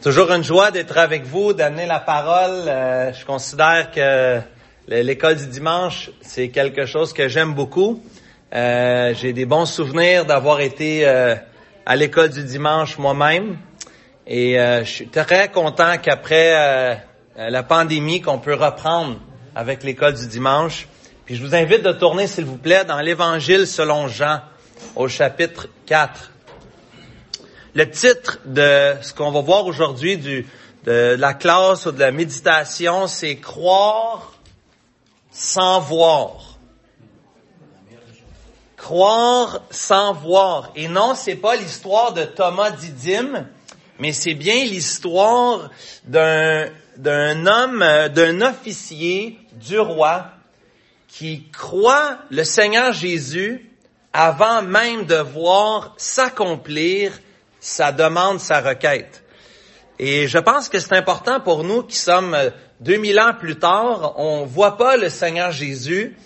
Toujours 0.00 0.30
une 0.30 0.44
joie 0.44 0.70
d'être 0.70 0.96
avec 0.96 1.24
vous, 1.24 1.52
d'amener 1.52 1.84
la 1.84 1.98
parole. 1.98 2.68
Euh, 2.68 3.12
je 3.12 3.24
considère 3.24 3.90
que 3.90 4.40
l'école 4.86 5.34
du 5.34 5.46
dimanche, 5.48 6.10
c'est 6.20 6.50
quelque 6.50 6.86
chose 6.86 7.12
que 7.12 7.26
j'aime 7.26 7.52
beaucoup. 7.52 8.00
Euh, 8.54 9.12
J'ai 9.14 9.32
des 9.32 9.44
bons 9.44 9.66
souvenirs 9.66 10.24
d'avoir 10.24 10.60
été 10.60 11.04
euh, 11.04 11.34
à 11.84 11.96
l'école 11.96 12.28
du 12.28 12.44
dimanche 12.44 12.96
moi-même. 12.96 13.56
Et 14.28 14.60
euh, 14.60 14.84
je 14.84 14.88
suis 14.88 15.08
très 15.08 15.48
content 15.48 15.98
qu'après 16.00 16.52
euh, 16.54 16.94
la 17.36 17.64
pandémie, 17.64 18.20
qu'on 18.20 18.38
peut 18.38 18.54
reprendre 18.54 19.16
avec 19.56 19.82
l'école 19.82 20.14
du 20.14 20.28
dimanche. 20.28 20.86
Puis 21.24 21.34
je 21.34 21.44
vous 21.44 21.56
invite 21.56 21.82
de 21.82 21.90
tourner, 21.90 22.28
s'il 22.28 22.44
vous 22.44 22.56
plaît, 22.56 22.84
dans 22.84 23.00
l'Évangile 23.00 23.66
selon 23.66 24.06
Jean, 24.06 24.42
au 24.94 25.08
chapitre 25.08 25.66
4. 25.86 26.30
Le 27.78 27.88
titre 27.88 28.40
de 28.44 28.96
ce 29.02 29.14
qu'on 29.14 29.30
va 29.30 29.40
voir 29.40 29.64
aujourd'hui 29.64 30.18
de 30.18 30.44
la 31.16 31.32
classe 31.32 31.86
ou 31.86 31.92
de 31.92 32.00
la 32.00 32.10
méditation, 32.10 33.06
c'est 33.06 33.36
croire 33.36 34.32
sans 35.30 35.78
voir. 35.78 36.58
Croire 38.76 39.60
sans 39.70 40.12
voir. 40.12 40.72
Et 40.74 40.88
non, 40.88 41.14
c'est 41.14 41.36
pas 41.36 41.54
l'histoire 41.54 42.12
de 42.14 42.24
Thomas 42.24 42.72
Didyme, 42.72 43.46
mais 44.00 44.12
c'est 44.12 44.34
bien 44.34 44.64
l'histoire 44.64 45.70
d'un, 46.02 46.66
d'un 46.96 47.46
homme, 47.46 48.08
d'un 48.12 48.40
officier 48.40 49.38
du 49.52 49.78
roi 49.78 50.32
qui 51.06 51.48
croit 51.52 52.18
le 52.30 52.42
Seigneur 52.42 52.90
Jésus 52.90 53.70
avant 54.12 54.62
même 54.62 55.04
de 55.04 55.18
voir 55.18 55.94
s'accomplir 55.96 57.12
sa 57.60 57.92
demande, 57.92 58.40
sa 58.40 58.60
requête. 58.60 59.24
Et 59.98 60.28
je 60.28 60.38
pense 60.38 60.68
que 60.68 60.78
c'est 60.78 60.94
important 60.94 61.40
pour 61.40 61.64
nous 61.64 61.82
qui 61.82 61.96
sommes 61.96 62.36
2000 62.80 63.20
ans 63.20 63.32
plus 63.38 63.58
tard, 63.58 64.14
on 64.16 64.44
voit 64.44 64.76
pas 64.76 64.96
le 64.96 65.08
Seigneur 65.08 65.50
Jésus, 65.50 66.16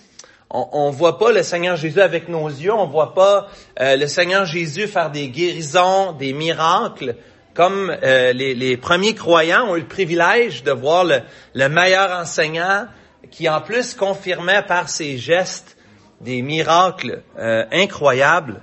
on, 0.51 0.67
on 0.71 0.89
voit 0.91 1.17
pas 1.17 1.31
le 1.31 1.41
Seigneur 1.41 1.75
Jésus 1.75 1.99
avec 1.99 2.29
nos 2.29 2.47
yeux, 2.47 2.73
on 2.73 2.85
voit 2.85 3.15
pas 3.15 3.47
euh, 3.79 3.95
le 3.95 4.05
Seigneur 4.05 4.45
Jésus 4.45 4.87
faire 4.87 5.09
des 5.09 5.29
guérisons, 5.29 6.11
des 6.11 6.33
miracles, 6.33 7.15
comme 7.55 7.95
euh, 8.03 8.33
les, 8.33 8.77
premiers 8.77 9.15
croyants 9.15 9.69
ont 9.69 9.75
eu 9.75 9.81
le 9.81 9.87
privilège 9.87 10.63
de 10.63 10.71
voir 10.71 11.03
le, 11.03 11.21
le 11.53 11.69
meilleur 11.69 12.11
enseignant 12.11 12.87
qui 13.31 13.49
en 13.49 13.61
plus 13.61 13.93
confirmait 13.95 14.63
par 14.63 14.89
ses 14.89 15.17
gestes 15.17 15.77
des 16.21 16.41
miracles 16.41 17.23
euh, 17.37 17.65
incroyables. 17.71 18.61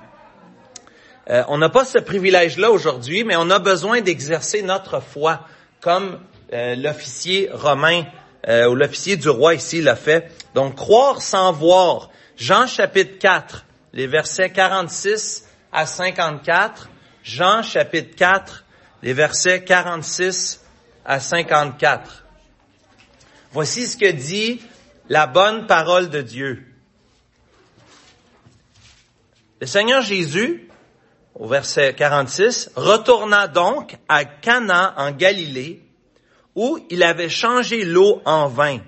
Euh, 1.30 1.44
on 1.46 1.58
n'a 1.58 1.68
pas 1.68 1.84
ce 1.84 1.98
privilège-là 1.98 2.72
aujourd'hui, 2.72 3.22
mais 3.22 3.36
on 3.36 3.50
a 3.50 3.60
besoin 3.60 4.00
d'exercer 4.00 4.62
notre 4.62 5.00
foi 5.00 5.46
comme 5.80 6.18
euh, 6.52 6.74
l'officier 6.74 7.48
romain 7.52 8.04
euh, 8.48 8.68
ou 8.68 8.74
l'officier 8.74 9.16
du 9.16 9.28
roi 9.28 9.54
ici 9.54 9.80
l'a 9.80 9.94
fait. 9.94 10.32
Donc, 10.54 10.74
croire 10.74 11.22
sans 11.22 11.52
voir. 11.52 12.10
Jean 12.36 12.66
chapitre 12.66 13.18
4, 13.18 13.64
les 13.92 14.08
versets 14.08 14.50
46 14.50 15.46
à 15.72 15.86
54. 15.86 16.88
Jean 17.22 17.62
chapitre 17.62 18.16
4, 18.16 18.64
les 19.02 19.12
versets 19.12 19.62
46 19.62 20.64
à 21.04 21.20
54. 21.20 22.24
Voici 23.52 23.86
ce 23.86 23.96
que 23.96 24.10
dit 24.10 24.60
la 25.08 25.28
bonne 25.28 25.68
parole 25.68 26.10
de 26.10 26.22
Dieu. 26.22 26.66
Le 29.60 29.66
Seigneur 29.66 30.02
Jésus, 30.02 30.69
au 31.40 31.46
verset 31.46 31.94
46, 31.94 32.70
retourna 32.76 33.48
donc 33.48 33.96
à 34.10 34.26
Cana 34.26 34.92
en 34.98 35.10
Galilée, 35.10 35.80
où 36.54 36.78
il 36.90 37.02
avait 37.02 37.30
changé 37.30 37.82
l'eau 37.86 38.20
en 38.26 38.46
vin. 38.46 38.78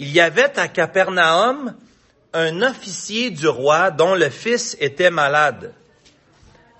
Il 0.00 0.10
y 0.10 0.20
avait 0.20 0.58
à 0.58 0.66
Capernaum 0.66 1.76
un 2.32 2.62
officier 2.62 3.30
du 3.30 3.46
roi 3.46 3.92
dont 3.92 4.16
le 4.16 4.30
fils 4.30 4.76
était 4.80 5.10
malade. 5.10 5.74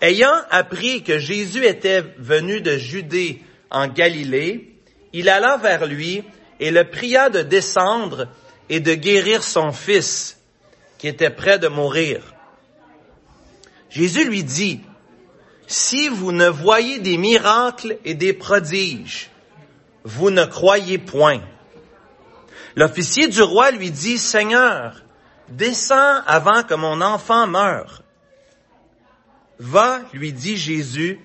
Ayant 0.00 0.34
appris 0.50 1.05
que 1.05 1.21
Jésus 1.21 1.65
était 1.65 2.03
venu 2.19 2.61
de 2.61 2.77
Judée 2.77 3.41
en 3.71 3.87
Galilée, 3.87 4.75
il 5.12 5.28
alla 5.28 5.56
vers 5.56 5.87
lui 5.87 6.25
et 6.59 6.72
le 6.72 6.82
pria 6.82 7.31
de 7.31 7.43
descendre 7.43 8.27
et 8.69 8.81
de 8.81 8.94
guérir 8.94 9.44
son 9.44 9.71
fils, 9.71 10.37
qui 10.99 11.06
était 11.06 11.31
près 11.31 11.61
de 11.61 11.69
mourir. 11.69 12.34
Jésus 13.91 14.25
lui 14.25 14.44
dit, 14.44 14.81
si 15.66 16.09
vous 16.09 16.32
ne 16.32 16.49
voyez 16.49 16.99
des 16.99 17.16
miracles 17.16 17.99
et 18.04 18.15
des 18.15 18.32
prodiges, 18.32 19.31
vous 20.04 20.31
ne 20.31 20.44
croyez 20.44 20.99
point. 20.99 21.41
L'officier 22.76 23.28
du 23.28 23.43
roi 23.43 23.71
lui 23.71 23.91
dit, 23.91 24.19
Seigneur, 24.19 25.03
descends 25.49 26.22
avant 26.26 26.62
que 26.62 26.75
mon 26.75 27.00
enfant 27.00 27.47
meure. 27.47 28.03
Va, 29.59 30.00
lui 30.12 30.32
dit 30.32 30.56
Jésus, 30.56 31.20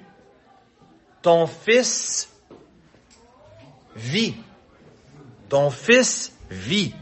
ton 1.21 1.47
fils 1.47 2.29
vit. 3.95 4.35
Ton 5.49 5.69
fils 5.69 6.33
vit. 6.49 6.93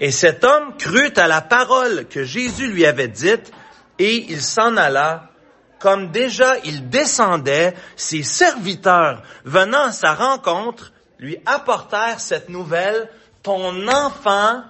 Et 0.00 0.12
cet 0.12 0.44
homme 0.44 0.76
crut 0.78 1.18
à 1.18 1.26
la 1.26 1.40
parole 1.40 2.06
que 2.08 2.24
Jésus 2.24 2.68
lui 2.68 2.86
avait 2.86 3.08
dite, 3.08 3.52
et 4.00 4.32
il 4.32 4.40
s'en 4.40 4.76
alla. 4.76 5.28
Comme 5.78 6.10
déjà 6.10 6.58
il 6.64 6.88
descendait, 6.88 7.74
ses 7.96 8.22
serviteurs, 8.22 9.22
venant 9.44 9.84
à 9.84 9.92
sa 9.92 10.14
rencontre, 10.14 10.92
lui 11.18 11.38
apportèrent 11.46 12.20
cette 12.20 12.48
nouvelle, 12.48 13.08
ton 13.42 13.86
enfant 13.88 14.62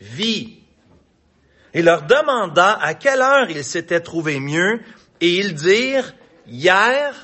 vit. 0.00 0.62
Et 1.72 1.82
leur 1.82 2.02
demanda 2.02 2.72
à 2.72 2.94
quelle 2.94 3.22
heure 3.22 3.48
il 3.48 3.64
s'était 3.64 4.00
trouvé 4.00 4.40
mieux, 4.40 4.80
et 5.20 5.36
ils 5.36 5.54
dirent, 5.54 6.12
hier, 6.46 7.14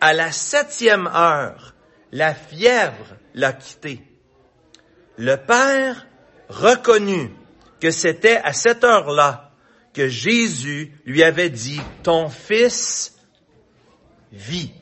à 0.00 0.12
la 0.12 0.32
septième 0.32 1.06
heure, 1.06 1.74
la 2.12 2.34
fièvre 2.34 3.16
l'a 3.34 3.52
quitté. 3.52 4.02
Le 5.16 5.36
père 5.36 6.06
reconnut 6.48 7.30
que 7.80 7.90
c'était 7.90 8.38
à 8.38 8.52
cette 8.52 8.84
heure-là 8.84 9.53
que 9.94 10.08
Jésus 10.08 10.92
lui 11.06 11.22
avait 11.22 11.50
dit, 11.50 11.80
ton 12.02 12.28
fils 12.28 13.14
vit. 14.32 14.72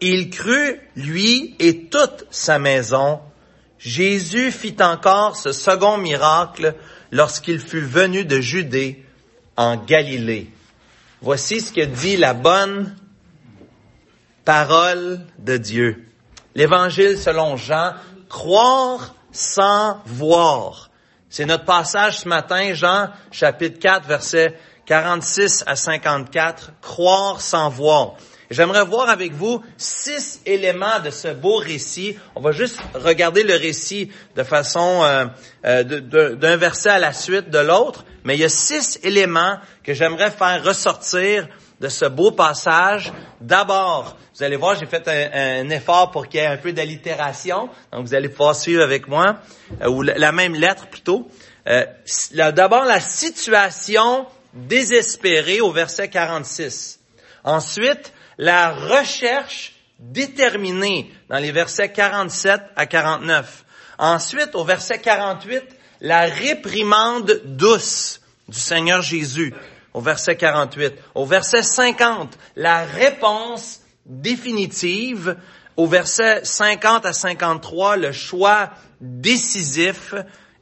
Il 0.00 0.28
crut, 0.30 0.80
lui 0.96 1.56
et 1.58 1.86
toute 1.86 2.26
sa 2.30 2.58
maison. 2.58 3.20
Jésus 3.78 4.52
fit 4.52 4.76
encore 4.80 5.36
ce 5.36 5.52
second 5.52 5.96
miracle 5.96 6.74
lorsqu'il 7.10 7.58
fut 7.58 7.80
venu 7.80 8.24
de 8.24 8.40
Judée 8.40 9.04
en 9.56 9.76
Galilée. 9.76 10.50
Voici 11.22 11.60
ce 11.60 11.72
que 11.72 11.84
dit 11.84 12.18
la 12.18 12.34
bonne 12.34 12.94
parole 14.44 15.20
de 15.38 15.56
Dieu. 15.56 16.04
L'évangile 16.54 17.16
selon 17.16 17.56
Jean, 17.56 17.94
croire 18.28 19.14
sans 19.32 20.02
voir. 20.04 20.90
C'est 21.36 21.46
notre 21.46 21.64
passage 21.64 22.18
ce 22.18 22.28
matin, 22.28 22.74
Jean 22.74 23.08
chapitre 23.32 23.80
4, 23.80 24.06
versets 24.06 24.56
46 24.86 25.64
à 25.66 25.74
54, 25.74 26.74
croire 26.80 27.40
sans 27.40 27.68
voir. 27.68 28.14
J'aimerais 28.52 28.84
voir 28.84 29.08
avec 29.08 29.32
vous 29.32 29.60
six 29.76 30.40
éléments 30.46 31.00
de 31.04 31.10
ce 31.10 31.26
beau 31.26 31.56
récit. 31.56 32.16
On 32.36 32.40
va 32.40 32.52
juste 32.52 32.78
regarder 32.94 33.42
le 33.42 33.56
récit 33.56 34.12
de 34.36 34.44
façon 34.44 35.02
euh, 35.02 35.24
euh, 35.64 36.36
d'un 36.36 36.56
verset 36.56 36.90
à 36.90 36.98
la 37.00 37.12
suite 37.12 37.50
de 37.50 37.58
l'autre, 37.58 38.04
mais 38.22 38.36
il 38.36 38.40
y 38.40 38.44
a 38.44 38.48
six 38.48 39.00
éléments 39.02 39.56
que 39.82 39.92
j'aimerais 39.92 40.30
faire 40.30 40.62
ressortir 40.62 41.48
de 41.80 41.88
ce 41.88 42.04
beau 42.04 42.30
passage. 42.30 43.12
D'abord, 43.40 44.16
vous 44.34 44.42
allez 44.42 44.56
voir, 44.56 44.76
j'ai 44.78 44.86
fait 44.86 45.06
un, 45.08 45.68
effort 45.70 46.10
pour 46.10 46.28
qu'il 46.28 46.40
y 46.40 46.42
ait 46.42 46.46
un 46.46 46.56
peu 46.56 46.72
d'allitération. 46.72 47.68
Donc, 47.92 48.06
vous 48.06 48.14
allez 48.14 48.28
pouvoir 48.28 48.56
suivre 48.56 48.82
avec 48.82 49.08
moi, 49.08 49.36
euh, 49.82 49.88
ou 49.88 50.02
la, 50.02 50.18
la, 50.18 50.32
même 50.32 50.54
lettre 50.54 50.86
plutôt. 50.88 51.28
Euh, 51.66 51.84
D'abord, 52.32 52.84
la 52.84 53.00
situation 53.00 54.26
désespérée 54.52 55.60
au 55.60 55.72
verset 55.72 56.08
46. 56.08 57.00
Ensuite, 57.44 58.12
la 58.38 58.72
recherche 58.72 59.74
déterminée 59.98 61.12
dans 61.28 61.38
les 61.38 61.52
versets 61.52 61.90
47 61.90 62.60
à 62.76 62.86
49. 62.86 63.64
Ensuite, 63.98 64.54
au 64.54 64.64
verset 64.64 64.98
48, 64.98 65.62
la 66.00 66.22
réprimande 66.22 67.40
douce 67.44 68.20
du 68.48 68.58
Seigneur 68.58 69.00
Jésus 69.02 69.54
au 69.94 70.00
verset 70.00 70.36
48. 70.36 70.94
Au 71.14 71.24
verset 71.24 71.62
50, 71.62 72.36
la 72.56 72.84
réponse 72.84 73.80
définitive. 74.04 75.36
Au 75.76 75.86
verset 75.86 76.44
50 76.44 77.06
à 77.06 77.12
53, 77.12 77.96
le 77.96 78.12
choix 78.12 78.70
décisif. 79.00 80.14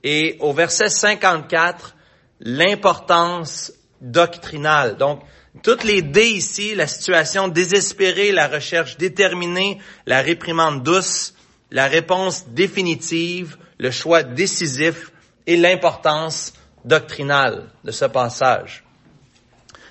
Et 0.05 0.37
au 0.40 0.52
verset 0.52 0.88
54, 0.88 1.96
l'importance 2.40 3.73
doctrinale. 4.00 4.96
Donc, 4.96 5.23
Toutes 5.62 5.84
les 5.84 6.00
D 6.00 6.25
ici, 6.25 6.75
la 6.75 6.87
situation 6.87 7.46
désespérée, 7.46 8.32
la 8.32 8.49
recherche 8.49 8.96
déterminée, 8.96 9.79
la 10.06 10.23
réprimande 10.23 10.82
douce, 10.82 11.34
la 11.70 11.88
réponse 11.88 12.49
définitive, 12.49 13.58
le 13.79 13.90
choix 13.90 14.23
décisif 14.23 15.12
et 15.46 15.56
l'importance 15.56 16.55
doctrinale 16.84 17.69
de 17.84 17.90
ce 17.90 18.06
passage. 18.06 18.82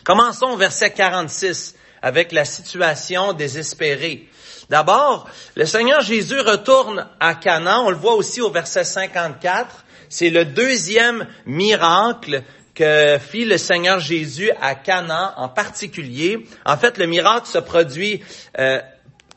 Commençons 0.03 0.48
au 0.48 0.57
verset 0.57 0.92
46 0.92 1.75
avec 2.01 2.31
la 2.31 2.45
situation 2.45 3.33
désespérée. 3.33 4.27
D'abord, 4.69 5.30
le 5.56 5.65
Seigneur 5.65 6.01
Jésus 6.01 6.39
retourne 6.39 7.07
à 7.19 7.36
Canaan. 7.36 7.83
On 7.86 7.92
le 7.92 7.98
voit 7.98 8.15
aussi 8.15 8.42
au 8.42 8.50
verset 8.50 8.83
54. 8.83 9.86
C'est 10.09 10.31
le 10.31 10.45
deuxième 10.45 11.27
miracle 11.45 12.42
que 12.74 13.19
fit 13.19 13.45
le 13.45 13.57
Seigneur 13.57 14.00
Jésus 14.00 14.50
à 14.59 14.74
Canaan 14.74 15.33
en 15.38 15.50
particulier. 15.50 16.47
En 16.65 16.77
fait, 16.77 16.97
le 16.97 17.06
miracle 17.06 17.47
se 17.47 17.59
produit 17.59 18.24
euh, 18.57 18.81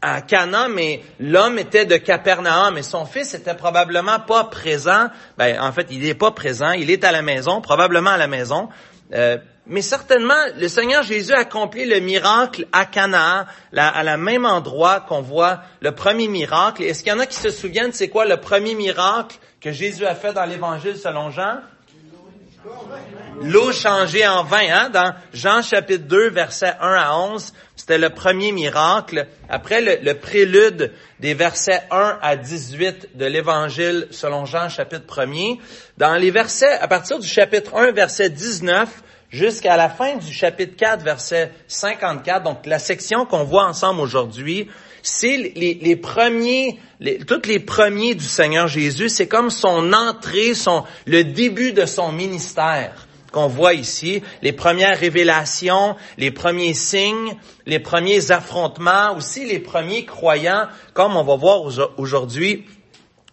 à 0.01 0.23
Canaan, 0.23 0.69
mais 0.71 1.03
l'homme 1.21 1.59
était 1.59 1.85
de 1.85 1.97
Capernaum 1.97 2.79
et 2.79 2.83
son 2.83 3.05
fils 3.05 3.35
était 3.35 3.55
probablement 3.55 4.21
pas 4.21 4.45
présent. 4.45 5.09
Ben, 5.37 5.61
en 5.61 5.73
fait, 5.73 5.89
il 5.91 6.01
n'est 6.01 6.15
pas 6.15 6.31
présent. 6.31 6.71
Il 6.71 6.91
est 6.91 7.05
à 7.05 7.13
la 7.13 7.23
maison, 7.23 7.61
probablement 7.61 8.11
à 8.11 8.17
la 8.17 8.29
maison. 8.29 8.71
Euh, 9.13 9.37
mais 9.67 9.81
certainement, 9.81 10.35
le 10.59 10.69
Seigneur 10.69 11.03
Jésus 11.03 11.33
a 11.33 11.41
accompli 11.41 11.87
le 11.87 12.01
miracle 12.01 12.67
à 12.73 12.85
Canaan, 12.85 13.47
à 13.75 14.03
la 14.03 14.17
même 14.19 14.45
endroit 14.45 15.01
qu'on 15.01 15.23
voit 15.23 15.61
le 15.81 15.93
premier 15.93 16.29
miracle. 16.29 16.83
Est-ce 16.83 17.03
qu'il 17.03 17.13
y 17.13 17.17
en 17.17 17.19
a 17.19 17.27
qui 17.27 17.37
se 17.37 17.51
souviennent, 17.51 17.93
c'est 17.93 18.09
quoi 18.09 18.27
le 18.27 18.37
premier 18.37 18.75
miracle 18.75 19.37
que 19.63 19.73
Jésus 19.73 20.05
a 20.05 20.15
fait 20.15 20.35
dans 20.35 20.45
l'Évangile 20.45 20.99
selon 20.99 21.31
Jean? 21.31 21.61
L'eau 23.43 23.73
changée 23.73 24.27
en 24.27 24.45
vin, 24.45 24.71
hein? 24.71 24.91
Dans 24.91 25.15
Jean 25.33 25.61
chapitre 25.61 26.05
2, 26.05 26.31
versets 26.31 26.75
1 26.81 26.95
à 26.95 27.17
11, 27.17 27.53
c'était 27.75 27.99
le 27.99 28.11
premier 28.11 28.53
miracle. 28.53 29.27
Après 29.49 29.81
le, 29.81 29.99
le, 30.03 30.15
prélude 30.15 30.93
des 31.21 31.35
versets 31.35 31.83
1 31.91 32.19
à 32.23 32.37
18 32.37 33.17
de 33.17 33.27
l'Évangile 33.27 34.09
selon 34.11 34.47
Jean 34.47 34.69
chapitre 34.69 35.27
1 35.27 35.57
dans 35.99 36.15
les 36.15 36.31
versets, 36.31 36.73
à 36.73 36.89
partir 36.89 37.19
du 37.19 37.27
chapitre 37.27 37.77
1, 37.77 37.93
verset 37.93 38.31
19, 38.31 38.89
jusqu'à 39.35 39.77
la 39.77 39.89
fin 39.89 40.17
du 40.17 40.33
chapitre 40.33 40.77
4, 40.77 41.03
verset 41.03 41.51
54, 41.67 42.45
donc 42.45 42.67
la 42.67 42.79
section 42.79 43.27
qu'on 43.27 43.43
voit 43.43 43.67
ensemble 43.67 44.01
aujourd'hui, 44.01 44.69
c'est 45.03 45.37
les, 45.37 45.97
premiers, 45.97 46.79
les, 47.01 47.19
toutes 47.19 47.49
les 47.49 47.59
premiers 47.59 48.15
du 48.15 48.25
Seigneur 48.25 48.69
Jésus, 48.69 49.09
c'est 49.09 49.27
comme 49.27 49.51
son 49.51 49.93
entrée, 49.93 50.55
son, 50.55 50.85
le 51.05 51.25
début 51.25 51.73
de 51.73 51.85
son 51.85 52.13
ministère 52.13 53.09
qu'on 53.33 53.49
voit 53.49 53.75
ici, 53.75 54.23
les 54.43 54.53
premières 54.53 54.97
révélations, 54.97 55.97
les 56.17 56.31
premiers 56.31 56.73
signes, 56.73 57.35
les 57.67 57.81
premiers 57.81 58.31
affrontements, 58.31 59.17
aussi 59.17 59.45
les 59.45 59.59
premiers 59.59 60.05
croyants, 60.05 60.69
comme 60.93 61.17
on 61.17 61.25
va 61.25 61.35
voir 61.35 61.63
aujourd'hui 61.97 62.65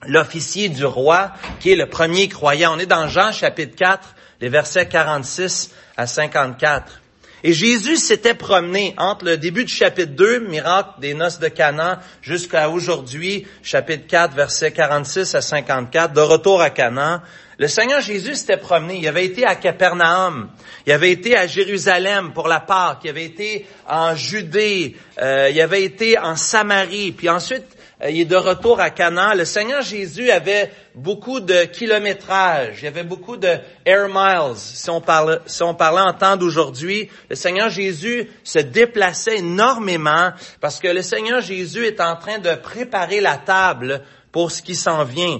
l'officier 0.07 0.69
du 0.69 0.83
roi, 0.83 1.31
qui 1.59 1.71
est 1.71 1.75
le 1.75 1.87
premier 1.87 2.27
croyant. 2.27 2.73
On 2.75 2.79
est 2.79 2.87
dans 2.87 3.07
Jean 3.07 3.31
chapitre 3.31 3.75
4, 3.75 4.15
les 4.41 4.49
versets 4.49 4.87
46 4.87 5.71
à 5.95 6.07
54. 6.07 7.01
Et 7.43 7.53
Jésus 7.53 7.97
s'était 7.97 8.35
promené 8.35 8.93
entre 8.97 9.25
le 9.25 9.37
début 9.37 9.65
du 9.65 9.73
chapitre 9.73 10.11
2, 10.11 10.39
miracle 10.41 10.99
des 10.99 11.15
noces 11.15 11.39
de 11.39 11.47
Cana, 11.47 12.01
jusqu'à 12.21 12.69
aujourd'hui, 12.69 13.47
chapitre 13.63 14.05
4, 14.07 14.35
versets 14.35 14.71
46 14.71 15.33
à 15.33 15.41
54, 15.41 16.13
de 16.13 16.21
retour 16.21 16.61
à 16.61 16.69
Cana. 16.69 17.23
Le 17.57 17.67
Seigneur 17.67 18.01
Jésus 18.01 18.35
s'était 18.35 18.57
promené. 18.57 18.97
Il 18.97 19.07
avait 19.07 19.25
été 19.25 19.45
à 19.45 19.55
Capernaum. 19.55 20.49
Il 20.85 20.93
avait 20.93 21.11
été 21.11 21.35
à 21.35 21.47
Jérusalem 21.47 22.31
pour 22.33 22.47
la 22.47 22.59
Pâque. 22.59 23.01
Il 23.03 23.11
avait 23.11 23.25
été 23.25 23.67
en 23.87 24.15
Judée. 24.15 24.95
Euh, 25.19 25.49
il 25.51 25.61
avait 25.61 25.83
été 25.83 26.17
en 26.17 26.35
Samarie. 26.35 27.11
Puis 27.11 27.29
ensuite, 27.29 27.65
il 28.09 28.21
est 28.21 28.25
de 28.25 28.35
retour 28.35 28.79
à 28.79 28.89
Canaan. 28.89 29.33
Le 29.35 29.45
Seigneur 29.45 29.81
Jésus 29.81 30.31
avait 30.31 30.71
beaucoup 30.95 31.39
de 31.39 31.65
kilométrage, 31.65 32.79
il 32.81 32.85
y 32.85 32.87
avait 32.87 33.03
beaucoup 33.03 33.37
de 33.37 33.57
air 33.85 34.07
miles, 34.09 34.55
si 34.55 34.89
on, 34.89 35.01
parlait, 35.01 35.37
si 35.45 35.61
on 35.63 35.75
parlait 35.75 36.01
en 36.01 36.13
temps 36.13 36.35
d'aujourd'hui. 36.35 37.09
Le 37.29 37.35
Seigneur 37.35 37.69
Jésus 37.69 38.27
se 38.43 38.59
déplaçait 38.59 39.37
énormément 39.37 40.31
parce 40.59 40.79
que 40.79 40.87
le 40.87 41.01
Seigneur 41.01 41.41
Jésus 41.41 41.85
est 41.85 42.01
en 42.01 42.15
train 42.15 42.39
de 42.39 42.55
préparer 42.55 43.21
la 43.21 43.37
table 43.37 44.01
pour 44.31 44.51
ce 44.51 44.61
qui 44.61 44.75
s'en 44.75 45.03
vient. 45.03 45.39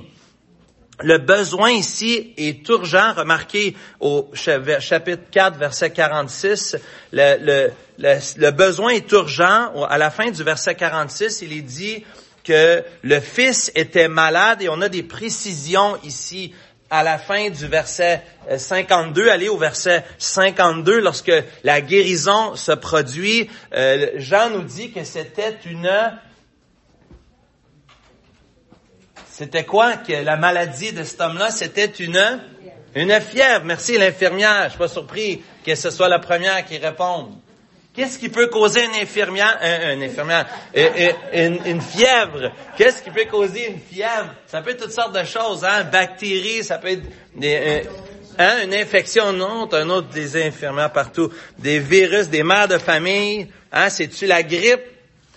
Le 1.03 1.17
besoin 1.17 1.71
ici 1.71 2.33
est 2.37 2.67
urgent. 2.69 3.13
Remarquez 3.15 3.75
au 3.99 4.29
chapitre 4.33 5.23
4, 5.31 5.57
verset 5.57 5.89
46, 5.89 6.77
le, 7.11 7.37
le, 7.39 7.71
le, 7.97 8.19
le 8.37 8.51
besoin 8.51 8.89
est 8.89 9.11
urgent. 9.11 9.83
À 9.89 9.97
la 9.97 10.11
fin 10.11 10.29
du 10.29 10.43
verset 10.43 10.75
46, 10.75 11.41
il 11.41 11.53
est 11.53 11.61
dit, 11.61 12.03
que 12.43 12.83
le 13.03 13.19
fils 13.19 13.71
était 13.75 14.07
malade 14.07 14.61
et 14.61 14.69
on 14.69 14.81
a 14.81 14.89
des 14.89 15.03
précisions 15.03 15.97
ici 16.03 16.53
à 16.89 17.03
la 17.03 17.17
fin 17.17 17.49
du 17.49 17.67
verset 17.67 18.21
52, 18.55 19.29
allez 19.29 19.47
au 19.47 19.57
verset 19.57 20.03
52, 20.17 20.99
lorsque 20.99 21.31
la 21.63 21.79
guérison 21.79 22.55
se 22.55 22.73
produit, 22.73 23.49
euh, 23.73 24.11
Jean 24.17 24.49
nous 24.49 24.63
dit 24.63 24.91
que 24.91 25.03
c'était 25.05 25.57
une... 25.65 25.89
C'était 29.31 29.63
quoi 29.63 29.95
que 29.95 30.11
la 30.11 30.35
maladie 30.35 30.91
de 30.91 31.03
cet 31.03 31.21
homme-là? 31.21 31.49
C'était 31.49 31.85
une... 31.85 32.41
Une 32.94 33.21
fièvre. 33.21 33.63
Merci 33.63 33.97
l'infirmière. 33.97 34.65
Je 34.65 34.69
suis 34.71 34.77
pas 34.77 34.87
surpris 34.89 35.41
que 35.65 35.75
ce 35.75 35.89
soit 35.89 36.09
la 36.09 36.19
première 36.19 36.65
qui 36.65 36.77
réponde. 36.77 37.31
Qu'est-ce 37.93 38.17
qui 38.17 38.29
peut 38.29 38.47
causer 38.47 38.85
une 38.85 38.95
infirmière, 38.95 39.57
un, 39.61 39.97
un 39.97 40.01
infirmière, 40.01 40.47
une, 40.73 41.59
une, 41.65 41.81
fièvre? 41.81 42.53
Qu'est-ce 42.77 43.03
qui 43.03 43.11
peut 43.11 43.25
causer 43.29 43.67
une 43.67 43.79
fièvre? 43.79 44.33
Ça 44.47 44.61
peut 44.61 44.69
être 44.69 44.83
toutes 44.83 44.93
sortes 44.93 45.13
de 45.13 45.25
choses, 45.25 45.65
hein? 45.65 45.83
Bactéries, 45.83 46.63
ça 46.63 46.77
peut 46.77 46.88
être 46.88 47.03
des, 47.35 47.83
euh, 47.85 47.89
hein? 48.39 48.63
une 48.63 48.73
infection, 48.75 49.33
non, 49.33 49.67
un 49.73 49.89
autre 49.89 50.07
des 50.07 50.41
infirmières 50.41 50.93
partout, 50.93 51.33
des 51.59 51.79
virus, 51.79 52.29
des 52.29 52.43
mères 52.43 52.69
de 52.69 52.77
famille, 52.77 53.49
hein? 53.73 53.89
C'est-tu 53.89 54.25
la 54.25 54.41
grippe? 54.41 54.83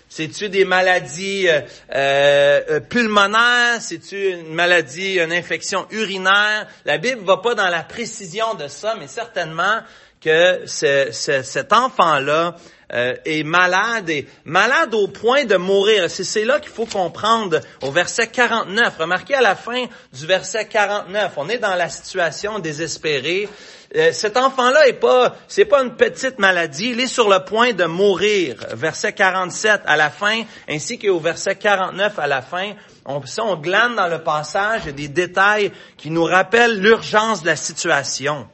C'est-tu 0.09 0.49
des 0.49 0.65
maladies 0.65 1.49
euh, 1.49 1.61
euh, 1.93 2.79
pulmonaires? 2.79 3.81
C'est-tu 3.81 4.29
une 4.29 4.55
maladie, 4.55 5.19
une 5.19 5.33
infection 5.33 5.89
urinaire? 5.91 6.69
La 6.85 6.99
Bible 6.99 7.25
va 7.25 7.39
pas 7.39 7.57
dans 7.57 7.69
la 7.69 7.83
précision 7.83 8.55
de 8.55 8.69
ça, 8.69 8.95
mais 8.97 9.09
certainement 9.09 9.81
que 10.25 10.65
cet 10.67 11.73
enfant-là 11.73 12.57
euh, 12.93 13.15
est 13.25 13.43
malade 13.43 14.09
et 14.09 14.27
malade 14.45 14.95
au 14.95 15.09
point 15.09 15.45
de 15.45 15.57
mourir. 15.57 16.11
C'est 16.11 16.45
là 16.45 16.61
qu'il 16.61 16.71
faut 16.71 16.87
comprendre 16.87 17.61
au 17.83 17.91
verset 17.91 18.29
49. 18.29 18.95
Remarquez 18.99 19.35
à 19.35 19.43
la 19.43 19.55
fin 19.55 19.85
du 20.13 20.27
verset 20.27 20.67
49, 20.67 21.33
on 21.37 21.49
est 21.49 21.59
dans 21.59 21.75
la 21.75 21.89
situation 21.89 22.59
désespérée. 22.59 23.49
Euh, 23.97 24.13
cet 24.13 24.37
enfant-là 24.37 24.89
est 24.89 24.95
pas, 24.95 25.37
c'est 25.47 25.65
pas 25.67 25.83
une 25.83 25.95
petite 25.95 26.39
maladie, 26.39 26.91
il 26.91 27.01
est 27.01 27.07
sur 27.07 27.29
le 27.29 27.41
point 27.45 27.73
de 27.73 27.85
mourir. 27.85 28.57
Verset 28.73 29.13
47 29.13 29.83
à 29.87 29.97
la 29.97 30.11
fin, 30.11 30.43
ainsi 30.69 30.99
qu'au 30.99 31.21
verset 31.21 31.57
49 31.57 32.19
à 32.19 32.27
la 32.27 32.43
fin, 32.43 32.73
on, 33.05 33.21
on 33.39 33.57
glane 33.57 33.95
dans 33.95 34.09
le 34.09 34.23
passage, 34.23 34.87
des 34.87 35.09
détails 35.09 35.71
qui 35.97 36.11
nous 36.11 36.25
rappellent 36.25 36.81
l'urgence 36.81 37.43
de 37.43 37.47
la 37.47 37.57
situation 37.57 38.49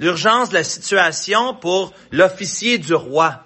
l'urgence 0.00 0.48
de 0.48 0.54
la 0.54 0.64
situation 0.64 1.54
pour 1.54 1.92
l'officier 2.10 2.78
du 2.78 2.94
roi. 2.94 3.44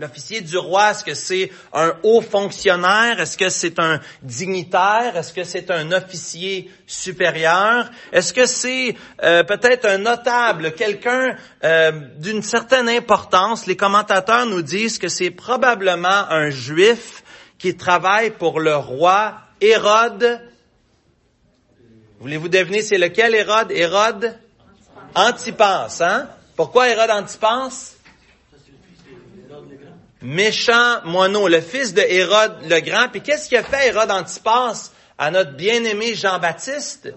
L'officier 0.00 0.40
du 0.40 0.56
roi, 0.56 0.90
est-ce 0.90 1.04
que 1.04 1.14
c'est 1.14 1.50
un 1.72 1.94
haut 2.02 2.22
fonctionnaire? 2.22 3.20
Est-ce 3.20 3.36
que 3.36 3.50
c'est 3.50 3.78
un 3.78 4.00
dignitaire? 4.22 5.14
Est-ce 5.14 5.32
que 5.32 5.44
c'est 5.44 5.70
un 5.70 5.92
officier 5.92 6.70
supérieur? 6.86 7.90
Est-ce 8.10 8.32
que 8.32 8.46
c'est 8.46 8.96
euh, 9.22 9.44
peut-être 9.44 9.84
un 9.84 9.98
notable, 9.98 10.72
quelqu'un 10.72 11.36
euh, 11.62 11.92
d'une 12.16 12.42
certaine 12.42 12.88
importance? 12.88 13.66
Les 13.66 13.76
commentateurs 13.76 14.46
nous 14.46 14.62
disent 14.62 14.98
que 14.98 15.08
c'est 15.08 15.30
probablement 15.30 16.30
un 16.30 16.50
juif 16.50 17.22
qui 17.58 17.76
travaille 17.76 18.30
pour 18.30 18.58
le 18.58 18.74
roi 18.74 19.34
Hérode. 19.60 20.40
Voulez-vous 22.20 22.48
deviner 22.48 22.80
c'est 22.80 22.98
lequel 22.98 23.34
Hérode? 23.34 23.70
Hérode? 23.70 24.34
Antipas, 25.14 26.00
hein? 26.00 26.28
Pourquoi 26.56 26.88
Hérode 26.88 27.10
Antipas? 27.10 27.94
Méchant 30.22 31.02
moineau, 31.04 31.48
le 31.48 31.60
fils 31.60 31.94
de 31.94 32.02
Hérode 32.02 32.58
le 32.68 32.80
Grand. 32.80 33.08
Puis 33.10 33.22
qu'est-ce 33.22 33.48
qu'il 33.48 33.56
a 33.58 33.62
fait 33.62 33.88
Hérode 33.88 34.10
Antipas 34.10 34.90
à 35.16 35.30
notre 35.30 35.52
bien-aimé 35.52 36.14
Jean-Baptiste? 36.14 37.14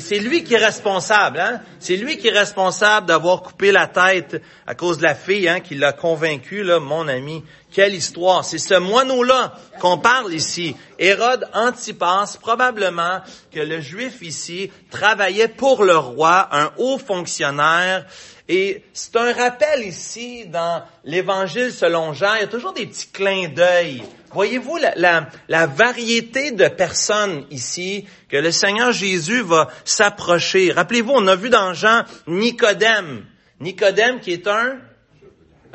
C'est 0.00 0.18
lui 0.18 0.42
qui 0.42 0.54
est 0.54 0.64
responsable, 0.64 1.38
hein? 1.38 1.60
C'est 1.78 1.96
lui 1.96 2.18
qui 2.18 2.28
est 2.28 2.38
responsable 2.38 3.06
d'avoir 3.06 3.42
coupé 3.42 3.70
la 3.70 3.86
tête 3.86 4.42
à 4.66 4.74
cause 4.74 4.98
de 4.98 5.04
la 5.04 5.14
fille, 5.14 5.48
hein, 5.48 5.60
qui 5.60 5.76
l'a 5.76 5.92
convaincu, 5.92 6.64
là, 6.64 6.80
mon 6.80 7.06
ami. 7.06 7.44
Quelle 7.76 7.94
histoire! 7.94 8.42
C'est 8.42 8.56
ce 8.56 8.72
moineau-là 8.72 9.52
qu'on 9.80 9.98
parle 9.98 10.32
ici. 10.32 10.74
Hérode 10.98 11.46
Antipas, 11.52 12.38
probablement 12.40 13.20
que 13.52 13.60
le 13.60 13.82
juif 13.82 14.22
ici 14.22 14.72
travaillait 14.90 15.48
pour 15.48 15.84
le 15.84 15.94
roi, 15.94 16.48
un 16.52 16.72
haut 16.78 16.96
fonctionnaire, 16.96 18.06
Et 18.48 18.82
c'est 18.94 19.16
un 19.16 19.30
rappel 19.30 19.84
ici 19.84 20.46
dans 20.46 20.84
l'Évangile 21.04 21.70
selon 21.70 22.14
Jean, 22.14 22.36
il 22.36 22.40
y 22.40 22.44
a 22.44 22.46
toujours 22.46 22.72
des 22.72 22.86
petits 22.86 23.08
clins 23.08 23.48
d'œil. 23.48 24.02
Voyez-vous 24.32 24.78
la, 24.78 24.94
la, 24.96 25.28
la, 25.48 25.66
variété 25.66 26.52
de 26.52 26.68
personnes 26.68 27.44
ici 27.50 28.06
que 28.30 28.38
le 28.38 28.52
Seigneur 28.52 28.92
Jésus 28.92 29.42
va 29.42 29.68
s'approcher. 29.84 30.72
Rappelez-vous, 30.72 31.12
on 31.14 31.26
a 31.26 31.36
vu 31.36 31.50
dans 31.50 31.74
Jean 31.74 32.04
Nicodème. 32.26 33.26
Nicodème 33.60 34.20
qui 34.20 34.32
est 34.32 34.46
un, 34.46 34.78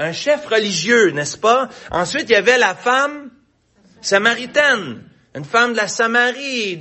un 0.02 0.14
chef 0.14 0.48
religieux, 0.48 1.12
n'est-ce 1.12 1.38
pas? 1.38 1.70
Ensuite, 1.92 2.26
il 2.30 2.34
y 2.34 2.36
avait 2.36 2.58
la 2.58 2.76
femme 2.76 3.30
samaritaine. 4.02 5.04
Une 5.34 5.46
femme 5.46 5.72
de 5.72 5.78
la 5.78 5.88
Samarie, 5.88 6.78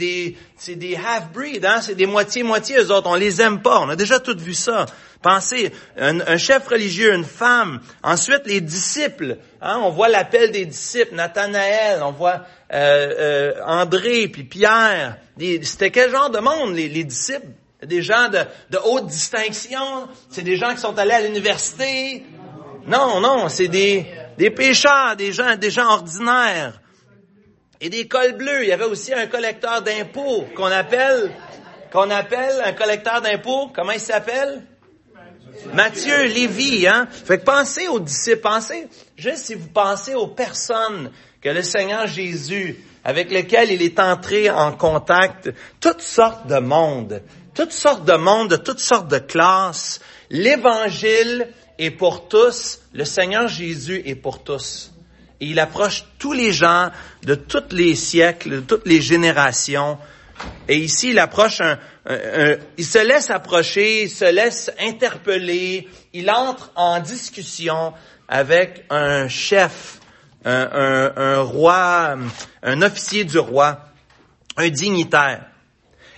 c'est 0.57 0.75
des 0.75 0.97
half-breed, 0.97 1.65
hein? 1.65 1.81
c'est 1.81 1.95
des 1.95 2.07
moitiés-moitiés, 2.07 2.79
eux 2.79 2.91
autres, 2.91 3.09
on 3.09 3.15
les 3.15 3.41
aime 3.41 3.63
pas, 3.63 3.79
on 3.79 3.89
a 3.89 3.95
déjà 3.95 4.19
tout 4.19 4.37
vu 4.37 4.55
ça. 4.55 4.87
Pensez, 5.23 5.71
un, 5.97 6.37
chef 6.37 6.67
religieux, 6.67 7.15
une 7.15 7.25
femme, 7.25 7.81
ensuite 8.03 8.43
les 8.47 8.61
disciples, 8.61 9.37
hein? 9.63 9.79
on 9.85 9.91
voit 9.91 10.09
l'appel 10.09 10.51
des 10.51 10.67
disciples, 10.67 11.15
Nathanaël, 11.15 12.03
on 12.03 12.11
voit 12.11 12.41
euh, 12.73 13.53
euh, 13.53 13.53
André, 13.65 14.27
puis 14.27 14.43
Pierre, 14.43 15.19
c'était 15.63 15.93
quel 15.93 16.11
genre 16.11 16.31
de 16.31 16.41
monde, 16.41 16.75
les, 16.75 16.89
les 16.89 17.05
disciples? 17.05 17.47
Des 17.85 18.03
gens 18.03 18.29
de 18.29 18.79
haute 18.85 19.07
distinction, 19.07 20.09
c'est 20.29 20.43
des 20.43 20.57
gens 20.57 20.75
qui 20.75 20.81
sont 20.81 20.99
allés 20.99 21.13
à 21.13 21.21
l'université? 21.21 22.25
Non, 22.91 23.21
non, 23.21 23.49
c'est 23.49 23.69
des, 23.69 24.05
des 24.37 24.51
pécheurs, 24.51 25.15
des 25.15 25.33
gens, 25.33 25.55
des 25.57 25.71
gens 25.71 25.87
ordinaires 25.87 26.81
et 27.81 27.89
des 27.89 28.09
cols 28.09 28.33
bleus. 28.33 28.65
Il 28.65 28.69
y 28.69 28.73
avait 28.73 28.85
aussi 28.85 29.15
un 29.15 29.29
collecteur 29.29 29.81
d'impôts 29.83 30.45
qu'on 30.57 30.65
appelle, 30.65 31.31
qu'on 31.93 32.11
appelle 32.11 32.61
un 32.65 32.73
collecteur 32.73 33.21
d'impôts. 33.21 33.71
Comment 33.73 33.93
il 33.93 34.01
s'appelle? 34.01 34.65
Matthieu, 35.73 36.25
Lévi, 36.25 36.89
hein? 36.89 37.07
Fait 37.11 37.39
que 37.39 37.45
pensez 37.45 37.87
aux 37.87 38.01
disciples, 38.01 38.41
pensez, 38.41 38.89
juste 39.17 39.47
si 39.47 39.55
vous 39.55 39.69
pensez 39.69 40.15
aux 40.15 40.27
personnes 40.27 41.13
que 41.41 41.49
le 41.49 41.63
Seigneur 41.63 42.09
Jésus, 42.09 42.83
avec 43.05 43.31
lesquelles 43.31 43.71
il 43.71 43.83
est 43.83 44.01
entré 44.01 44.51
en 44.51 44.73
contact, 44.73 45.51
toutes 45.81 46.03
sortes 46.03 46.47
de 46.49 46.59
mondes, 46.59 47.23
toutes 47.55 47.73
sortes 47.73 48.05
de 48.05 48.15
mondes, 48.15 48.51
de 48.51 48.57
toutes 48.57 48.81
sortes 48.81 49.09
de 49.09 49.19
classes. 49.19 50.01
L'évangile 50.31 51.49
est 51.79 51.91
pour 51.91 52.29
tous, 52.29 52.80
le 52.93 53.05
Seigneur 53.05 53.49
Jésus 53.49 54.03
est 54.05 54.15
pour 54.17 54.43
tous 54.43 54.93
et 55.41 55.47
il 55.47 55.59
approche 55.59 56.05
tous 56.19 56.33
les 56.33 56.53
gens 56.53 56.91
de 57.23 57.35
tous 57.35 57.73
les 57.73 57.95
siècles, 57.95 58.51
de 58.51 58.61
toutes 58.61 58.87
les 58.87 59.01
générations. 59.01 59.99
Et 60.69 60.77
ici, 60.77 61.11
il 61.11 61.19
approche 61.19 61.61
un, 61.61 61.79
il 62.77 62.85
se 62.85 63.07
laisse 63.07 63.31
approcher, 63.31 64.05
il 64.05 64.11
se 64.11 64.31
laisse 64.31 64.71
interpeller, 64.79 65.89
il 66.13 66.31
entre 66.31 66.73
en 66.77 67.01
discussion 67.01 67.95
avec 68.29 68.85
un 68.91 69.29
chef, 69.29 70.01
un, 70.45 71.13
un 71.17 71.41
roi, 71.41 72.17
un 72.63 72.83
officier 72.83 73.25
du 73.25 73.39
roi, 73.39 73.87
un 74.57 74.69
dignitaire. 74.69 75.47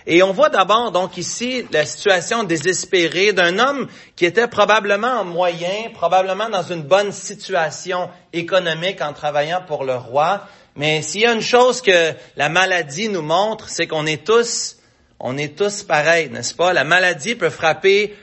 Et 0.05 0.21
on 0.21 0.33
voit 0.33 0.49
d'abord 0.49 0.91
donc 0.91 1.17
ici 1.17 1.65
la 1.71 1.85
situation 1.85 2.43
désespérée 2.43 3.31
d'un 3.31 3.57
homme 3.59 3.87
qui 4.15 4.25
était 4.25 4.47
probablement 4.47 5.21
en 5.21 5.25
moyen, 5.25 5.89
probablement 5.93 6.49
dans 6.49 6.63
une 6.63 6.81
bonne 6.81 7.11
situation 7.11 8.09
économique 8.33 9.01
en 9.01 9.13
travaillant 9.13 9.63
pour 9.65 9.85
le 9.85 9.95
roi. 9.95 10.47
Mais 10.75 11.01
s'il 11.01 11.21
y 11.21 11.25
a 11.25 11.33
une 11.33 11.41
chose 11.41 11.81
que 11.81 12.13
la 12.35 12.49
maladie 12.49 13.07
nous 13.07 13.21
montre, 13.21 13.69
c'est 13.69 13.87
qu'on 13.87 14.05
est 14.05 14.25
tous, 14.25 14.77
on 15.19 15.37
est 15.37 15.57
tous 15.57 15.83
pareils, 15.83 16.29
n'est-ce 16.29 16.53
pas? 16.53 16.73
La 16.73 16.83
maladie 16.83 17.35
peut 17.35 17.49
frapper 17.49 18.13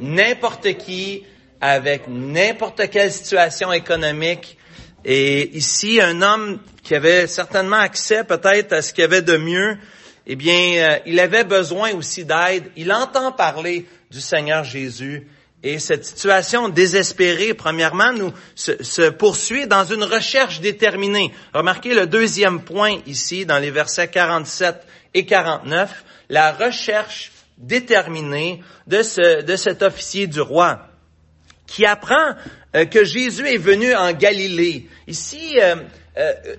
n'importe 0.00 0.76
qui 0.78 1.24
avec 1.60 2.04
n'importe 2.08 2.88
quelle 2.90 3.12
situation 3.12 3.72
économique. 3.72 4.56
Et 5.04 5.56
ici, 5.56 6.00
un 6.00 6.22
homme 6.22 6.60
qui 6.82 6.94
avait 6.94 7.26
certainement 7.26 7.76
accès 7.76 8.24
peut-être 8.24 8.72
à 8.72 8.82
ce 8.82 8.92
qu'il 8.92 9.02
y 9.02 9.04
avait 9.04 9.22
de 9.22 9.36
mieux, 9.36 9.76
eh 10.26 10.36
bien, 10.36 10.90
euh, 10.90 10.98
il 11.06 11.20
avait 11.20 11.44
besoin 11.44 11.92
aussi 11.92 12.24
d'aide. 12.24 12.70
Il 12.76 12.92
entend 12.92 13.32
parler 13.32 13.86
du 14.10 14.20
Seigneur 14.20 14.64
Jésus. 14.64 15.28
Et 15.62 15.78
cette 15.78 16.04
situation 16.04 16.68
désespérée, 16.68 17.54
premièrement, 17.54 18.12
nous 18.12 18.32
se, 18.54 19.08
poursuit 19.10 19.66
dans 19.66 19.84
une 19.84 20.04
recherche 20.04 20.60
déterminée. 20.60 21.32
Remarquez 21.54 21.94
le 21.94 22.06
deuxième 22.06 22.62
point 22.62 22.98
ici, 23.06 23.46
dans 23.46 23.58
les 23.58 23.70
versets 23.70 24.08
47 24.08 24.76
et 25.14 25.24
49, 25.26 26.04
la 26.28 26.52
recherche 26.52 27.32
déterminée 27.56 28.62
de, 28.86 29.02
ce, 29.02 29.42
de 29.42 29.56
cet 29.56 29.82
officier 29.82 30.26
du 30.26 30.40
roi 30.40 30.88
qui 31.66 31.84
apprend 31.84 32.34
euh, 32.74 32.84
que 32.84 33.04
Jésus 33.04 33.48
est 33.48 33.56
venu 33.56 33.94
en 33.94 34.12
Galilée. 34.12 34.88
Ici, 35.08 35.58
euh, 35.60 35.74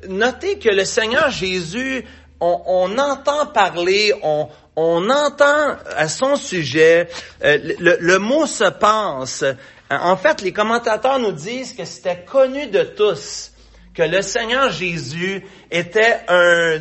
notez 0.09 0.59
que 0.59 0.69
le 0.69 0.85
Seigneur 0.85 1.29
Jésus 1.29 2.03
on, 2.39 2.97
entend 2.97 3.47
parler, 3.47 4.13
on, 4.23 4.49
entend 5.09 5.77
à 5.95 6.07
son 6.07 6.35
sujet, 6.35 7.09
euh, 7.43 7.57
le, 7.79 8.17
mot 8.17 8.45
se 8.45 8.69
pense. 8.69 9.43
En 9.89 10.17
fait, 10.17 10.41
les 10.41 10.51
commentateurs 10.53 11.19
nous 11.19 11.31
disent 11.31 11.73
que 11.73 11.85
c'était 11.85 12.23
connu 12.25 12.67
de 12.67 12.83
tous 12.83 13.51
que 13.97 14.03
le 14.03 14.21
Seigneur 14.21 14.71
Jésus 14.71 15.43
était 15.71 16.19
un, 16.27 16.79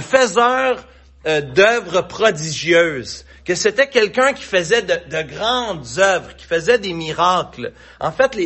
faiseur 0.00 0.86
euh, 1.26 1.42
d'œuvres 1.42 2.00
prodigieuses, 2.08 3.26
que 3.44 3.54
c'était 3.54 3.88
quelqu'un 3.88 4.32
qui 4.32 4.44
faisait 4.44 4.82
de, 4.82 4.94
de, 5.10 5.22
grandes 5.22 5.86
œuvres, 5.98 6.36
qui 6.36 6.46
faisait 6.46 6.78
des 6.78 6.92
miracles. 6.92 7.72
En 7.98 8.12
fait, 8.12 8.36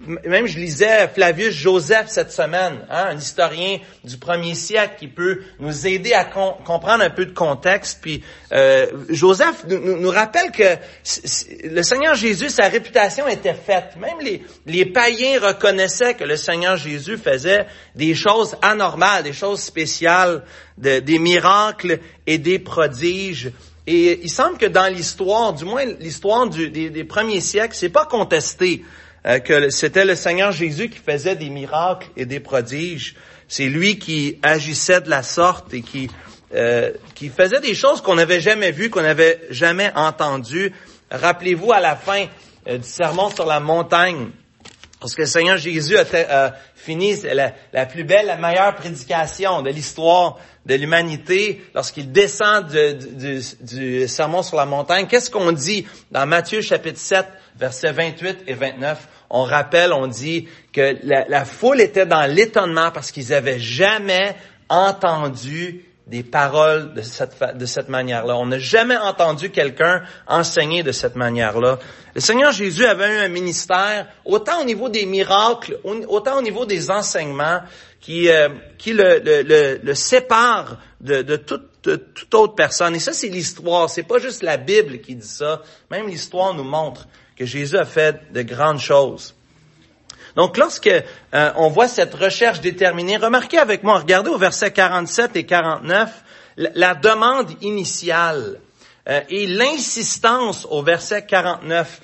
même 0.00 0.46
je 0.46 0.58
lisais 0.58 1.08
Flavius 1.08 1.54
Joseph 1.54 2.08
cette 2.08 2.32
semaine, 2.32 2.80
hein, 2.90 3.06
un 3.10 3.16
historien 3.16 3.78
du 4.04 4.18
premier 4.18 4.54
siècle 4.54 4.96
qui 4.98 5.08
peut 5.08 5.40
nous 5.58 5.86
aider 5.86 6.12
à 6.12 6.24
comprendre 6.24 7.02
un 7.02 7.10
peu 7.10 7.24
de 7.24 7.32
contexte. 7.32 8.00
Puis 8.02 8.22
euh, 8.52 8.86
Joseph 9.08 9.64
nous, 9.66 10.10
rappelle 10.10 10.50
que 10.50 10.76
le 11.64 11.82
Seigneur 11.82 12.14
Jésus, 12.14 12.50
sa 12.50 12.68
réputation 12.68 13.26
était 13.26 13.54
faite. 13.54 13.96
Même 13.98 14.18
les, 14.66 14.86
païens 14.86 15.40
reconnaissaient 15.40 16.14
que 16.14 16.24
le 16.24 16.36
Seigneur 16.36 16.76
Jésus 16.76 17.16
faisait 17.16 17.66
des 17.94 18.14
choses 18.14 18.56
anormales, 18.62 19.24
des 19.24 19.32
choses 19.32 19.60
spéciales, 19.60 20.44
de, 20.76 21.00
des 21.00 21.18
miracles 21.18 22.00
et 22.26 22.38
des 22.38 22.58
prodiges. 22.58 23.50
Et 23.86 24.20
il 24.22 24.30
semble 24.30 24.58
que 24.58 24.66
dans 24.66 24.92
l'histoire, 24.92 25.52
du 25.52 25.64
moins 25.64 25.84
l'histoire 26.00 26.48
des, 26.48 27.04
premiers 27.04 27.40
siècles, 27.40 27.74
c'est 27.74 27.88
pas 27.88 28.04
contesté. 28.04 28.84
Euh, 29.26 29.40
que 29.40 29.70
c'était 29.70 30.04
le 30.04 30.14
Seigneur 30.14 30.52
Jésus 30.52 30.88
qui 30.88 30.98
faisait 30.98 31.34
des 31.34 31.50
miracles 31.50 32.08
et 32.16 32.26
des 32.26 32.38
prodiges. 32.38 33.16
C'est 33.48 33.66
lui 33.66 33.98
qui 33.98 34.38
agissait 34.42 35.00
de 35.00 35.10
la 35.10 35.24
sorte 35.24 35.74
et 35.74 35.82
qui, 35.82 36.08
euh, 36.54 36.92
qui 37.16 37.28
faisait 37.28 37.60
des 37.60 37.74
choses 37.74 38.00
qu'on 38.00 38.14
n'avait 38.14 38.40
jamais 38.40 38.70
vues, 38.70 38.88
qu'on 38.88 39.02
n'avait 39.02 39.40
jamais 39.50 39.90
entendues. 39.96 40.72
Rappelez-vous 41.10 41.72
à 41.72 41.80
la 41.80 41.96
fin 41.96 42.26
euh, 42.68 42.78
du 42.78 42.86
sermon 42.86 43.30
sur 43.30 43.46
la 43.46 43.58
montagne, 43.58 44.30
parce 45.06 45.14
que 45.14 45.22
le 45.22 45.28
Seigneur 45.28 45.56
Jésus 45.56 45.96
a, 45.96 46.54
fini 46.74 47.14
la, 47.32 47.52
la, 47.72 47.86
plus 47.86 48.02
belle, 48.02 48.26
la 48.26 48.36
meilleure 48.36 48.74
prédication 48.74 49.62
de 49.62 49.70
l'histoire 49.70 50.36
de 50.64 50.74
l'humanité 50.74 51.62
lorsqu'il 51.76 52.10
descend 52.10 52.66
du, 52.66 54.08
sermon 54.08 54.42
sur 54.42 54.56
la 54.56 54.66
montagne. 54.66 55.06
Qu'est-ce 55.06 55.30
qu'on 55.30 55.52
dit 55.52 55.86
dans 56.10 56.26
Matthieu 56.26 56.60
chapitre 56.60 56.98
7, 56.98 57.24
versets 57.56 57.92
28 57.92 58.38
et 58.48 58.54
29? 58.54 59.08
on 59.30 59.44
rappelle, 59.44 59.92
on 59.92 60.08
dit 60.08 60.48
que 60.72 60.96
la, 61.04 61.44
foule 61.44 61.80
était 61.80 62.06
dans 62.06 62.28
l'étonnement 62.28 62.90
parce 62.90 63.12
qu'ils 63.12 63.32
avaient 63.32 63.60
jamais 63.60 64.34
entendu 64.68 65.84
des 66.06 66.22
paroles 66.22 66.94
de 66.94 67.02
cette, 67.02 67.88
manière-là. 67.88 68.36
On 68.36 68.46
n'a 68.46 68.60
jamais 68.60 68.96
entendu 68.96 69.50
quelqu'un 69.50 70.02
enseigner 70.28 70.84
de 70.84 70.92
cette 70.92 71.16
manière-là. 71.16 71.80
Le 72.14 72.20
Seigneur 72.20 72.52
Jésus 72.52 72.86
avait 72.86 73.16
eu 73.16 73.18
un 73.18 73.28
ministère, 73.28 74.06
autant 74.24 74.60
au 74.60 74.64
niveau 74.64 74.88
des 74.88 75.04
miracles, 75.04 75.80
autant 75.84 76.38
au 76.38 76.42
niveau 76.42 76.64
des 76.64 76.90
enseignements, 76.90 77.60
qui, 78.00 78.28
euh, 78.28 78.48
le, 78.86 79.80
le, 79.82 79.94
sépare 79.94 80.78
de, 81.00 81.22
toute, 81.36 81.82
toute, 81.82 82.34
autre 82.34 82.54
personne. 82.54 82.94
Et 82.94 83.00
ça, 83.00 83.12
c'est 83.12 83.28
l'histoire. 83.28 83.90
C'est 83.90 84.04
pas 84.04 84.18
juste 84.18 84.44
la 84.44 84.58
Bible 84.58 85.00
qui 85.00 85.16
dit 85.16 85.26
ça. 85.26 85.62
Même 85.90 86.06
l'histoire 86.06 86.54
nous 86.54 86.64
montre 86.64 87.08
que 87.36 87.44
Jésus 87.44 87.76
a 87.76 87.84
fait 87.84 88.32
de 88.32 88.42
grandes 88.42 88.78
choses. 88.80 89.35
Donc, 90.36 90.58
lorsque 90.58 90.86
euh, 90.86 91.52
on 91.56 91.70
voit 91.70 91.88
cette 91.88 92.14
recherche 92.14 92.60
déterminée, 92.60 93.16
remarquez 93.16 93.58
avec 93.58 93.82
moi, 93.82 93.98
regardez 93.98 94.30
au 94.30 94.36
verset 94.36 94.70
47 94.70 95.34
et 95.34 95.46
49, 95.46 96.10
la, 96.58 96.94
demande 96.94 97.50
initiale 97.62 98.60
euh, 99.08 99.20
et 99.30 99.46
l'insistance 99.46 100.66
au 100.70 100.82
verset 100.82 101.24
49. 101.24 102.00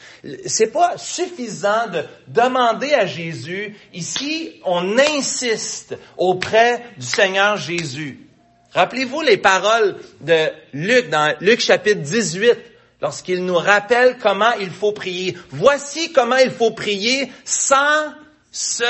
C'est 0.47 0.73
pas 0.73 0.97
suffisant 0.97 1.89
de 1.93 2.05
demander 2.27 2.95
à 2.95 3.05
Jésus. 3.05 3.77
Ici, 3.93 4.61
on 4.65 4.99
insiste 4.99 5.99
auprès 6.17 6.83
du 6.97 7.05
Seigneur 7.05 7.59
Jésus. 7.59 8.27
Rappelez-vous 8.73 9.21
les 9.21 9.37
paroles 9.37 9.97
de 10.23 10.49
Luc 10.73 11.11
dans 11.11 11.35
Luc 11.41 11.61
chapitre 11.61 12.01
18 12.01 12.57
lorsqu'il 13.03 13.45
nous 13.45 13.57
rappelle 13.57 14.17
comment 14.17 14.53
il 14.59 14.71
faut 14.71 14.93
prier. 14.93 15.37
Voici 15.51 16.13
comment 16.13 16.37
il 16.37 16.51
faut 16.51 16.71
prier 16.71 17.31
sans 17.45 18.15
se 18.53 18.85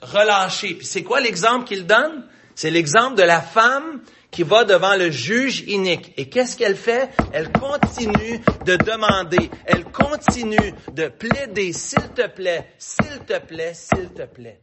relâcher. 0.00 0.74
Puis 0.74 0.86
c'est 0.86 1.04
quoi 1.04 1.20
l'exemple 1.20 1.66
qu'il 1.66 1.86
donne? 1.86 2.26
C'est 2.54 2.70
l'exemple 2.70 3.16
de 3.16 3.22
la 3.22 3.40
femme 3.40 4.00
qui 4.30 4.42
va 4.42 4.64
devant 4.64 4.96
le 4.96 5.10
juge 5.10 5.60
inique. 5.66 6.12
Et 6.16 6.28
qu'est-ce 6.28 6.56
qu'elle 6.56 6.76
fait? 6.76 7.10
Elle 7.32 7.52
continue 7.52 8.40
de 8.64 8.76
demander, 8.76 9.50
elle 9.66 9.84
continue 9.84 10.74
de 10.92 11.08
plaider, 11.08 11.72
s'il 11.72 12.08
te 12.14 12.26
plaît, 12.26 12.66
s'il 12.78 13.20
te 13.26 13.38
plaît, 13.38 13.74
s'il 13.74 14.08
te 14.08 14.24
plaît. 14.24 14.58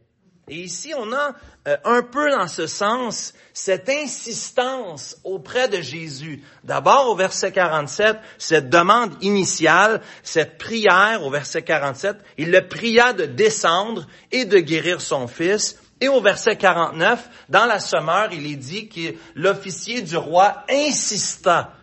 Et 0.50 0.62
ici, 0.62 0.92
on 0.98 1.12
a 1.12 1.32
euh, 1.68 1.76
un 1.84 2.02
peu 2.02 2.28
dans 2.32 2.48
ce 2.48 2.66
sens 2.66 3.34
cette 3.54 3.88
insistance 3.88 5.16
auprès 5.22 5.68
de 5.68 5.80
Jésus. 5.80 6.42
D'abord 6.64 7.08
au 7.08 7.14
verset 7.14 7.52
47, 7.52 8.16
cette 8.36 8.68
demande 8.68 9.14
initiale, 9.22 10.00
cette 10.24 10.58
prière 10.58 11.24
au 11.24 11.30
verset 11.30 11.62
47, 11.62 12.16
il 12.36 12.50
le 12.50 12.66
pria 12.66 13.12
de 13.12 13.26
descendre 13.26 14.08
et 14.32 14.44
de 14.44 14.58
guérir 14.58 15.00
son 15.00 15.28
fils. 15.28 15.78
Et 16.00 16.08
au 16.08 16.20
verset 16.20 16.56
49, 16.56 17.28
dans 17.48 17.66
la 17.66 17.78
sommeur, 17.78 18.32
il 18.32 18.50
est 18.50 18.56
dit 18.56 18.88
que 18.88 19.14
l'officier 19.36 20.02
du 20.02 20.16
roi 20.16 20.64
insista 20.68 21.74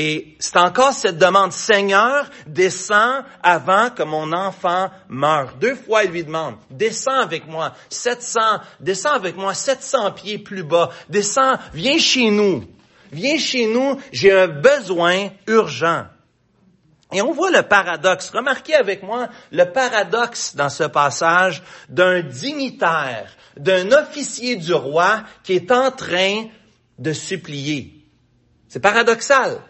et 0.00 0.36
c'est 0.38 0.56
encore 0.58 0.92
cette 0.92 1.18
demande, 1.18 1.52
Seigneur, 1.52 2.30
descends 2.46 3.24
avant 3.42 3.90
que 3.90 4.04
mon 4.04 4.32
enfant 4.32 4.90
meure. 5.08 5.56
Deux 5.60 5.74
fois, 5.74 6.04
il 6.04 6.12
lui 6.12 6.22
demande, 6.22 6.54
descends 6.70 7.18
avec 7.18 7.48
moi, 7.48 7.74
700, 7.88 8.40
descends 8.78 9.14
avec 9.14 9.36
moi 9.36 9.54
700 9.54 10.12
pieds 10.12 10.38
plus 10.38 10.62
bas, 10.62 10.90
descends, 11.08 11.56
viens 11.74 11.98
chez 11.98 12.30
nous, 12.30 12.62
viens 13.10 13.38
chez 13.38 13.66
nous, 13.66 14.00
j'ai 14.12 14.30
un 14.30 14.46
besoin 14.46 15.30
urgent. 15.48 16.04
Et 17.10 17.20
on 17.20 17.32
voit 17.32 17.50
le 17.50 17.62
paradoxe. 17.64 18.30
Remarquez 18.30 18.76
avec 18.76 19.02
moi 19.02 19.28
le 19.50 19.64
paradoxe 19.64 20.54
dans 20.54 20.68
ce 20.68 20.84
passage 20.84 21.60
d'un 21.88 22.20
dignitaire, 22.20 23.32
d'un 23.56 23.90
officier 23.90 24.54
du 24.54 24.74
roi 24.74 25.24
qui 25.42 25.54
est 25.54 25.72
en 25.72 25.90
train 25.90 26.44
de 26.98 27.12
supplier. 27.12 28.04
C'est 28.68 28.78
paradoxal. 28.78 29.60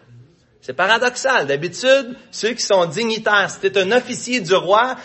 C'est 0.61 0.73
paradoxal. 0.73 1.47
D'habitude, 1.47 2.15
ceux 2.31 2.53
qui 2.53 2.63
sont 2.63 2.85
dignitaires, 2.85 3.49
si 3.49 3.71
tu 3.71 3.79
un 3.79 3.91
officier 3.91 4.41
du 4.41 4.53
roi, 4.53 4.97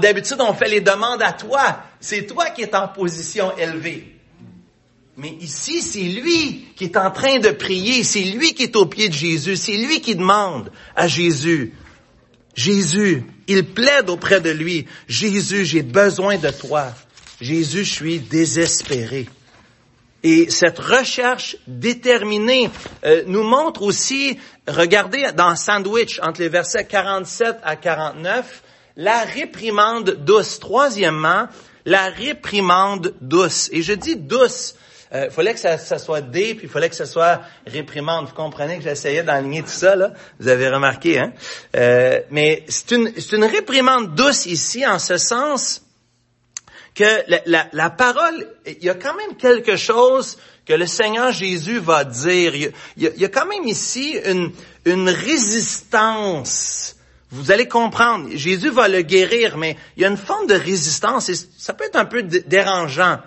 d'habitude, 0.00 0.38
on 0.40 0.54
fait 0.54 0.68
les 0.68 0.80
demandes 0.80 1.22
à 1.22 1.32
toi. 1.32 1.82
C'est 2.00 2.26
toi 2.26 2.50
qui 2.50 2.62
es 2.62 2.74
en 2.74 2.88
position 2.88 3.56
élevée. 3.56 4.16
Mais 5.16 5.36
ici, 5.40 5.82
c'est 5.82 6.00
lui 6.00 6.68
qui 6.74 6.84
est 6.84 6.96
en 6.96 7.10
train 7.10 7.38
de 7.38 7.50
prier. 7.50 8.02
C'est 8.02 8.22
lui 8.22 8.54
qui 8.54 8.64
est 8.64 8.76
au 8.76 8.86
pied 8.86 9.08
de 9.08 9.14
Jésus. 9.14 9.56
C'est 9.56 9.76
lui 9.76 10.00
qui 10.00 10.16
demande 10.16 10.72
à 10.96 11.06
Jésus. 11.06 11.74
Jésus, 12.54 13.24
il 13.46 13.64
plaide 13.66 14.08
auprès 14.08 14.40
de 14.40 14.50
lui. 14.50 14.86
Jésus, 15.08 15.64
j'ai 15.66 15.82
besoin 15.82 16.38
de 16.38 16.50
toi. 16.50 16.94
Jésus, 17.40 17.84
je 17.84 17.92
suis 17.92 18.18
désespéré. 18.20 19.26
Et 20.22 20.50
cette 20.50 20.78
recherche 20.78 21.56
déterminée 21.66 22.70
euh, 23.04 23.24
nous 23.26 23.42
montre 23.42 23.82
aussi, 23.82 24.38
regardez 24.68 25.32
dans 25.32 25.56
Sandwich, 25.56 26.20
entre 26.22 26.40
les 26.40 26.48
versets 26.48 26.84
47 26.84 27.56
à 27.62 27.76
49, 27.76 28.62
la 28.96 29.22
réprimande 29.22 30.10
douce. 30.24 30.60
Troisièmement, 30.60 31.48
la 31.84 32.06
réprimande 32.08 33.14
douce. 33.20 33.68
Et 33.72 33.82
je 33.82 33.92
dis 33.92 34.16
douce. 34.16 34.76
Il 35.10 35.18
euh, 35.18 35.30
fallait 35.30 35.52
que 35.52 35.60
ça, 35.60 35.98
soit 35.98 36.22
D, 36.22 36.54
puis 36.54 36.64
il 36.64 36.70
fallait 36.70 36.88
que 36.88 36.94
ça 36.94 37.04
soit 37.04 37.42
réprimande. 37.66 38.28
Vous 38.28 38.34
comprenez 38.34 38.78
que 38.78 38.84
j'essayais 38.84 39.22
d'enligner 39.22 39.62
tout 39.62 39.68
ça, 39.68 39.94
là? 39.94 40.12
Vous 40.40 40.48
avez 40.48 40.68
remarqué, 40.68 41.18
hein? 41.18 41.32
Euh, 41.76 42.20
mais 42.30 42.64
c'est 42.68 42.92
une, 42.92 43.12
c'est 43.18 43.36
une 43.36 43.44
réprimande 43.44 44.14
douce 44.14 44.46
ici, 44.46 44.86
en 44.86 44.98
ce 44.98 45.18
sens 45.18 45.82
que 46.94 47.24
la, 47.46 47.90
parole, 47.90 48.46
il 48.66 48.84
y 48.84 48.90
a 48.90 48.94
quand 48.94 49.14
même 49.14 49.36
quelque 49.36 49.76
chose 49.76 50.38
que 50.66 50.74
le 50.74 50.86
Seigneur 50.86 51.32
Jésus 51.32 51.78
va 51.78 52.04
dire. 52.04 52.54
Il 52.54 52.72
y 52.96 53.24
a, 53.24 53.28
quand 53.28 53.46
même 53.46 53.64
ici 53.64 54.18
une, 54.24 54.52
une 54.84 55.08
résistance. 55.08 56.96
Vous 57.30 57.50
allez 57.50 57.66
comprendre, 57.66 58.28
Jésus 58.34 58.68
va 58.68 58.88
le 58.88 59.00
guérir, 59.00 59.56
mais 59.56 59.76
il 59.96 60.02
y 60.02 60.04
a 60.04 60.08
une 60.08 60.18
forme 60.18 60.46
de 60.46 60.54
résistance 60.54 61.30
et 61.30 61.34
ça 61.56 61.72
peut 61.72 61.84
être 61.84 61.96
un 61.96 62.04
peu 62.04 62.22
dérangeant. 62.22 63.20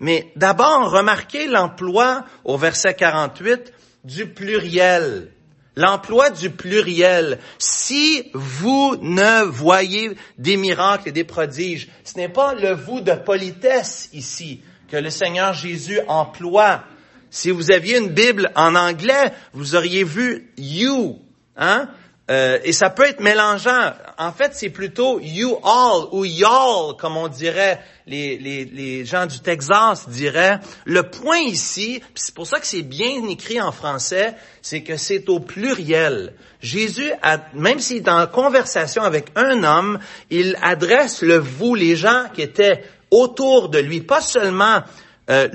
Mais 0.00 0.32
d'abord, 0.36 0.90
remarquez 0.90 1.46
l'emploi 1.46 2.24
au 2.44 2.56
verset 2.56 2.94
48 2.94 3.72
du 4.04 4.26
pluriel. 4.26 5.30
L'emploi 5.74 6.30
du 6.30 6.50
pluriel. 6.50 7.38
Si 7.58 8.30
vous 8.34 8.96
ne 9.00 9.42
voyez 9.44 10.10
des 10.38 10.56
miracles 10.56 11.08
et 11.08 11.12
des 11.12 11.24
prodiges, 11.24 11.88
ce 12.04 12.18
n'est 12.18 12.28
pas 12.28 12.54
le 12.54 12.72
vous 12.72 13.00
de 13.00 13.12
politesse 13.12 14.10
ici 14.12 14.60
que 14.90 14.98
le 14.98 15.08
Seigneur 15.08 15.54
Jésus 15.54 16.00
emploie. 16.08 16.84
Si 17.30 17.50
vous 17.50 17.70
aviez 17.70 17.96
une 17.96 18.10
Bible 18.10 18.52
en 18.54 18.74
anglais, 18.74 19.32
vous 19.54 19.74
auriez 19.74 20.04
vu 20.04 20.52
you, 20.58 21.18
hein? 21.56 21.88
Euh, 22.30 22.58
et 22.62 22.72
ça 22.72 22.88
peut 22.88 23.04
être 23.04 23.20
mélangeant. 23.20 23.92
En 24.16 24.32
fait, 24.32 24.52
c'est 24.54 24.70
plutôt 24.70 25.18
you 25.20 25.58
all 25.64 26.06
ou 26.12 26.24
y'all, 26.24 26.96
comme 26.96 27.16
on 27.16 27.26
dirait, 27.26 27.80
les, 28.06 28.38
les, 28.38 28.64
les, 28.64 29.04
gens 29.04 29.26
du 29.26 29.40
Texas 29.40 30.08
diraient. 30.08 30.60
Le 30.84 31.02
point 31.02 31.38
ici, 31.38 32.00
c'est 32.14 32.34
pour 32.34 32.46
ça 32.46 32.60
que 32.60 32.66
c'est 32.66 32.82
bien 32.82 33.28
écrit 33.28 33.60
en 33.60 33.72
français, 33.72 34.34
c'est 34.62 34.82
que 34.82 34.96
c'est 34.96 35.28
au 35.28 35.40
pluriel. 35.40 36.34
Jésus, 36.60 37.10
même 37.54 37.80
s'il 37.80 37.98
est 37.98 38.08
en 38.08 38.26
conversation 38.28 39.02
avec 39.02 39.26
un 39.34 39.64
homme, 39.64 39.98
il 40.30 40.56
adresse 40.62 41.22
le 41.22 41.38
vous, 41.38 41.74
les 41.74 41.96
gens 41.96 42.26
qui 42.32 42.42
étaient 42.42 42.84
autour 43.10 43.68
de 43.68 43.78
lui, 43.78 44.00
pas 44.00 44.20
seulement 44.20 44.82
euh, 45.30 45.48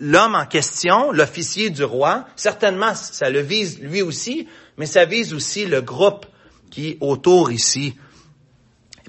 l'homme 0.00 0.34
en 0.34 0.46
question, 0.46 1.12
l'officier 1.12 1.70
du 1.70 1.84
roi, 1.84 2.26
certainement 2.34 2.94
ça 2.94 3.28
le 3.28 3.40
vise 3.40 3.78
lui 3.80 4.00
aussi, 4.02 4.48
mais 4.78 4.86
ça 4.86 5.04
vise 5.04 5.34
aussi 5.34 5.66
le 5.66 5.82
groupe 5.82 6.26
qui 6.70 6.90
est 6.90 6.98
autour 7.00 7.52
ici. 7.52 7.94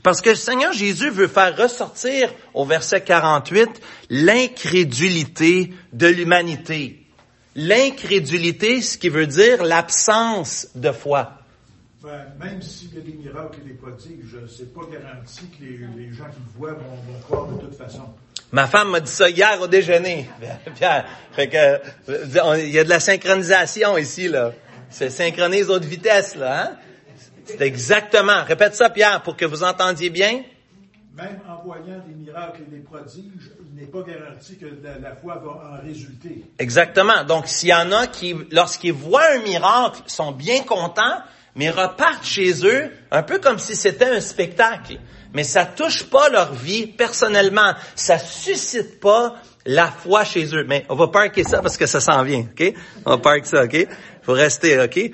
Parce 0.04 0.20
que 0.20 0.32
le 0.32 0.36
Seigneur 0.36 0.74
Jésus 0.74 1.10
veut 1.10 1.30
faire 1.30 1.58
ressortir 1.58 2.30
au 2.54 2.66
verset 2.66 3.02
48 3.02 3.70
l'incrédulité 4.10 5.74
de 5.94 6.08
l'humanité. 6.08 7.06
L'incrédulité, 7.56 8.82
ce 8.82 8.98
qui 8.98 9.08
veut 9.08 9.28
dire 9.28 9.64
l'absence 9.64 10.68
de 10.76 10.92
foi. 10.92 11.40
même 12.38 12.62
s'il 12.62 12.94
y 12.94 12.98
a 12.98 13.02
des 13.02 13.14
miracles 13.14 13.60
et 13.64 13.70
des 13.70 13.76
prodiges, 13.76 14.38
c'est 14.50 14.74
pas 14.74 14.82
garanti 14.92 15.48
que 15.58 15.64
les, 15.64 16.12
gens 16.12 16.26
qui 16.26 16.40
le 16.40 16.58
voient 16.58 16.74
vont, 16.74 17.20
croire 17.22 17.48
de 17.48 17.62
toute 17.62 17.76
façon. 17.76 18.14
Ma 18.54 18.68
femme 18.68 18.92
m'a 18.92 19.00
dit 19.00 19.12
ça 19.12 19.28
hier 19.32 19.60
au 19.60 19.68
déjeuner, 19.68 20.30
Pierre. 20.76 21.06
Fait 21.32 21.48
que, 21.48 21.82
il 22.60 22.70
y 22.70 22.78
a 22.78 22.84
de 22.84 22.90
la 22.90 23.00
synchronisation 23.00 23.98
ici, 23.98 24.28
là. 24.28 24.52
C'est 24.92 25.10
synchronise 25.10 25.72
haute 25.72 25.86
vitesse, 25.86 26.36
là, 26.36 26.64
hein? 26.64 26.78
C'est 27.46 27.62
exactement. 27.62 28.44
Répète 28.46 28.76
ça, 28.76 28.92
Pierre, 28.92 29.24
pour 29.24 29.36
que 29.36 29.46
vous 29.46 29.64
entendiez 29.64 30.12
bien. 30.12 30.44
Même 31.16 31.40
en 31.50 31.64
voyant 31.64 32.00
des 32.08 32.14
miracles 32.14 32.62
et 32.68 32.76
des 32.76 32.82
prodiges, 32.82 33.52
il 33.60 33.76
n'est 33.76 33.88
pas 33.88 34.04
garanti 34.04 34.56
que 34.58 34.68
la, 35.02 35.16
foi 35.16 35.42
va 35.44 35.78
en 35.78 35.82
résulter. 35.84 36.46
Exactement. 36.60 37.24
Donc, 37.24 37.48
s'il 37.48 37.70
y 37.70 37.74
en 37.74 37.92
a 37.92 38.06
qui, 38.06 38.36
lorsqu'ils 38.52 38.94
voient 38.94 39.32
un 39.36 39.42
miracle, 39.42 40.04
sont 40.06 40.32
bien 40.32 40.62
contents, 40.62 41.24
mais 41.56 41.72
repartent 41.72 42.24
chez 42.24 42.66
eux 42.66 42.92
un 43.10 43.24
peu 43.24 43.40
comme 43.40 43.58
si 43.58 43.76
c'était 43.76 44.10
un 44.10 44.22
spectacle. 44.22 45.00
Mais 45.34 45.44
ça 45.44 45.66
touche 45.66 46.04
pas 46.04 46.30
leur 46.30 46.54
vie 46.54 46.88
personnellement. 46.88 47.74
Ça 47.96 48.20
suscite 48.20 49.00
pas 49.00 49.36
la 49.66 49.88
foi 49.88 50.24
chez 50.24 50.56
eux. 50.56 50.66
Mais 50.68 50.86
on 50.90 50.96
va 50.96 51.08
parker 51.08 51.44
ça 51.44 51.62
parce 51.62 51.78
que 51.78 51.86
ça 51.86 52.00
s'en 52.00 52.24
vient, 52.24 52.42
OK? 52.42 52.74
On 53.06 53.12
va 53.12 53.18
parker 53.18 53.46
ça, 53.46 53.64
OK? 53.64 53.88
Faut 54.22 54.34
rester, 54.34 54.80
OK? 54.80 55.12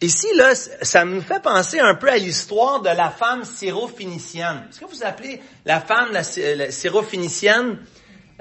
Ici, 0.00 0.26
là, 0.34 0.54
ça 0.54 1.04
me 1.04 1.20
fait 1.20 1.40
penser 1.40 1.78
un 1.78 1.94
peu 1.94 2.10
à 2.10 2.16
l'histoire 2.16 2.82
de 2.82 2.90
la 2.90 3.10
femme 3.10 3.44
syro-phénicienne. 3.44 4.66
Est-ce 4.68 4.80
que 4.80 4.84
vous 4.84 5.04
appelez 5.04 5.40
la 5.64 5.80
femme 5.80 6.10
la, 6.12 6.22
syro-phénicienne? 6.22 7.78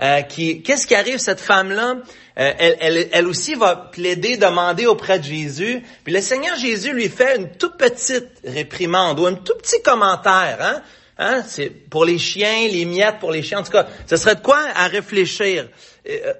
Euh, 0.02 0.22
qu'est-ce 0.28 0.88
qui 0.88 0.96
arrive 0.96 1.20
cette 1.20 1.40
femme-là? 1.40 1.98
Euh, 2.40 2.52
elle, 2.58 2.78
elle, 2.80 3.10
elle, 3.12 3.28
aussi 3.28 3.54
va 3.54 3.76
plaider, 3.76 4.38
demander 4.38 4.88
auprès 4.88 5.20
de 5.20 5.24
Jésus. 5.24 5.84
Puis 6.04 6.12
le 6.12 6.20
Seigneur 6.20 6.58
Jésus 6.58 6.92
lui 6.92 7.08
fait 7.08 7.38
une 7.38 7.52
toute 7.52 7.78
petite 7.78 8.42
réprimande 8.44 9.20
ou 9.20 9.28
un 9.28 9.36
tout 9.36 9.56
petit 9.56 9.82
commentaire. 9.84 10.58
Hein? 10.60 10.82
Hein? 11.18 11.44
C'est 11.48 11.70
pour 11.70 12.06
les 12.06 12.18
chiens, 12.18 12.68
les 12.68 12.86
miettes 12.86 13.20
pour 13.20 13.32
les 13.32 13.44
chiens. 13.44 13.60
En 13.60 13.64
tout 13.64 13.72
cas, 13.72 13.88
ce 14.08 14.18
serait 14.18 14.36
de 14.36 14.42
quoi 14.42 14.60
à 14.76 14.88
réfléchir. 14.88 15.70
Euh, 16.10 16.34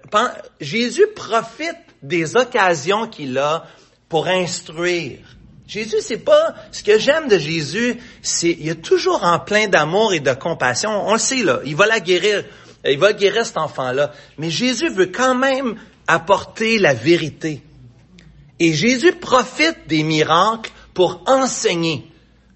Jésus 0.60 1.08
profite 1.16 1.78
des 2.02 2.36
occasions 2.36 3.08
qu'il 3.08 3.38
a 3.38 3.66
pour 4.10 4.28
instruire. 4.28 5.20
Jésus, 5.68 5.98
c'est 6.02 6.18
pas, 6.18 6.54
ce 6.72 6.84
que 6.84 7.00
j'aime 7.00 7.28
de 7.28 7.38
Jésus, 7.38 7.98
c'est, 8.22 8.56
il 8.60 8.70
est 8.70 8.82
toujours 8.82 9.24
en 9.24 9.40
plein 9.40 9.68
d'amour 9.68 10.14
et 10.14 10.20
de 10.20 10.34
compassion. 10.34 11.08
On 11.08 11.14
le 11.14 11.20
sait, 11.20 11.44
là. 11.44 11.62
Il 11.66 11.76
va 11.76 11.86
la 11.86 12.00
guérir. 12.00 12.44
Il 12.86 13.00
va 13.00 13.14
guérir 13.14 13.46
cet 13.46 13.58
enfant-là. 13.58 14.12
Mais 14.38 14.50
Jésus 14.50 14.90
veut 14.90 15.08
quand 15.08 15.36
même 15.36 15.76
apporter 16.08 16.80
la 16.80 16.94
vérité. 16.94 17.62
Et 18.60 18.74
Jésus 18.74 19.14
profite 19.14 19.88
des 19.88 20.04
miracles 20.04 20.72
pour 20.94 21.24
enseigner, 21.26 22.06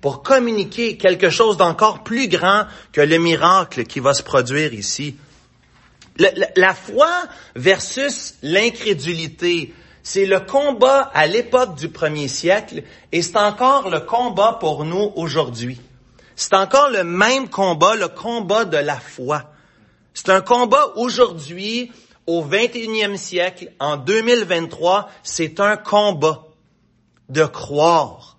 pour 0.01 0.23
communiquer 0.23 0.97
quelque 0.97 1.29
chose 1.29 1.57
d'encore 1.57 2.03
plus 2.03 2.27
grand 2.27 2.65
que 2.91 3.01
le 3.01 3.17
miracle 3.17 3.83
qui 3.85 3.99
va 3.99 4.13
se 4.13 4.23
produire 4.23 4.73
ici. 4.73 5.15
la, 6.17 6.29
la 6.55 6.73
foi 6.73 7.09
versus 7.55 8.35
l'incrédulité, 8.41 9.73
c'est 10.03 10.25
le 10.25 10.39
combat 10.39 11.11
à 11.13 11.27
l'époque 11.27 11.75
du 11.75 11.89
premier 11.89 12.27
siècle 12.27 12.83
et 13.11 13.21
c'est 13.21 13.37
encore 13.37 13.89
le 13.89 13.99
combat 13.99 14.57
pour 14.59 14.85
nous 14.85 15.11
aujourd'hui. 15.15 15.81
C'est 16.35 16.53
encore 16.53 16.89
le 16.89 17.03
même 17.03 17.49
combat, 17.49 17.95
le 17.95 18.07
combat 18.07 18.63
de 18.63 18.77
la 18.77 18.99
foi. 18.99 19.43
C'est 20.13 20.29
un 20.29 20.41
combat 20.41 20.93
aujourd'hui, 20.95 21.91
au 22.25 22.43
21e 22.43 23.17
siècle, 23.17 23.71
en 23.79 23.97
2023, 23.97 25.09
c'est 25.23 25.59
un 25.59 25.77
combat 25.77 26.45
de 27.29 27.43
croire. 27.43 28.36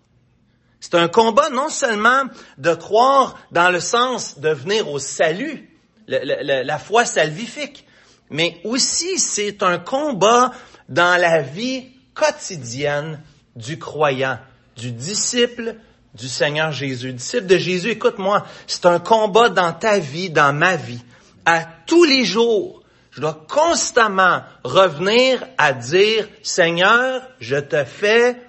C'est 0.81 0.95
un 0.95 1.09
combat 1.09 1.51
non 1.51 1.69
seulement 1.69 2.25
de 2.57 2.75
croire 2.75 3.38
dans 3.51 3.71
le 3.71 3.81
sens 3.81 4.38
de 4.38 4.51
venir 4.51 4.88
au 4.88 4.99
salut, 4.99 5.69
la 6.07 6.79
foi 6.79 7.05
salvifique, 7.05 7.85
mais 8.31 8.61
aussi 8.64 9.19
c'est 9.19 9.62
un 9.62 9.79
combat 9.79 10.53
dans 10.88 11.21
la 11.21 11.43
vie 11.43 11.88
quotidienne 12.14 13.21
du 13.57 13.79
croyant, 13.79 14.38
du 14.77 14.93
disciple 14.93 15.77
du 16.14 16.29
Seigneur 16.29 16.73
Jésus. 16.73 17.12
Disciple 17.12 17.47
de 17.47 17.57
Jésus, 17.57 17.91
écoute-moi, 17.91 18.45
c'est 18.67 18.87
un 18.87 18.99
combat 18.99 19.49
dans 19.49 19.73
ta 19.73 19.99
vie, 19.99 20.31
dans 20.31 20.53
ma 20.53 20.77
vie. 20.77 21.03
À 21.45 21.67
tous 21.87 22.05
les 22.05 22.25
jours, 22.25 22.83
je 23.11 23.21
dois 23.21 23.47
constamment 23.49 24.43
revenir 24.64 25.45
à 25.57 25.73
dire, 25.73 26.29
Seigneur, 26.43 27.23
je 27.41 27.57
te 27.57 27.85
fais 27.85 28.41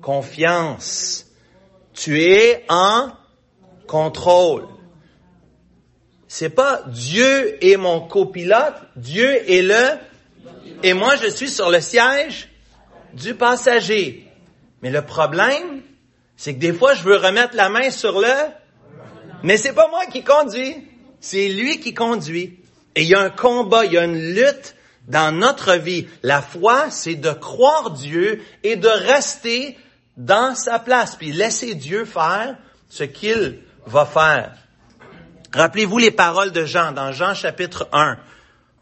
confiance. 0.00 1.26
Tu 1.94 2.20
es 2.20 2.64
en 2.68 3.10
contrôle. 3.86 4.66
C'est 6.28 6.50
pas 6.50 6.82
Dieu 6.86 7.62
est 7.62 7.76
mon 7.76 8.00
copilote, 8.00 8.74
Dieu 8.96 9.50
est 9.50 9.62
le 9.62 9.98
et 10.82 10.94
moi 10.94 11.16
je 11.16 11.28
suis 11.28 11.50
sur 11.50 11.70
le 11.70 11.80
siège 11.80 12.48
du 13.12 13.34
passager. 13.34 14.26
Mais 14.80 14.90
le 14.90 15.02
problème, 15.02 15.82
c'est 16.36 16.54
que 16.54 16.58
des 16.58 16.72
fois 16.72 16.94
je 16.94 17.02
veux 17.02 17.16
remettre 17.16 17.54
la 17.54 17.68
main 17.68 17.90
sur 17.90 18.18
le, 18.18 18.34
mais 19.42 19.56
c'est 19.56 19.74
pas 19.74 19.88
moi 19.88 20.06
qui 20.06 20.24
conduis, 20.24 20.76
c'est 21.20 21.48
lui 21.48 21.80
qui 21.80 21.94
conduit. 21.94 22.58
Et 22.94 23.02
il 23.02 23.08
y 23.08 23.14
a 23.14 23.20
un 23.20 23.30
combat, 23.30 23.84
il 23.84 23.92
y 23.92 23.98
a 23.98 24.04
une 24.04 24.34
lutte 24.34 24.74
dans 25.08 25.36
notre 25.36 25.74
vie. 25.74 26.08
La 26.22 26.42
foi, 26.42 26.90
c'est 26.90 27.14
de 27.14 27.30
croire 27.30 27.90
Dieu 27.90 28.42
et 28.62 28.76
de 28.76 28.88
rester 28.88 29.76
dans 30.16 30.54
sa 30.54 30.78
place, 30.78 31.16
puis 31.16 31.32
laisser 31.32 31.74
Dieu 31.74 32.04
faire 32.04 32.56
ce 32.88 33.04
qu'il 33.04 33.60
va 33.86 34.04
faire. 34.04 34.52
Rappelez-vous 35.54 35.98
les 35.98 36.10
paroles 36.10 36.52
de 36.52 36.64
Jean 36.64 36.92
dans 36.92 37.12
Jean 37.12 37.34
chapitre 37.34 37.88
1. 37.92 38.16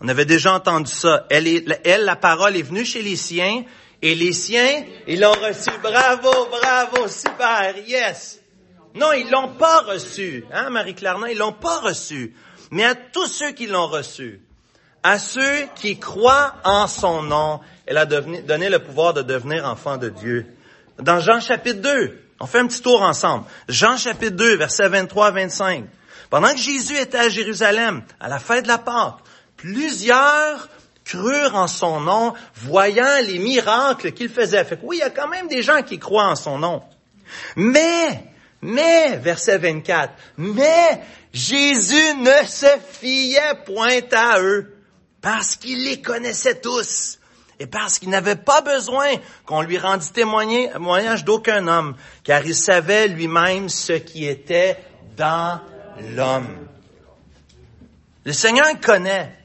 On 0.00 0.08
avait 0.08 0.24
déjà 0.24 0.54
entendu 0.54 0.90
ça. 0.90 1.26
Elle, 1.30 1.64
la 2.04 2.16
parole 2.16 2.56
est 2.56 2.62
venue 2.62 2.84
chez 2.84 3.02
les 3.02 3.16
siens 3.16 3.64
et 4.02 4.14
les 4.14 4.32
siens, 4.32 4.84
ils 5.06 5.20
l'ont 5.20 5.32
reçu. 5.32 5.70
Bravo, 5.82 6.30
bravo, 6.50 7.08
super, 7.08 7.74
yes. 7.86 8.40
Non, 8.94 9.12
ils 9.12 9.30
l'ont 9.30 9.54
pas 9.54 9.80
reçu. 9.80 10.44
Hein, 10.52 10.70
Marie 10.70 10.94
Clarna, 10.94 11.30
ils 11.30 11.38
l'ont 11.38 11.52
pas 11.52 11.80
reçu. 11.80 12.34
Mais 12.70 12.84
à 12.84 12.94
tous 12.94 13.26
ceux 13.26 13.52
qui 13.52 13.66
l'ont 13.66 13.88
reçu, 13.88 14.40
à 15.02 15.18
ceux 15.18 15.66
qui 15.74 15.98
croient 15.98 16.54
en 16.64 16.86
son 16.86 17.22
nom, 17.22 17.60
elle 17.86 17.98
a 17.98 18.06
donné 18.06 18.68
le 18.68 18.78
pouvoir 18.78 19.12
de 19.12 19.22
devenir 19.22 19.66
enfant 19.66 19.96
de 19.96 20.08
Dieu. 20.08 20.46
Dans 21.02 21.20
Jean 21.20 21.40
chapitre 21.40 21.80
2, 21.80 22.20
on 22.40 22.46
fait 22.46 22.58
un 22.58 22.66
petit 22.66 22.82
tour 22.82 23.02
ensemble. 23.02 23.44
Jean 23.68 23.96
chapitre 23.96 24.36
2, 24.36 24.56
versets 24.56 24.88
23 24.88 25.26
à 25.26 25.30
25. 25.30 25.84
Pendant 26.30 26.50
que 26.52 26.58
Jésus 26.58 26.96
était 26.96 27.18
à 27.18 27.28
Jérusalem, 27.28 28.02
à 28.20 28.28
la 28.28 28.38
fête 28.38 28.64
de 28.64 28.68
la 28.68 28.78
Pâque, 28.78 29.18
plusieurs 29.56 30.68
crurent 31.04 31.56
en 31.56 31.66
son 31.66 32.00
nom, 32.00 32.34
voyant 32.54 33.20
les 33.26 33.38
miracles 33.38 34.12
qu'il 34.12 34.28
faisait. 34.28 34.64
Fait 34.64 34.76
que 34.76 34.84
oui, 34.84 34.98
il 34.98 35.00
y 35.00 35.02
a 35.02 35.10
quand 35.10 35.28
même 35.28 35.48
des 35.48 35.62
gens 35.62 35.82
qui 35.82 35.98
croient 35.98 36.28
en 36.28 36.36
son 36.36 36.58
nom. 36.58 36.82
Mais, 37.56 38.24
mais, 38.62 39.16
verset 39.16 39.58
24, 39.58 40.12
mais 40.36 41.00
Jésus 41.32 42.14
ne 42.18 42.46
se 42.46 42.66
fiait 42.92 43.54
point 43.64 44.00
à 44.12 44.40
eux, 44.40 44.74
parce 45.20 45.56
qu'il 45.56 45.84
les 45.84 46.00
connaissait 46.00 46.60
tous, 46.60 47.19
et 47.60 47.66
parce 47.66 47.98
qu'il 47.98 48.08
n'avait 48.08 48.36
pas 48.36 48.62
besoin 48.62 49.06
qu'on 49.44 49.60
lui 49.60 49.76
rendît 49.76 50.10
témoignage 50.12 51.24
d'aucun 51.26 51.68
homme, 51.68 51.94
car 52.24 52.44
il 52.46 52.54
savait 52.54 53.06
lui-même 53.08 53.68
ce 53.68 53.92
qui 53.92 54.26
était 54.26 54.78
dans 55.18 55.60
l'homme. 56.16 56.66
Le 58.24 58.32
Seigneur 58.32 58.80
connaît. 58.80 59.36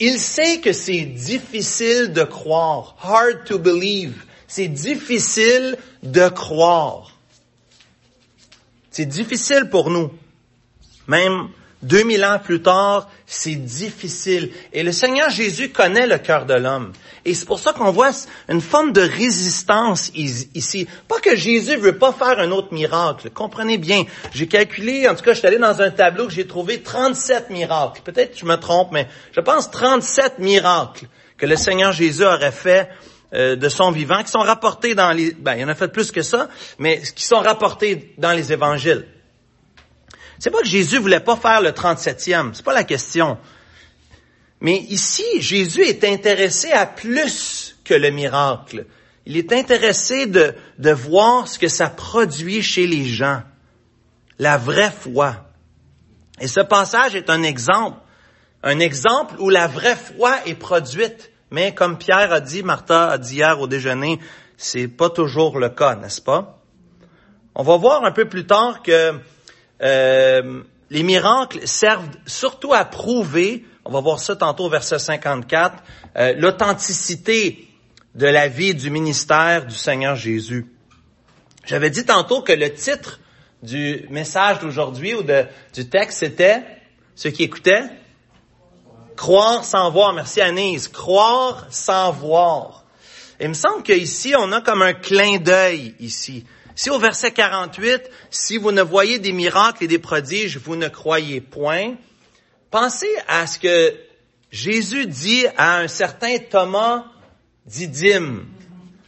Il 0.00 0.18
sait 0.18 0.60
que 0.60 0.72
c'est 0.72 1.02
difficile 1.02 2.14
de 2.14 2.22
croire, 2.22 2.96
hard 3.02 3.44
to 3.44 3.58
believe. 3.58 4.24
C'est 4.46 4.68
difficile 4.68 5.76
de 6.02 6.28
croire. 6.28 7.10
C'est 8.90 9.06
difficile 9.06 9.68
pour 9.68 9.90
nous. 9.90 10.10
Même 11.06 11.50
2000 11.82 12.24
ans 12.24 12.38
plus 12.42 12.60
tard, 12.60 13.08
c'est 13.26 13.54
difficile. 13.54 14.50
Et 14.72 14.82
le 14.82 14.92
Seigneur 14.92 15.30
Jésus 15.30 15.70
connaît 15.70 16.06
le 16.06 16.18
cœur 16.18 16.44
de 16.46 16.54
l'homme. 16.54 16.92
Et 17.24 17.34
c'est 17.34 17.46
pour 17.46 17.58
ça 17.58 17.72
qu'on 17.72 17.90
voit 17.90 18.10
une 18.48 18.60
forme 18.60 18.92
de 18.92 19.02
résistance 19.02 20.10
ici. 20.14 20.88
Pas 21.06 21.20
que 21.20 21.36
Jésus 21.36 21.76
veut 21.76 21.98
pas 21.98 22.12
faire 22.12 22.40
un 22.40 22.50
autre 22.50 22.72
miracle. 22.72 23.30
Comprenez 23.30 23.78
bien. 23.78 24.04
J'ai 24.32 24.48
calculé, 24.48 25.08
en 25.08 25.14
tout 25.14 25.22
cas, 25.22 25.34
je 25.34 25.38
suis 25.38 25.46
allé 25.46 25.58
dans 25.58 25.80
un 25.80 25.90
tableau 25.90 26.26
que 26.26 26.32
j'ai 26.32 26.46
trouvé 26.46 26.82
37 26.82 27.50
miracles. 27.50 28.00
Peut-être 28.02 28.32
que 28.32 28.38
je 28.38 28.46
me 28.46 28.56
trompe, 28.56 28.88
mais 28.92 29.06
je 29.32 29.40
pense 29.40 29.70
37 29.70 30.38
miracles 30.38 31.06
que 31.36 31.46
le 31.46 31.56
Seigneur 31.56 31.92
Jésus 31.92 32.24
aurait 32.24 32.50
fait 32.50 32.88
euh, 33.34 33.56
de 33.56 33.68
son 33.68 33.90
vivant, 33.90 34.22
qui 34.22 34.30
sont 34.30 34.38
rapportés 34.38 34.94
dans 34.94 35.12
les, 35.12 35.32
ben, 35.32 35.54
il 35.54 35.64
en 35.64 35.68
a 35.68 35.74
fait 35.74 35.88
plus 35.88 36.10
que 36.10 36.22
ça, 36.22 36.48
mais 36.78 37.02
qui 37.14 37.24
sont 37.24 37.40
rapportés 37.40 38.14
dans 38.16 38.32
les 38.32 38.52
évangiles. 38.52 39.06
C'est 40.38 40.50
pas 40.50 40.60
que 40.60 40.68
Jésus 40.68 40.98
voulait 40.98 41.20
pas 41.20 41.36
faire 41.36 41.60
le 41.60 41.70
37e, 41.70 42.54
c'est 42.54 42.64
pas 42.64 42.74
la 42.74 42.84
question. 42.84 43.38
Mais 44.60 44.78
ici, 44.78 45.24
Jésus 45.40 45.82
est 45.82 46.04
intéressé 46.04 46.70
à 46.72 46.86
plus 46.86 47.76
que 47.84 47.94
le 47.94 48.10
miracle. 48.10 48.86
Il 49.26 49.36
est 49.36 49.52
intéressé 49.52 50.26
de, 50.26 50.54
de 50.78 50.90
voir 50.90 51.46
ce 51.46 51.58
que 51.58 51.68
ça 51.68 51.88
produit 51.88 52.62
chez 52.62 52.86
les 52.86 53.04
gens. 53.04 53.42
La 54.38 54.56
vraie 54.56 54.90
foi. 54.90 55.48
Et 56.40 56.48
ce 56.48 56.60
passage 56.60 57.14
est 57.14 57.30
un 57.30 57.42
exemple. 57.42 57.98
Un 58.62 58.80
exemple 58.80 59.36
où 59.38 59.50
la 59.50 59.66
vraie 59.66 59.96
foi 59.96 60.36
est 60.46 60.54
produite. 60.54 61.30
Mais 61.50 61.74
comme 61.74 61.98
Pierre 61.98 62.32
a 62.32 62.40
dit, 62.40 62.62
Martha 62.62 63.10
a 63.10 63.18
dit 63.18 63.36
hier 63.36 63.60
au 63.60 63.66
déjeuner, 63.66 64.18
c'est 64.56 64.88
pas 64.88 65.10
toujours 65.10 65.58
le 65.58 65.68
cas, 65.68 65.94
n'est-ce 65.94 66.20
pas? 66.20 66.60
On 67.54 67.62
va 67.62 67.76
voir 67.76 68.04
un 68.04 68.12
peu 68.12 68.28
plus 68.28 68.46
tard 68.46 68.82
que 68.82 69.14
euh, 69.82 70.62
les 70.90 71.02
miracles 71.02 71.66
servent 71.66 72.08
surtout 72.26 72.72
à 72.72 72.84
prouver, 72.84 73.64
on 73.84 73.92
va 73.92 74.00
voir 74.00 74.18
ça 74.18 74.36
tantôt 74.36 74.66
au 74.66 74.70
verset 74.70 74.98
54, 74.98 75.82
euh, 76.16 76.34
l'authenticité 76.36 77.68
de 78.14 78.26
la 78.26 78.48
vie 78.48 78.74
du 78.74 78.90
ministère 78.90 79.66
du 79.66 79.74
Seigneur 79.74 80.16
Jésus. 80.16 80.66
J'avais 81.64 81.90
dit 81.90 82.04
tantôt 82.04 82.42
que 82.42 82.52
le 82.52 82.72
titre 82.72 83.20
du 83.62 84.06
message 84.10 84.60
d'aujourd'hui 84.60 85.14
ou 85.14 85.22
de, 85.22 85.44
du 85.74 85.88
texte, 85.88 86.20
c'était, 86.20 86.62
ceux 87.14 87.30
qui 87.30 87.44
écoutaient, 87.44 87.84
croire 89.16 89.64
sans 89.64 89.90
voir. 89.90 90.12
Merci 90.14 90.40
Anise. 90.40 90.88
Croire 90.88 91.66
sans 91.70 92.12
voir. 92.12 92.84
il 93.40 93.48
me 93.48 93.54
semble 93.54 93.82
qu'ici, 93.82 94.34
on 94.38 94.50
a 94.52 94.60
comme 94.60 94.82
un 94.82 94.94
clin 94.94 95.38
d'œil 95.38 95.94
ici. 96.00 96.44
Si 96.78 96.90
au 96.90 96.98
verset 97.00 97.32
48, 97.32 98.08
si 98.30 98.56
vous 98.56 98.70
ne 98.70 98.82
voyez 98.82 99.18
des 99.18 99.32
miracles 99.32 99.82
et 99.82 99.88
des 99.88 99.98
prodiges, 99.98 100.58
vous 100.58 100.76
ne 100.76 100.86
croyez 100.86 101.40
point, 101.40 101.94
pensez 102.70 103.10
à 103.26 103.48
ce 103.48 103.58
que 103.58 103.96
Jésus 104.52 105.06
dit 105.06 105.44
à 105.56 105.78
un 105.78 105.88
certain 105.88 106.38
Thomas 106.38 107.02
Didyme 107.66 108.46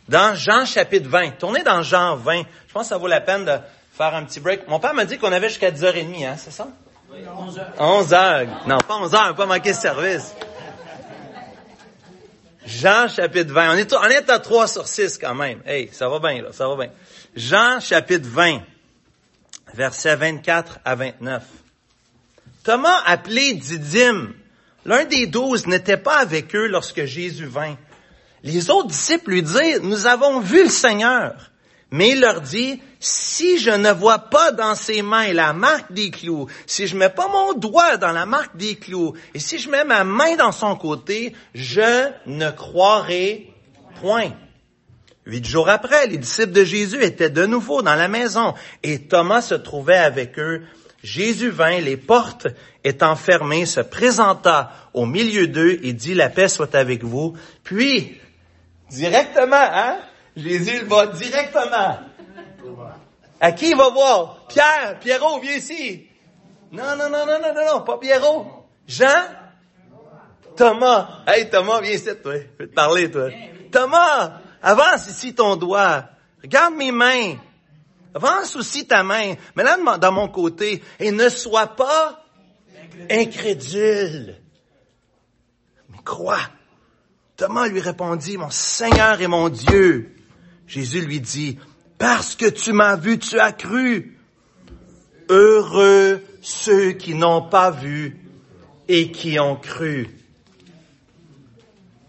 dans 0.08 0.34
Jean 0.34 0.64
chapitre 0.64 1.08
20. 1.08 1.38
Tournez 1.38 1.62
dans 1.62 1.84
Jean 1.84 2.16
20. 2.16 2.42
Je 2.66 2.72
pense 2.72 2.82
que 2.82 2.88
ça 2.88 2.98
vaut 2.98 3.06
la 3.06 3.20
peine 3.20 3.44
de 3.44 3.56
faire 3.92 4.16
un 4.16 4.24
petit 4.24 4.40
break. 4.40 4.66
Mon 4.66 4.80
père 4.80 4.92
m'a 4.92 5.04
dit 5.04 5.16
qu'on 5.16 5.30
avait 5.30 5.48
jusqu'à 5.48 5.70
10h30, 5.70 6.26
hein, 6.26 6.34
c'est 6.38 6.50
ça? 6.50 6.66
Oui, 7.12 7.20
11h. 7.20 7.76
11h. 7.78 8.48
Non, 8.66 8.78
pas 8.78 8.98
11h, 8.98 9.36
pas 9.36 9.46
manquer 9.46 9.70
de 9.70 9.76
service. 9.76 10.34
Jean 12.66 13.06
chapitre 13.06 13.52
20. 13.52 13.74
On 13.74 13.76
est, 13.76 13.92
on 13.92 14.04
est 14.06 14.28
à 14.28 14.40
3 14.40 14.66
sur 14.66 14.88
6 14.88 15.18
quand 15.18 15.36
même. 15.36 15.62
Hey, 15.64 15.88
ça 15.92 16.08
va 16.08 16.18
bien, 16.18 16.42
là, 16.42 16.48
ça 16.52 16.66
va 16.66 16.74
bien. 16.74 16.90
Jean 17.36 17.78
chapitre 17.78 18.28
20, 18.28 18.60
versets 19.74 20.16
24 20.16 20.80
à 20.84 20.96
29. 20.96 21.44
Thomas, 22.64 23.02
appelé 23.06 23.54
Didyme, 23.54 24.34
l'un 24.84 25.04
des 25.04 25.26
douze, 25.26 25.68
n'était 25.68 25.96
pas 25.96 26.18
avec 26.18 26.56
eux 26.56 26.66
lorsque 26.66 27.04
Jésus 27.04 27.46
vint. 27.46 27.76
Les 28.42 28.68
autres 28.68 28.88
disciples 28.88 29.30
lui 29.30 29.42
dirent, 29.44 29.80
nous 29.82 30.06
avons 30.06 30.40
vu 30.40 30.64
le 30.64 30.68
Seigneur. 30.68 31.52
Mais 31.92 32.10
il 32.10 32.20
leur 32.20 32.40
dit, 32.40 32.82
si 32.98 33.58
je 33.58 33.70
ne 33.70 33.92
vois 33.92 34.18
pas 34.18 34.50
dans 34.50 34.74
ses 34.74 35.02
mains 35.02 35.32
la 35.32 35.52
marque 35.52 35.92
des 35.92 36.10
clous, 36.10 36.48
si 36.66 36.88
je 36.88 36.96
mets 36.96 37.10
pas 37.10 37.28
mon 37.28 37.52
doigt 37.52 37.96
dans 37.96 38.12
la 38.12 38.26
marque 38.26 38.56
des 38.56 38.74
clous, 38.74 39.14
et 39.34 39.38
si 39.38 39.58
je 39.58 39.70
mets 39.70 39.84
ma 39.84 40.02
main 40.02 40.34
dans 40.34 40.52
son 40.52 40.74
côté, 40.74 41.32
je 41.54 42.10
ne 42.26 42.50
croirai 42.50 43.52
point. 44.00 44.32
Huit 45.30 45.46
jours 45.46 45.68
après, 45.68 46.08
les 46.08 46.18
disciples 46.18 46.50
de 46.50 46.64
Jésus 46.64 47.04
étaient 47.04 47.30
de 47.30 47.46
nouveau 47.46 47.82
dans 47.82 47.94
la 47.94 48.08
maison 48.08 48.54
et 48.82 49.06
Thomas 49.06 49.42
se 49.42 49.54
trouvait 49.54 49.96
avec 49.96 50.36
eux. 50.40 50.62
Jésus 51.04 51.50
vint, 51.50 51.78
les 51.78 51.96
portes 51.96 52.48
étant 52.82 53.14
fermées, 53.14 53.64
se 53.64 53.80
présenta 53.80 54.72
au 54.92 55.06
milieu 55.06 55.46
d'eux 55.46 55.78
et 55.84 55.92
dit, 55.92 56.14
la 56.14 56.30
paix 56.30 56.48
soit 56.48 56.74
avec 56.74 57.04
vous. 57.04 57.36
Puis, 57.62 58.20
directement, 58.90 59.54
hein, 59.54 59.98
Jésus 60.36 60.80
va 60.86 61.06
directement. 61.06 62.00
À 63.40 63.52
qui 63.52 63.70
il 63.70 63.76
va 63.76 63.88
voir? 63.90 64.46
Pierre, 64.48 64.98
Pierrot, 64.98 65.38
viens 65.38 65.54
ici. 65.54 66.08
Non, 66.72 66.96
non, 66.98 67.08
non, 67.08 67.24
non, 67.24 67.38
non, 67.40 67.54
non, 67.54 67.72
non, 67.72 67.80
pas 67.82 67.98
Pierrot. 67.98 68.66
Jean? 68.88 69.28
Thomas. 70.56 71.22
Hey, 71.28 71.48
Thomas, 71.48 71.80
viens 71.80 71.92
ici, 71.92 72.08
toi. 72.20 72.34
Je 72.34 72.64
vais 72.64 72.66
te 72.66 72.74
parler, 72.74 73.08
toi. 73.08 73.28
Thomas, 73.70 74.40
avance 74.62 75.08
ici 75.08 75.34
ton 75.34 75.56
doigt. 75.56 76.08
Regarde 76.42 76.74
mes 76.74 76.92
mains. 76.92 77.36
Avance 78.14 78.56
aussi 78.56 78.86
ta 78.86 79.02
main. 79.02 79.34
Mais 79.54 79.62
là, 79.62 79.76
dans 79.98 80.12
mon 80.12 80.28
côté. 80.28 80.82
Et 80.98 81.10
ne 81.10 81.28
sois 81.28 81.68
pas 81.68 82.24
incrédule. 83.10 84.36
Mais 85.90 85.98
crois. 86.04 86.40
Thomas 87.36 87.68
lui 87.68 87.80
répondit, 87.80 88.36
mon 88.36 88.50
Seigneur 88.50 89.20
et 89.20 89.26
mon 89.26 89.48
Dieu. 89.48 90.14
Jésus 90.66 91.00
lui 91.00 91.20
dit, 91.20 91.58
parce 91.98 92.34
que 92.34 92.46
tu 92.46 92.72
m'as 92.72 92.96
vu, 92.96 93.18
tu 93.18 93.38
as 93.38 93.52
cru. 93.52 94.18
Heureux 95.28 96.22
ceux 96.42 96.92
qui 96.92 97.14
n'ont 97.14 97.48
pas 97.48 97.70
vu 97.70 98.18
et 98.88 99.12
qui 99.12 99.38
ont 99.38 99.56
cru. 99.56 100.08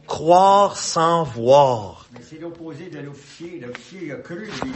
Croire 0.08 0.78
sans 0.78 1.24
voir. 1.24 2.01
C'est 2.20 2.40
l'opposé 2.40 2.90
de 2.90 3.00
l'officier. 3.00 3.60
L'officier 3.60 4.12
a 4.12 4.16
cru, 4.18 4.46
lui, 4.46 4.72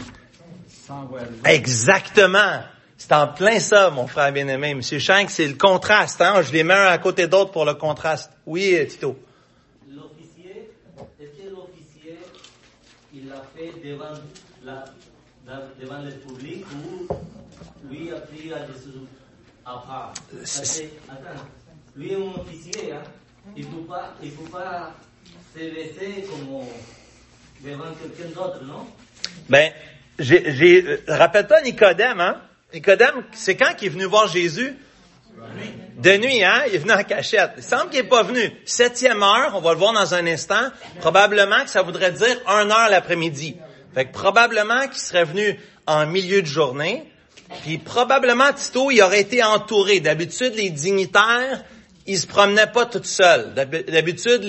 sans 0.70 1.06
voir. 1.06 1.24
Exactement. 1.46 2.64
C'est 2.98 3.12
en 3.12 3.28
plein 3.28 3.60
ça, 3.60 3.90
mon 3.90 4.08
frère 4.08 4.32
bien-aimé. 4.32 4.74
Monsieur 4.74 5.00
Shank, 5.00 5.30
c'est 5.30 5.48
le 5.48 5.56
contraste. 5.56 6.22
Hein? 6.22 6.42
Je 6.42 6.52
les 6.54 6.64
mets 6.64 6.74
un 6.74 6.88
à 6.88 6.98
côté 6.98 7.28
d'autre 7.28 7.52
pour 7.52 7.66
le 7.66 7.74
contraste. 7.74 8.32
Oui, 8.46 8.78
Tito. 8.88 9.20
L'officier, 9.90 10.72
est-ce 11.20 11.44
que 11.44 11.50
l'officier, 11.50 12.20
il 13.14 13.28
l'a 13.28 13.44
fait 13.56 13.74
devant, 13.84 14.14
la, 14.64 14.86
devant 15.80 16.02
le 16.02 16.12
public 16.12 16.66
ou 16.72 17.08
lui 17.90 18.12
a 18.14 18.20
pris 18.22 18.54
à 18.54 18.66
Jésus 18.66 19.00
à 19.66 19.74
part? 19.86 20.14
Attends, 21.10 21.44
lui 21.98 22.12
est 22.12 22.16
un 22.16 22.42
officier, 22.42 22.94
hein? 22.94 23.04
il 23.58 23.66
ne 23.66 23.72
peut 23.72 23.88
pas, 23.88 24.14
il 24.24 24.32
peut 24.32 24.50
pas 24.50 24.94
se 25.54 25.60
laisser 25.60 26.24
comme 26.30 26.64
quelqu'un 27.64 28.34
d'autre, 28.34 28.64
non? 28.64 28.88
Ben, 29.50 29.72
j'ai, 30.20 30.54
j'ai, 30.56 31.00
rappelle-toi 31.08 31.62
Nicodème, 31.62 32.20
hein? 32.20 32.42
Nicodème, 32.74 33.24
c'est 33.32 33.56
quand 33.56 33.74
qu'il 33.76 33.88
est 33.88 33.92
venu 33.92 34.06
voir 34.06 34.28
Jésus? 34.28 34.76
De 35.98 36.18
nuit, 36.18 36.44
hein? 36.44 36.64
Il 36.68 36.76
est 36.76 36.80
venu 36.80 36.92
en 36.92 37.04
cachette. 37.04 37.52
Il 37.58 37.64
semble 37.64 37.90
qu'il 37.90 38.02
n'est 38.02 38.10
pas 38.10 38.24
venu. 38.24 38.52
Septième 38.66 39.24
heure, 39.24 39.54
on 39.56 39.62
va 39.62 39.72
le 39.72 39.80
voir 39.80 39.94
dans 39.94 40.14
un 40.14 40.26
instant. 40.28 40.70
Probablement 41.00 41.64
que 41.64 41.70
ça 41.70 41.82
voudrait 41.82 42.12
dire 42.12 42.38
une 42.48 42.72
heure 42.72 42.90
l'après-midi. 42.90 43.56
Fait 43.94 44.06
que 44.06 44.12
probablement 44.12 44.88
qu'il 44.88 45.00
serait 45.00 45.24
venu 45.24 45.58
en 45.88 46.06
milieu 46.06 46.42
de 46.42 46.48
journée. 46.48 47.10
Puis 47.64 47.78
probablement, 47.78 48.52
Tito, 48.54 48.92
il 48.92 49.02
aurait 49.02 49.22
été 49.22 49.44
entouré. 49.44 50.00
D'habitude, 50.00 50.54
les 50.56 50.70
dignitaires, 50.70 51.64
ils 52.08 52.20
se 52.20 52.28
promenaient 52.28 52.72
pas 52.72 52.86
tout 52.86 53.04
seuls. 53.04 53.54
D'habitude, 53.54 54.46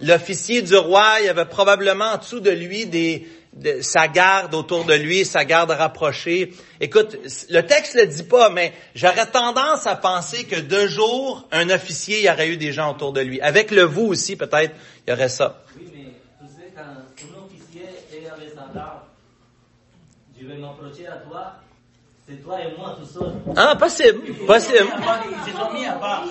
l'officier 0.00 0.62
du 0.62 0.76
roi, 0.76 1.16
il 1.20 1.26
y 1.26 1.28
avait 1.28 1.44
probablement 1.44 2.12
en 2.12 2.18
dessous 2.18 2.40
de 2.40 2.50
lui 2.50 2.86
des, 2.86 3.26
de, 3.52 3.80
sa 3.82 4.06
garde 4.06 4.54
autour 4.54 4.84
de 4.84 4.94
lui, 4.94 5.24
sa 5.24 5.44
garde 5.44 5.72
rapprochée. 5.72 6.52
Écoute, 6.80 7.16
le 7.50 7.62
texte 7.62 7.94
le 7.94 8.06
dit 8.06 8.22
pas, 8.22 8.50
mais 8.50 8.72
j'aurais 8.94 9.26
tendance 9.26 9.86
à 9.86 9.96
penser 9.96 10.44
que 10.44 10.60
de 10.60 10.86
jour, 10.86 11.48
un 11.50 11.68
officier, 11.70 12.20
il 12.20 12.26
y 12.26 12.30
aurait 12.30 12.48
eu 12.48 12.56
des 12.56 12.72
gens 12.72 12.92
autour 12.92 13.12
de 13.12 13.20
lui. 13.20 13.40
Avec 13.40 13.70
le 13.72 13.82
vous 13.82 14.06
aussi, 14.06 14.36
peut-être, 14.36 14.74
il 15.06 15.10
y 15.10 15.12
aurait 15.12 15.28
ça. 15.28 15.62
Oui, 15.76 15.90
mais 15.92 16.12
tu 16.40 16.46
sais, 16.46 16.72
quand 16.74 16.82
un 16.82 17.44
officier 17.44 17.86
est 18.12 18.30
avec 18.30 18.50
sa 18.50 18.72
garde, 18.72 19.00
je 20.40 20.46
vais 20.46 20.56
m'approcher 20.56 21.08
à 21.08 21.16
toi, 21.16 21.54
c'est 22.28 22.36
toi 22.36 22.60
et 22.60 22.76
moi 22.78 22.96
tout 22.98 23.06
seul. 23.06 23.32
Ah, 23.56 23.74
possible, 23.74 24.20
possible. 24.46 24.86
Ils 24.86 25.50
se 25.50 25.58
sont 25.58 25.72
mis 25.72 25.84
à 25.84 25.94
part. 25.94 26.24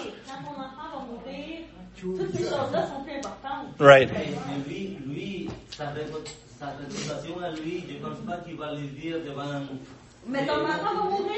Toutes 2.01 2.31
ces 2.35 2.43
choses-là 2.43 2.87
sont 2.87 3.03
plus 3.03 3.17
importantes. 3.17 3.67
Right. 3.79 4.09
Lui, 4.67 4.97
lui, 5.07 5.49
sa, 5.75 5.85
répu- 5.85 6.27
sa 6.59 6.67
réputation 6.67 7.39
à 7.43 7.51
lui, 7.51 7.83
je 7.87 7.93
ne 7.95 7.99
pense 7.99 8.19
pas 8.27 8.37
qu'il 8.45 8.55
va 8.57 8.71
le 8.73 8.81
dire 8.99 9.17
devant... 9.25 9.61
Mais 10.27 10.45
ton 10.45 10.53
enfant 10.63 10.95
va 10.95 11.03
mourir. 11.09 11.33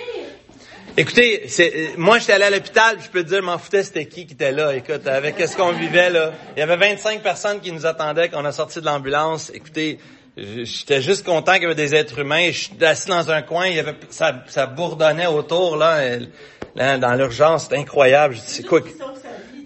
Écoutez, 0.98 1.48
c'est, 1.48 1.72
euh, 1.74 1.88
moi, 1.98 2.20
j'étais 2.20 2.34
allé 2.34 2.44
à 2.46 2.50
l'hôpital, 2.50 2.98
je 3.02 3.08
peux 3.10 3.24
te 3.24 3.30
dire, 3.30 3.42
m'en 3.42 3.58
foutais 3.58 3.84
c'était 3.84 4.06
qui 4.08 4.26
qui 4.26 4.34
était 4.34 4.52
là. 4.52 4.76
Écoute, 4.76 5.08
avec 5.08 5.40
ce 5.40 5.56
qu'on 5.56 5.72
vivait, 5.72 6.10
là. 6.10 6.34
Il 6.58 6.60
y 6.60 6.64
avait 6.64 6.76
25 6.76 7.22
personnes 7.22 7.62
qui 7.62 7.72
nous 7.72 7.86
attendaient 7.86 8.28
quand 8.30 8.42
on 8.42 8.46
a 8.46 8.52
sorti 8.52 8.82
de 8.82 8.86
l'ambulance. 8.86 9.52
Écoutez, 9.54 10.00
j'étais 10.36 11.02
juste 11.02 11.26
content 11.26 11.54
qu'il 11.54 11.64
y 11.64 11.66
avait 11.66 11.76
des 11.76 11.96
êtres 11.96 12.20
humains. 12.20 12.48
Je 12.52 12.58
suis 12.58 12.86
assis 12.86 13.08
dans 13.08 13.32
un 13.32 13.42
coin, 13.42 13.68
il 13.68 13.76
y 13.76 13.80
avait, 13.80 13.96
ça, 14.10 14.44
ça 14.48 14.66
bourdonnait 14.66 15.28
autour, 15.28 15.78
là, 15.78 16.06
et- 16.06 16.28
là, 16.76 16.98
dans 16.98 17.14
l'urgence. 17.14 17.64
C'était 17.64 17.78
incroyable. 17.78 18.36
Je 18.36 18.40
dis, 18.42 18.48
c'est 18.48 18.64
quoi? 18.64 18.82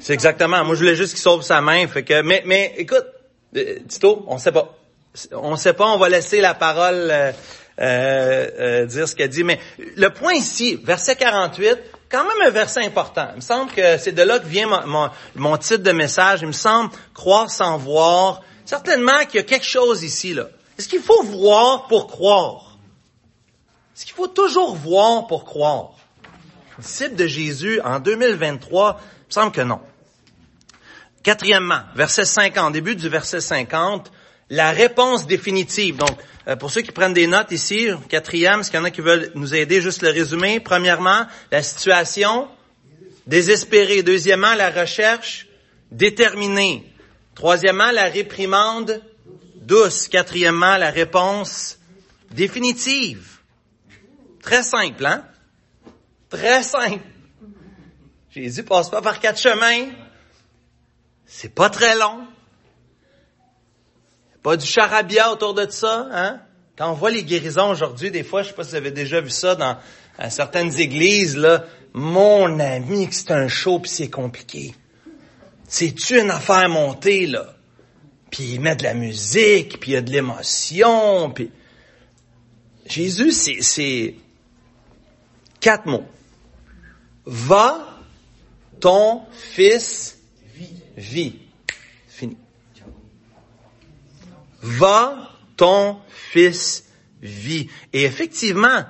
C'est 0.05 0.13
exactement. 0.13 0.63
Moi, 0.63 0.75
je 0.75 0.81
voulais 0.81 0.95
juste 0.95 1.13
qu'il 1.13 1.21
sauve 1.23 1.41
sa 1.41 1.61
main. 1.61 1.87
Fait 1.87 2.03
que, 2.03 2.21
mais, 2.21 2.43
mais, 2.45 2.75
écoute, 2.77 3.07
euh, 3.55 3.79
Tito, 3.89 4.23
on 4.27 4.37
sait 4.37 4.51
pas. 4.51 4.77
On 5.31 5.55
sait 5.55 5.73
pas. 5.73 5.87
On 5.87 5.97
va 5.97 6.09
laisser 6.09 6.41
la 6.41 6.53
parole 6.53 7.09
euh, 7.09 7.31
euh, 7.81 8.47
euh, 8.59 8.85
dire 8.85 9.07
ce 9.07 9.15
qu'elle 9.15 9.29
dit. 9.29 9.43
Mais 9.43 9.59
le 9.79 10.09
point 10.11 10.33
ici, 10.33 10.75
verset 10.75 11.15
48, 11.15 11.79
quand 12.07 12.23
même 12.23 12.47
un 12.47 12.51
verset 12.51 12.85
important. 12.85 13.29
Il 13.31 13.37
me 13.37 13.41
semble 13.41 13.71
que 13.71 13.97
c'est 13.97 14.11
de 14.11 14.21
là 14.21 14.37
que 14.37 14.45
vient 14.45 14.67
mon, 14.67 14.85
mon, 14.85 15.09
mon 15.33 15.57
titre 15.57 15.81
de 15.81 15.91
message. 15.91 16.41
Il 16.43 16.49
me 16.49 16.53
semble 16.53 16.91
croire 17.15 17.49
sans 17.49 17.79
voir. 17.79 18.43
Certainement 18.63 19.25
qu'il 19.27 19.37
y 19.37 19.43
a 19.43 19.43
quelque 19.47 19.65
chose 19.65 20.03
ici 20.03 20.35
là. 20.35 20.49
Est-ce 20.77 20.87
qu'il 20.87 21.01
faut 21.01 21.23
voir 21.23 21.87
pour 21.87 22.05
croire? 22.05 22.77
Est-ce 23.95 24.05
qu'il 24.05 24.13
faut 24.13 24.27
toujours 24.27 24.75
voir 24.75 25.25
pour 25.25 25.45
croire? 25.45 25.93
Disciple 26.77 27.15
de 27.15 27.25
Jésus 27.25 27.81
en 27.83 27.99
2023, 27.99 28.99
il 29.01 29.27
me 29.29 29.31
semble 29.31 29.51
que 29.51 29.61
non. 29.61 29.79
Quatrièmement, 31.25 31.81
verset 31.95 32.23
50, 32.23 32.71
début 32.71 32.95
du 32.95 33.09
verset 33.09 33.41
50, 33.41 34.11
la 34.51 34.69
réponse 34.69 35.25
définitive. 35.25 35.97
Donc, 35.97 36.15
euh, 36.47 36.55
pour 36.55 36.69
ceux 36.69 36.83
qui 36.83 36.91
prennent 36.91 37.15
des 37.15 37.25
notes 37.25 37.51
ici, 37.51 37.87
quatrième, 38.09 38.59
est-ce 38.59 38.69
qu'il 38.69 38.79
y 38.79 38.81
en 38.83 38.85
a 38.85 38.91
qui 38.91 39.01
veulent 39.01 39.31
nous 39.33 39.55
aider, 39.55 39.81
juste 39.81 40.03
le 40.03 40.11
résumé. 40.11 40.59
Premièrement, 40.59 41.25
la 41.51 41.63
situation 41.63 42.47
désespérée. 43.25 44.03
Deuxièmement, 44.03 44.53
la 44.53 44.69
recherche 44.69 45.47
déterminée. 45.91 46.93
Troisièmement, 47.33 47.89
la 47.89 48.05
réprimande 48.05 49.01
douce. 49.55 50.07
Quatrièmement, 50.07 50.77
la 50.77 50.91
réponse 50.91 51.79
définitive. 52.29 53.39
Très 54.43 54.61
simple, 54.61 55.03
hein? 55.03 55.25
Très 56.29 56.61
simple. 56.61 57.03
Jésus 58.29 58.61
passe 58.61 58.91
pas 58.91 59.01
par 59.01 59.19
quatre 59.19 59.39
chemins. 59.39 59.87
C'est 61.25 61.53
pas 61.53 61.69
très 61.69 61.95
long. 61.95 62.27
Pas 64.43 64.57
du 64.57 64.65
charabia 64.65 65.31
autour 65.31 65.53
de 65.53 65.69
ça, 65.69 66.07
hein? 66.11 66.41
Quand 66.77 66.91
on 66.91 66.93
voit 66.93 67.09
les 67.09 67.23
guérisons 67.23 67.69
aujourd'hui, 67.69 68.11
des 68.11 68.23
fois, 68.23 68.43
je 68.43 68.49
sais 68.49 68.53
pas 68.53 68.63
si 68.63 68.71
vous 68.71 68.75
avez 68.75 68.91
déjà 68.91 69.21
vu 69.21 69.29
ça 69.29 69.55
dans 69.55 69.77
certaines 70.29 70.77
églises, 70.79 71.37
là. 71.37 71.65
Mon 71.93 72.59
ami, 72.59 73.07
que 73.07 73.15
c'est 73.15 73.31
un 73.31 73.47
show 73.47 73.79
puis 73.79 73.89
c'est 73.89 74.09
compliqué. 74.09 74.75
C'est-tu 75.67 76.19
une 76.19 76.31
affaire 76.31 76.67
montée, 76.69 77.25
là? 77.25 77.55
Puis 78.29 78.43
il 78.43 78.61
met 78.61 78.75
de 78.75 78.83
la 78.83 78.93
musique, 78.93 79.79
puis 79.79 79.91
il 79.91 79.93
y 79.93 79.97
a 79.97 80.01
de 80.01 80.11
l'émotion, 80.11 81.31
puis... 81.31 81.51
Jésus, 82.85 83.31
c'est, 83.31 83.61
c'est 83.61 84.15
quatre 85.59 85.87
mots. 85.87 86.05
Va, 87.25 87.99
ton 88.79 89.23
fils 89.31 90.14
vit. 90.95 91.39
Fini. 92.07 92.37
Va, 94.61 95.31
ton 95.57 95.97
fils 96.07 96.85
vit. 97.21 97.69
Et 97.93 98.03
effectivement, 98.03 98.85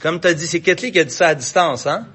comme 0.00 0.20
tu 0.20 0.28
as 0.28 0.34
dit, 0.34 0.46
c'est 0.46 0.60
Kathleen 0.60 0.92
qui 0.92 1.00
a 1.00 1.04
dit 1.04 1.14
ça 1.14 1.28
à 1.28 1.34
distance, 1.34 1.86
hein? 1.86 2.08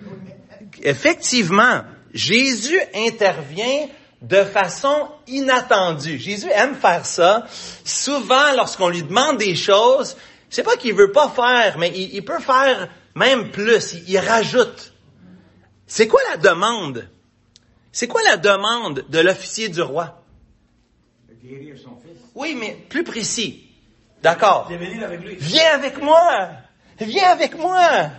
Effectivement, 0.82 1.84
Jésus 2.14 2.80
intervient 2.96 3.88
de 4.22 4.44
façon 4.44 5.10
inattendue. 5.28 6.18
Jésus 6.18 6.50
aime 6.54 6.76
faire 6.76 7.06
ça. 7.06 7.46
Souvent, 7.84 8.54
lorsqu'on 8.56 8.90
lui 8.90 9.04
demande 9.04 9.38
des 9.38 9.56
choses, 9.56 10.16
C'est 10.54 10.62
pas 10.62 10.78
qu'il 10.78 10.94
veut 10.94 11.12
pas 11.12 11.30
faire, 11.30 11.80
mais 11.80 11.90
il, 11.90 12.24
peut 12.24 12.40
faire 12.40 12.88
même 13.16 13.50
plus. 13.50 13.96
Il 14.08 14.20
rajoute. 14.20 14.94
C'est 15.88 16.08
quoi 16.08 16.22
la 16.30 16.38
demande? 16.38 17.10
C'est 17.94 18.08
quoi 18.08 18.22
la 18.24 18.38
demande 18.38 19.06
de 19.08 19.20
l'officier 19.20 19.70
du 19.70 19.82
roi? 19.82 20.22
De 21.30 21.36
guérir 21.36 21.76
son 21.78 21.96
fils. 21.96 22.20
Oui, 22.34 22.58
mais 22.60 22.76
plus 22.90 23.04
précis. 23.04 23.70
D'accord. 24.24 24.68
Avec 24.70 25.22
lui. 25.22 25.36
Viens 25.36 25.76
avec 25.76 26.02
moi. 26.02 26.50
Viens 27.00 27.30
avec 27.30 27.56
moi. 27.56 28.10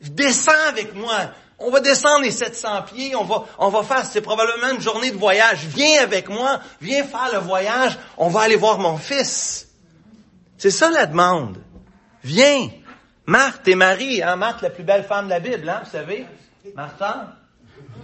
Descends 0.00 0.52
avec 0.68 0.94
moi. 0.94 1.30
On 1.60 1.70
va 1.70 1.78
descendre 1.78 2.24
les 2.24 2.32
700 2.32 2.82
pieds. 2.92 3.14
On 3.14 3.22
va, 3.22 3.46
on 3.58 3.68
va 3.68 3.84
faire, 3.84 4.04
c'est 4.04 4.20
probablement 4.20 4.70
une 4.72 4.80
journée 4.80 5.12
de 5.12 5.16
voyage. 5.16 5.64
Viens 5.66 6.02
avec 6.02 6.28
moi. 6.28 6.60
Viens 6.80 7.04
faire 7.04 7.30
le 7.32 7.38
voyage. 7.38 7.96
On 8.16 8.28
va 8.28 8.40
aller 8.40 8.56
voir 8.56 8.78
mon 8.80 8.98
fils. 8.98 9.68
C'est 10.58 10.72
ça 10.72 10.90
la 10.90 11.06
demande. 11.06 11.62
Viens. 12.24 12.68
Marthe 13.26 13.68
et 13.68 13.74
Marie, 13.74 14.22
hein, 14.22 14.36
Marthe, 14.36 14.60
la 14.60 14.70
plus 14.70 14.84
belle 14.84 15.04
femme 15.04 15.26
de 15.26 15.30
la 15.30 15.40
Bible, 15.40 15.66
hein, 15.66 15.80
vous 15.84 15.90
savez? 15.90 16.26
Martha. 16.74 17.38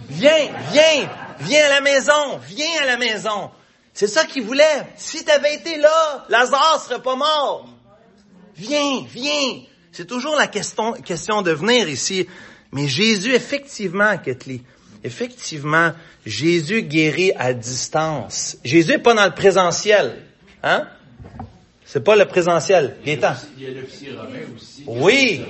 Viens, 0.09 0.49
viens, 0.71 1.09
viens 1.39 1.65
à 1.65 1.69
la 1.69 1.81
maison, 1.81 2.39
viens 2.47 2.81
à 2.83 2.85
la 2.85 2.97
maison. 2.97 3.51
C'est 3.93 4.07
ça 4.07 4.25
qu'il 4.25 4.43
voulait. 4.43 4.87
Si 4.95 5.23
tu 5.23 5.31
avais 5.31 5.55
été 5.55 5.77
là, 5.77 6.25
Lazare 6.29 6.81
serait 6.87 7.01
pas 7.01 7.15
mort. 7.15 7.67
Viens, 8.55 9.05
viens. 9.09 9.61
C'est 9.91 10.07
toujours 10.07 10.35
la 10.35 10.47
question, 10.47 11.41
de 11.41 11.51
venir 11.51 11.89
ici. 11.89 12.27
Mais 12.71 12.87
Jésus, 12.87 13.33
effectivement, 13.33 14.17
Ketli, 14.17 14.63
effectivement, 15.03 15.91
Jésus 16.25 16.83
guérit 16.83 17.33
à 17.37 17.53
distance. 17.53 18.57
Jésus 18.63 18.93
est 18.93 18.99
pas 18.99 19.13
dans 19.13 19.25
le 19.25 19.33
présentiel. 19.33 20.23
Hein? 20.63 20.87
C'est 21.91 22.05
pas 22.05 22.15
le 22.15 22.23
présentiel. 22.23 22.95
Gaétan. 23.03 23.33
Il 23.57 23.63
y 23.63 23.67
a 23.67 23.81
l'officier 23.81 24.11
romain 24.11 24.39
aussi. 24.55 24.85
Oui. 24.87 25.43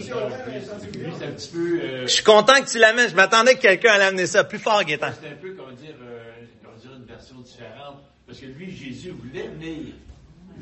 Euh, 1.56 2.02
Je 2.02 2.12
suis 2.12 2.24
content 2.24 2.56
que 2.64 2.68
tu 2.68 2.80
l'amènes. 2.80 3.12
Je 3.12 3.16
m'attendais 3.16 3.54
que 3.54 3.62
quelqu'un 3.62 3.92
allait 3.94 4.06
amener 4.06 4.26
ça 4.26 4.44
plus 4.44 4.58
fort, 4.58 4.84
Gaétan. 4.84 5.10
c'est 5.22 5.28
un 5.28 5.36
peu, 5.40 5.54
comment 5.54 5.72
dire, 5.74 5.94
euh, 6.02 6.24
comment 6.64 6.76
dire, 6.78 6.94
une 6.98 7.06
version 7.06 7.36
différente. 7.42 7.98
Parce 8.26 8.40
que 8.40 8.48
lui, 8.48 8.76
Jésus 8.76 9.12
voulait 9.12 9.50
venir. 9.50 9.94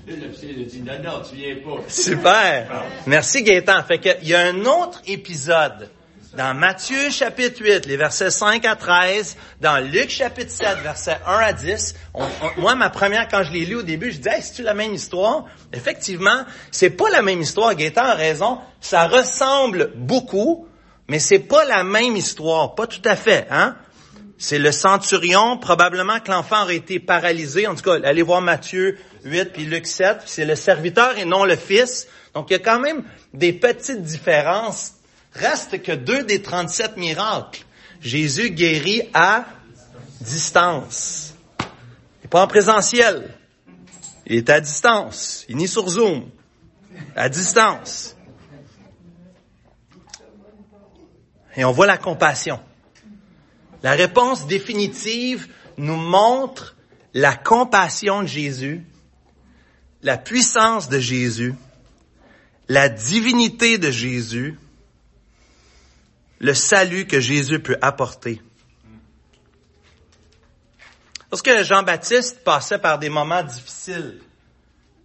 L'officier 0.05 0.53
il 0.57 0.63
a 0.63 0.65
dit, 0.65 0.81
non, 0.81 0.99
non, 1.01 1.21
tu 1.21 1.37
viens 1.37 1.55
pas. 1.55 1.81
Super. 1.87 2.83
Merci 3.07 3.43
Gaétan. 3.43 3.81
Fait 3.83 3.99
que, 3.99 4.09
il 4.21 4.27
y 4.27 4.33
a 4.35 4.41
un 4.41 4.65
autre 4.65 5.01
épisode 5.07 5.89
dans 6.35 6.53
Matthieu 6.53 7.09
chapitre 7.09 7.61
8, 7.63 7.85
les 7.87 7.97
versets 7.97 8.29
5 8.29 8.63
à 8.65 8.75
13, 8.75 9.35
dans 9.61 9.83
Luc 9.83 10.09
chapitre 10.11 10.51
7, 10.51 10.77
versets 10.83 11.17
1 11.25 11.37
à 11.39 11.53
10. 11.53 11.95
On- 12.13 12.23
on- 12.23 12.61
moi, 12.61 12.75
ma 12.75 12.89
première, 12.89 13.27
quand 13.27 13.43
je 13.43 13.51
l'ai 13.51 13.65
lu 13.65 13.75
au 13.77 13.81
début, 13.81 14.11
je 14.11 14.17
disais, 14.17 14.35
hey, 14.35 14.41
c'est-tu 14.43 14.61
la 14.61 14.75
même 14.75 14.93
histoire? 14.93 15.45
Effectivement, 15.73 16.45
c'est 16.71 16.91
pas 16.91 17.09
la 17.09 17.21
même 17.23 17.41
histoire. 17.41 17.73
Gaétan 17.73 18.03
a 18.03 18.13
raison. 18.13 18.59
Ça 18.79 19.07
ressemble 19.07 19.91
beaucoup, 19.95 20.67
mais 21.07 21.17
c'est 21.19 21.39
pas 21.39 21.65
la 21.65 21.83
même 21.83 22.15
histoire. 22.15 22.75
Pas 22.75 22.85
tout 22.85 23.01
à 23.05 23.15
fait, 23.15 23.47
hein? 23.49 23.75
C'est 24.37 24.59
le 24.59 24.71
centurion, 24.71 25.57
probablement 25.57 26.19
que 26.21 26.31
l'enfant 26.31 26.61
aurait 26.61 26.77
été 26.77 26.99
paralysé. 26.99 27.67
En 27.67 27.75
tout 27.75 27.81
cas, 27.83 27.95
allez 28.05 28.21
voir 28.21 28.39
Matthieu 28.41 28.97
8 29.25 29.51
puis 29.51 29.65
Luc 29.65 29.85
7. 29.85 30.19
C'est 30.25 30.45
le 30.45 30.55
serviteur 30.55 31.17
et 31.17 31.25
non 31.25 31.43
le 31.43 31.57
fils. 31.57 32.07
Donc, 32.35 32.45
il 32.49 32.53
y 32.53 32.55
a 32.55 32.59
quand 32.59 32.79
même 32.79 33.03
des 33.33 33.51
petites 33.51 34.01
différences. 34.03 34.93
Reste 35.33 35.81
que 35.81 35.91
deux 35.91 36.23
des 36.23 36.41
37 36.41 36.97
miracles. 36.97 37.65
Jésus 38.01 38.51
guérit 38.51 39.03
à 39.13 39.45
distance. 40.21 41.33
Il 41.59 42.23
n'est 42.23 42.29
pas 42.29 42.43
en 42.43 42.47
présentiel. 42.47 43.35
Il 44.25 44.37
est 44.37 44.49
à 44.49 44.59
distance. 44.59 45.45
Il 45.47 45.55
est 45.55 45.59
ni 45.59 45.67
sur 45.67 45.87
Zoom. 45.89 46.29
À 47.15 47.29
distance. 47.29 48.15
Et 51.55 51.65
on 51.65 51.71
voit 51.71 51.87
la 51.87 51.97
compassion. 51.97 52.59
La 53.83 53.93
réponse 53.93 54.47
définitive 54.47 55.47
nous 55.77 55.95
montre 55.95 56.75
la 57.13 57.35
compassion 57.35 58.21
de 58.21 58.27
Jésus, 58.27 58.83
la 60.01 60.17
puissance 60.17 60.89
de 60.89 60.99
Jésus, 60.99 61.53
la 62.67 62.89
divinité 62.89 63.77
de 63.77 63.89
Jésus, 63.89 64.57
le 66.39 66.53
salut 66.53 67.05
que 67.05 67.19
Jésus 67.19 67.59
peut 67.59 67.77
apporter. 67.81 68.41
Lorsque 71.31 71.63
Jean-Baptiste 71.63 72.43
passait 72.43 72.79
par 72.79 72.97
des 72.97 73.09
moments 73.09 73.43
difficiles, 73.43 74.19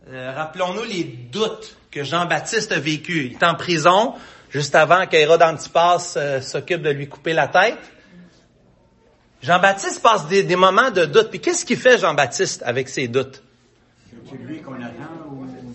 euh, 0.08 0.32
rappelons-nous 0.34 0.84
les 0.84 1.04
doutes 1.04 1.76
que 1.90 2.02
Jean-Baptiste 2.02 2.72
a 2.72 2.78
vécu. 2.78 3.26
Il 3.26 3.32
est 3.32 3.44
en 3.44 3.54
prison 3.54 4.14
juste 4.50 4.74
avant 4.74 5.06
qu'Hérode 5.06 5.42
Antipas 5.42 6.14
euh, 6.16 6.40
s'occupe 6.40 6.80
de 6.80 6.90
lui 6.90 7.08
couper 7.08 7.32
la 7.32 7.48
tête. 7.48 7.78
Jean-Baptiste 9.42 10.00
passe 10.00 10.26
des, 10.28 10.56
moments 10.56 10.90
de 10.90 11.04
doute. 11.04 11.28
Puis 11.28 11.40
qu'est-ce 11.40 11.66
qu'il 11.66 11.76
fait 11.76 11.98
Jean-Baptiste 11.98 12.62
avec 12.64 12.88
ses 12.88 13.08
doutes? 13.08 13.42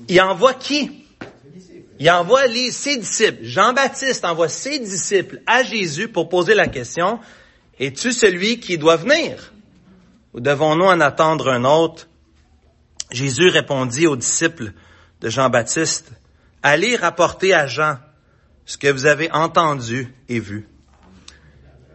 Il 0.08 0.22
envoie 0.22 0.56
qui? 0.56 1.06
Il 1.99 2.09
envoie 2.09 2.47
ses 2.71 2.97
disciples. 2.97 3.43
Jean-Baptiste 3.43 4.23
envoie 4.23 4.47
ses 4.47 4.79
disciples 4.79 5.41
à 5.45 5.63
Jésus 5.63 6.07
pour 6.07 6.29
poser 6.29 6.55
la 6.55 6.67
question, 6.67 7.19
es-tu 7.77 8.13
celui 8.13 8.62
qui 8.62 8.77
doit 8.77 8.95
venir? 8.95 9.53
Ou 10.33 10.39
devons-nous 10.39 10.85
en 10.85 11.01
attendre 11.01 11.49
un 11.49 11.65
autre? 11.65 12.07
Jésus 13.12 13.49
répondit 13.49 14.07
aux 14.07 14.15
disciples 14.15 14.71
de 15.19 15.29
Jean-Baptiste, 15.29 16.12
allez 16.63 16.95
rapporter 16.95 17.53
à 17.53 17.67
Jean 17.67 17.97
ce 18.65 18.77
que 18.77 18.88
vous 18.88 19.05
avez 19.05 19.29
entendu 19.31 20.13
et 20.29 20.39
vu. 20.39 20.69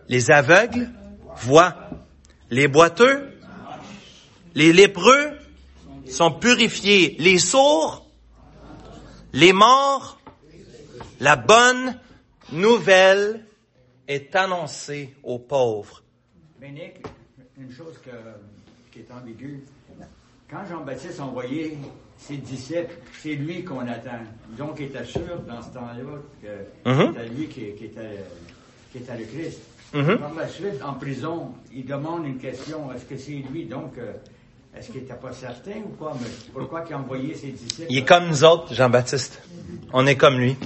Les 0.09 0.31
aveugles 0.31 0.91
voient, 1.37 1.89
les 2.51 2.69
boiteux, 2.69 3.31
les 4.55 4.73
lépreux 4.73 5.31
sont 6.11 6.33
purifiés, 6.33 7.17
les 7.19 7.39
sourds, 7.39 8.04
les 9.35 9.53
morts, 9.53 10.19
la 11.21 11.37
bonne 11.37 11.99
nouvelle 12.53 13.45
est 14.09 14.35
annoncée 14.37 15.15
aux 15.23 15.39
pauvres. 15.41 16.03
Mais 16.61 16.71
Nick, 16.71 17.05
une 17.59 17.71
chose 17.73 17.99
que- 18.05 18.11
qui 18.93 19.01
est 19.01 19.11
ambiguë. 19.13 19.65
Quand 20.49 20.65
Jean-Baptiste 20.67 21.19
a 21.21 21.25
envoyé 21.25 21.77
ses 22.17 22.37
disciples, 22.37 22.95
c'est 23.21 23.35
lui 23.35 23.65
qu'on 23.65 23.81
attend. 23.89 24.23
Donc, 24.57 24.77
il 24.79 24.87
était 24.87 25.05
sûr 25.05 25.41
dans 25.49 25.61
ce 25.63 25.71
temps-là 25.71 26.21
que 26.41 26.89
Mhm. 26.91 27.13
c'était 27.15 27.29
lui 27.29 27.49
qui, 27.49 27.73
qui 27.75 27.85
était, 27.87 28.25
qui 28.93 28.99
était 28.99 29.19
le 29.19 29.25
Christ. 29.25 29.61
Mhm. 29.93 30.19
Par 30.19 30.35
la 30.35 30.49
suite, 30.49 30.81
en 30.85 30.95
prison, 30.95 31.55
il 31.73 31.85
demande 31.87 32.27
une 32.27 32.39
question. 32.39 32.93
Est-ce 32.93 33.05
que 33.05 33.17
c'est 33.17 33.43
lui? 33.51 33.65
Donc, 33.65 33.99
euh, 33.99 34.13
est-ce 34.77 34.91
qu'il 34.91 35.03
n'était 35.03 35.15
pas 35.15 35.33
certain 35.33 35.79
ou 35.85 35.95
quoi? 35.97 36.17
Mais 36.21 36.29
pourquoi 36.53 36.85
il 36.89 36.93
a 36.93 36.99
envoyé 36.99 37.35
ses 37.35 37.53
disciples? 37.53 37.87
Il 37.89 37.99
est 37.99 38.05
comme 38.05 38.27
nous 38.29 38.43
autres, 38.45 38.75
Jean-Baptiste. 38.75 39.41
On 39.93 40.07
est 40.07 40.17
comme 40.17 40.39
lui. 40.39 40.57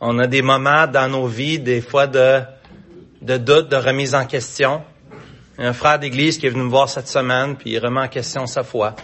On 0.00 0.18
a 0.18 0.26
des 0.26 0.42
moments 0.42 0.86
dans 0.86 1.08
nos 1.08 1.26
vies, 1.26 1.58
des 1.58 1.80
fois 1.80 2.06
de, 2.06 2.42
de 3.22 3.36
doute, 3.36 3.70
de 3.70 3.76
remise 3.76 4.14
en 4.14 4.26
question. 4.26 4.82
Il 5.56 5.62
y 5.62 5.66
a 5.66 5.70
un 5.70 5.72
frère 5.72 6.00
d'église 6.00 6.38
qui 6.38 6.46
est 6.46 6.50
venu 6.50 6.64
me 6.64 6.68
voir 6.68 6.88
cette 6.88 7.06
semaine, 7.06 7.56
puis 7.56 7.70
il 7.70 7.78
remet 7.78 8.00
en 8.00 8.08
question 8.08 8.46
sa 8.46 8.64
foi. 8.64 8.96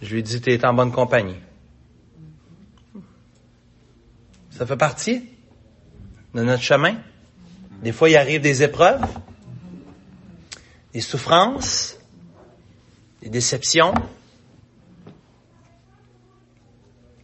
Je 0.00 0.12
lui 0.14 0.22
dis, 0.22 0.40
tu 0.40 0.52
es 0.52 0.64
en 0.66 0.74
bonne 0.74 0.90
compagnie. 0.90 1.38
Ça 4.50 4.66
fait 4.66 4.76
partie 4.76 5.22
de 6.34 6.42
notre 6.42 6.62
chemin. 6.62 6.96
Des 7.82 7.92
fois, 7.92 8.10
il 8.10 8.16
arrive 8.16 8.40
des 8.40 8.64
épreuves, 8.64 9.06
des 10.92 11.00
souffrances, 11.00 11.96
des 13.22 13.28
déceptions. 13.28 13.94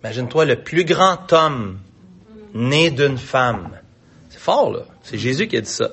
Imagine-toi 0.00 0.44
le 0.44 0.62
plus 0.62 0.84
grand 0.84 1.32
homme 1.32 1.80
né 2.54 2.90
d'une 2.90 3.18
femme. 3.18 3.70
C'est 4.30 4.38
fort, 4.38 4.72
là. 4.72 4.86
C'est 5.02 5.18
Jésus 5.18 5.48
qui 5.48 5.56
a 5.56 5.60
dit 5.60 5.70
ça. 5.70 5.90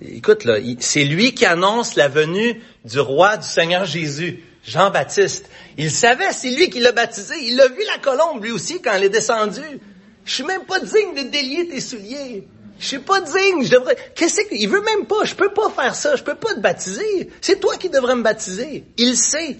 Écoute, 0.00 0.44
là, 0.44 0.58
c'est 0.80 1.04
lui 1.04 1.34
qui 1.34 1.44
annonce 1.44 1.96
la 1.96 2.08
venue 2.08 2.62
du 2.84 3.00
roi 3.00 3.36
du 3.36 3.46
Seigneur 3.46 3.84
Jésus, 3.84 4.42
Jean-Baptiste. 4.64 5.50
Il 5.76 5.90
savait, 5.90 6.32
c'est 6.32 6.50
lui 6.50 6.70
qui 6.70 6.80
l'a 6.80 6.92
baptisé. 6.92 7.34
Il 7.42 7.60
a 7.60 7.68
vu 7.68 7.82
la 7.86 7.98
colombe, 7.98 8.42
lui 8.42 8.52
aussi, 8.52 8.80
quand 8.80 8.92
elle 8.92 9.04
est 9.04 9.08
descendue. 9.08 9.80
Je 10.24 10.34
suis 10.34 10.44
même 10.44 10.64
pas 10.64 10.78
digne 10.78 11.14
de 11.16 11.28
délier 11.30 11.68
tes 11.68 11.80
souliers. 11.80 12.46
Je 12.78 12.86
suis 12.86 12.98
pas 12.98 13.20
digne, 13.20 13.64
je 13.64 13.70
devrais... 13.70 13.96
Qu'est-ce 14.14 14.68
veut 14.68 14.82
même 14.82 15.06
pas, 15.06 15.24
je 15.24 15.34
peux 15.34 15.52
pas 15.52 15.70
faire 15.70 15.94
ça, 15.94 16.16
je 16.16 16.22
peux 16.22 16.34
pas 16.34 16.54
te 16.54 16.60
baptiser. 16.60 17.30
C'est 17.40 17.60
toi 17.60 17.76
qui 17.76 17.90
devrais 17.90 18.14
me 18.14 18.22
baptiser. 18.22 18.84
Il 18.96 19.16
sait. 19.16 19.56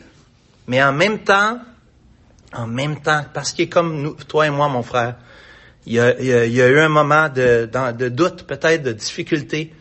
Mais 0.66 0.82
en 0.82 0.92
même 0.92 1.20
temps, 1.20 1.58
en 2.52 2.66
même 2.66 3.00
temps, 3.00 3.24
parce 3.34 3.52
qu'il 3.52 3.64
est 3.64 3.68
comme 3.68 4.16
toi 4.28 4.46
et 4.46 4.50
moi, 4.50 4.68
mon 4.68 4.82
frère, 4.82 5.16
il 5.86 5.94
y 5.94 6.00
a, 6.00 6.68
eu 6.68 6.78
un 6.78 6.88
moment 6.88 7.28
de, 7.28 7.68
de 7.96 8.08
doute, 8.08 8.42
peut-être 8.44 8.82
de 8.82 8.92
difficulté. 8.92 9.72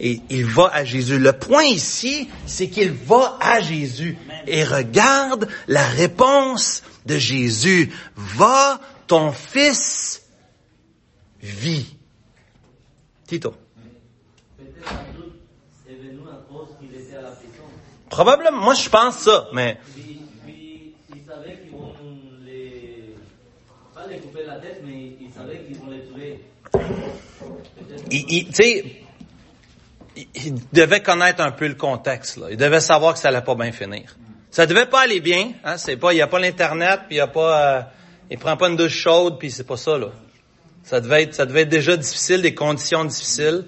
Et 0.00 0.20
il 0.30 0.46
va 0.46 0.70
à 0.72 0.84
Jésus. 0.84 1.18
Le 1.18 1.32
point 1.32 1.64
ici, 1.64 2.28
c'est 2.46 2.68
qu'il 2.68 2.92
va 2.92 3.38
à 3.40 3.60
Jésus. 3.60 4.16
Et 4.46 4.64
regarde 4.64 5.48
la 5.68 5.86
réponse 5.86 6.82
de 7.06 7.16
Jésus. 7.18 7.92
Va, 8.16 8.80
ton 9.06 9.32
fils 9.32 10.22
vit. 11.42 11.93
Tito. 13.26 13.54
Probablement, 18.10 18.60
moi 18.60 18.74
je 18.74 18.88
pense 18.88 19.18
ça, 19.18 19.48
mais 19.52 19.78
Puis, 19.94 20.20
puis 20.44 20.94
ils 21.10 21.24
qu'ils 24.10 24.20
couper 24.20 24.44
la 24.46 24.56
tête, 24.56 24.82
mais 24.84 25.16
qu'ils 25.16 25.32
tu 28.10 28.52
sais, 28.52 28.84
il, 30.16 30.54
devait 30.72 31.02
connaître 31.02 31.40
un 31.40 31.50
peu 31.50 31.66
le 31.66 31.74
contexte. 31.74 32.36
Là. 32.36 32.46
Il 32.50 32.56
devait 32.56 32.80
savoir 32.80 33.14
que 33.14 33.20
ça 33.20 33.28
allait 33.28 33.40
pas 33.40 33.54
bien 33.54 33.72
finir. 33.72 34.16
Ça 34.50 34.66
devait 34.66 34.86
pas 34.86 35.02
aller 35.02 35.20
bien. 35.20 35.52
Hein? 35.64 35.78
C'est 35.78 35.96
pas, 35.96 36.12
il 36.12 36.18
y 36.18 36.22
a 36.22 36.26
pas 36.26 36.38
l'internet, 36.38 37.00
puis 37.08 37.16
il 37.16 37.18
y 37.18 37.20
a 37.20 37.26
pas, 37.26 37.78
euh, 37.78 37.82
il 38.30 38.38
prend 38.38 38.56
pas 38.56 38.68
une 38.68 38.76
douche 38.76 38.96
chaude, 38.96 39.38
puis 39.38 39.50
c'est 39.50 39.66
pas 39.66 39.76
ça 39.76 39.98
là. 39.98 40.08
Ça 40.84 41.00
devait 41.00 41.24
être, 41.24 41.34
ça 41.34 41.46
devait 41.46 41.62
être 41.62 41.70
déjà 41.70 41.96
difficile, 41.96 42.42
des 42.42 42.54
conditions 42.54 43.04
difficiles. 43.04 43.64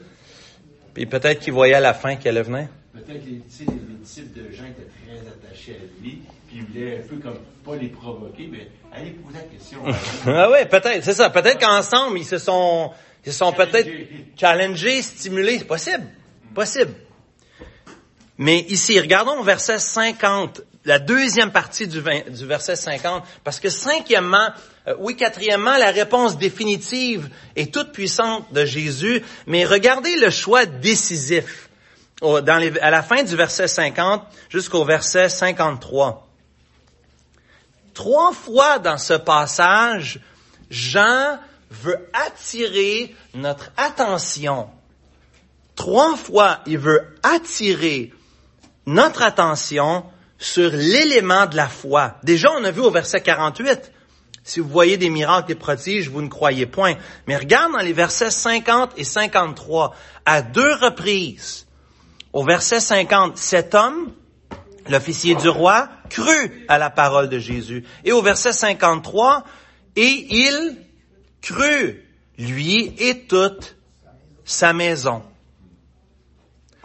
Puis 0.95 1.07
peut-être 1.07 1.41
qu'il 1.41 1.53
voyait 1.53 1.75
à 1.75 1.81
la 1.81 1.95
fin 1.95 2.17
qu'elle 2.17 2.41
venir. 2.43 2.69
Peut-être 2.93 3.07
que 3.07 3.27
les, 3.27 3.31
les, 3.31 3.73
les 3.89 3.95
disciples 4.03 4.39
de 4.39 4.53
Jean 4.55 4.65
étaient 4.65 4.89
très 5.05 5.19
attachés 5.29 5.77
à 5.81 6.03
lui, 6.03 6.23
puis 6.47 6.59
ils 6.59 6.65
voulaient 6.65 6.99
un 6.99 7.07
peu 7.09 7.17
comme 7.17 7.39
pas 7.65 7.77
les 7.77 7.89
provoquer, 7.89 8.49
mais 8.51 8.69
allez 8.93 9.11
poser 9.11 9.39
la 9.39 9.45
question. 9.45 9.79
ah 10.27 10.51
ouais, 10.51 10.67
peut-être, 10.67 11.05
c'est 11.05 11.15
ça. 11.15 11.31
Peut-être 11.31 11.59
qu'ensemble, 11.59 12.19
ils 12.19 12.25
se 12.25 12.39
sont, 12.39 12.93
ils 13.25 13.33
se 13.33 13.39
sont 13.39 13.53
peut-être 13.53 13.91
challengés, 14.39 15.03
stimulés. 15.03 15.59
C'est 15.59 15.67
possible. 15.67 16.07
Possible. 16.55 16.95
Mais 18.39 18.61
ici, 18.69 18.99
regardons 19.01 19.39
au 19.39 19.43
verset 19.43 19.79
50, 19.79 20.61
la 20.85 20.99
deuxième 20.99 21.51
partie 21.51 21.89
du 21.89 22.01
verset 22.01 22.77
50, 22.77 23.25
parce 23.43 23.59
que 23.61 23.71
cinquièmement, 23.71 24.51
euh, 24.89 24.95
oui, 24.99 25.17
quatrièmement, 25.17 25.77
la 25.77 25.91
réponse 25.91 26.39
définitive 26.39 27.29
est 27.57 27.73
toute 27.73 27.93
puissante 27.93 28.53
de 28.53 28.65
Jésus, 28.65 29.23
mais 29.47 29.65
regardez 29.65 30.17
le 30.17 30.31
choix 30.31 30.67
décisif 30.67 31.69
à 32.23 32.91
la 32.91 33.03
fin 33.03 33.23
du 33.23 33.37
verset 33.37 33.69
50 33.69 34.23
jusqu'au 34.49 34.85
verset 34.85 35.29
53. 35.29 36.27
Trois 37.95 38.33
fois 38.33 38.79
dans 38.79 38.99
ce 38.99 39.15
passage, 39.15 40.21
Jean 40.71 41.39
veut 41.71 42.09
attirer 42.13 43.15
notre 43.35 43.71
attention. 43.77 44.69
Trois 45.75 46.17
fois, 46.17 46.61
il 46.67 46.79
veut 46.79 47.07
attirer 47.23 48.13
notre 48.87 49.23
attention 49.23 50.05
sur 50.39 50.71
l'élément 50.71 51.47
de 51.47 51.57
la 51.57 51.69
foi. 51.69 52.17
Déjà, 52.23 52.51
on 52.53 52.65
a 52.65 52.71
vu 52.71 52.81
au 52.81 52.91
verset 52.91 53.21
48, 53.21 53.93
si 54.47 54.61
vous 54.61 54.69
voyez 54.69 54.97
des 54.97 55.11
miracles, 55.11 55.49
des 55.49 55.57
prodiges, 55.57 56.09
vous 56.09 56.23
ne 56.23 56.29
croyez 56.29 56.67
point. 56.67 56.95
Mais 57.27 57.37
regarde 57.37 57.73
dans 57.73 57.81
les 57.81 57.93
versets 57.93 58.31
50 58.31 58.93
et 58.97 59.03
53, 59.03 59.93
à 60.25 60.41
deux 60.41 60.73
reprises, 60.75 61.67
au 62.33 62.45
verset 62.45 62.79
50, 62.79 63.37
cet 63.37 63.75
homme, 63.75 64.13
l'officier 64.89 65.35
du 65.35 65.49
roi, 65.49 65.89
crut 66.09 66.53
à 66.69 66.79
la 66.79 66.91
parole 66.91 67.29
de 67.29 67.41
Jésus. 67.41 67.85
Et 68.05 68.13
au 68.13 68.23
verset 68.23 68.53
53, 68.53 69.43
et 69.97 70.27
il 70.31 70.77
crut, 71.43 72.05
lui 72.39 72.95
et 72.99 73.27
toute 73.27 73.75
sa 74.45 74.73
maison. 74.73 75.25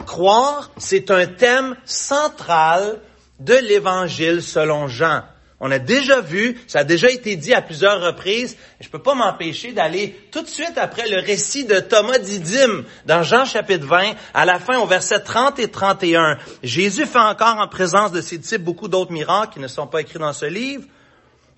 Croire, 0.04 0.72
c'est 0.78 1.12
un 1.12 1.26
thème 1.26 1.76
central 1.84 2.98
de 3.38 3.54
l'évangile 3.54 4.42
selon 4.42 4.88
Jean. 4.88 5.22
On 5.64 5.70
a 5.70 5.78
déjà 5.78 6.20
vu, 6.20 6.58
ça 6.66 6.80
a 6.80 6.84
déjà 6.84 7.08
été 7.08 7.36
dit 7.36 7.54
à 7.54 7.62
plusieurs 7.62 8.02
reprises, 8.02 8.56
je 8.80 8.88
peux 8.88 8.98
pas 8.98 9.14
m'empêcher 9.14 9.70
d'aller 9.70 10.20
tout 10.32 10.42
de 10.42 10.48
suite 10.48 10.76
après 10.76 11.08
le 11.08 11.20
récit 11.20 11.64
de 11.64 11.78
Thomas 11.78 12.18
Didyme 12.18 12.84
dans 13.06 13.22
Jean 13.22 13.44
chapitre 13.44 13.86
20, 13.86 14.14
à 14.34 14.44
la 14.44 14.58
fin 14.58 14.80
au 14.80 14.86
verset 14.86 15.20
30 15.20 15.60
et 15.60 15.68
31. 15.68 16.36
Jésus 16.64 17.06
fait 17.06 17.20
encore 17.20 17.58
en 17.58 17.68
présence 17.68 18.10
de 18.10 18.20
ses 18.20 18.38
disciples 18.38 18.64
beaucoup 18.64 18.88
d'autres 18.88 19.12
miracles 19.12 19.54
qui 19.54 19.60
ne 19.60 19.68
sont 19.68 19.86
pas 19.86 20.00
écrits 20.00 20.18
dans 20.18 20.32
ce 20.32 20.46
livre, 20.46 20.82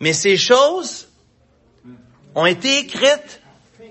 mais 0.00 0.12
ces 0.12 0.36
choses 0.36 1.08
ont 2.34 2.44
été 2.44 2.80
écrites 2.80 3.40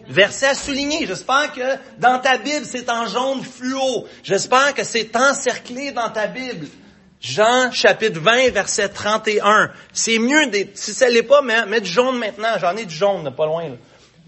Verset 0.07 0.47
à 0.47 0.53
souligner. 0.53 1.07
J'espère 1.07 1.53
que 1.53 1.61
dans 1.97 2.19
ta 2.19 2.37
Bible, 2.37 2.65
c'est 2.65 2.89
en 2.89 3.07
jaune 3.07 3.41
fluo. 3.41 4.05
J'espère 4.21 4.73
que 4.73 4.83
c'est 4.83 5.15
encerclé 5.15 5.91
dans 5.91 6.09
ta 6.09 6.27
Bible. 6.27 6.67
Jean 7.23 7.71
chapitre 7.71 8.19
20, 8.19 8.49
verset 8.51 8.89
31. 8.89 9.71
C'est 9.93 10.19
mieux, 10.19 10.47
des, 10.47 10.69
si 10.75 10.93
ça 10.93 11.07
l'est 11.07 11.23
pas, 11.23 11.41
mets, 11.41 11.65
mets 11.65 11.79
du 11.79 11.89
jaune 11.89 12.19
maintenant. 12.19 12.49
J'en 12.59 12.75
ai 12.75 12.85
du 12.85 12.93
jaune, 12.93 13.33
pas 13.33 13.45
loin. 13.45 13.69
Là. 13.69 13.75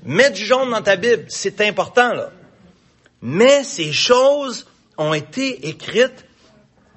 Mets 0.06 0.32
du 0.32 0.46
jaune 0.46 0.72
dans 0.72 0.82
ta 0.82 0.96
Bible. 0.96 1.26
C'est 1.28 1.60
important, 1.60 2.14
là. 2.14 2.32
Mais 3.22 3.66
ces 3.66 3.92
choses 3.92 4.66
ont 4.98 5.14
été 5.14 5.68
écrites 5.68 6.26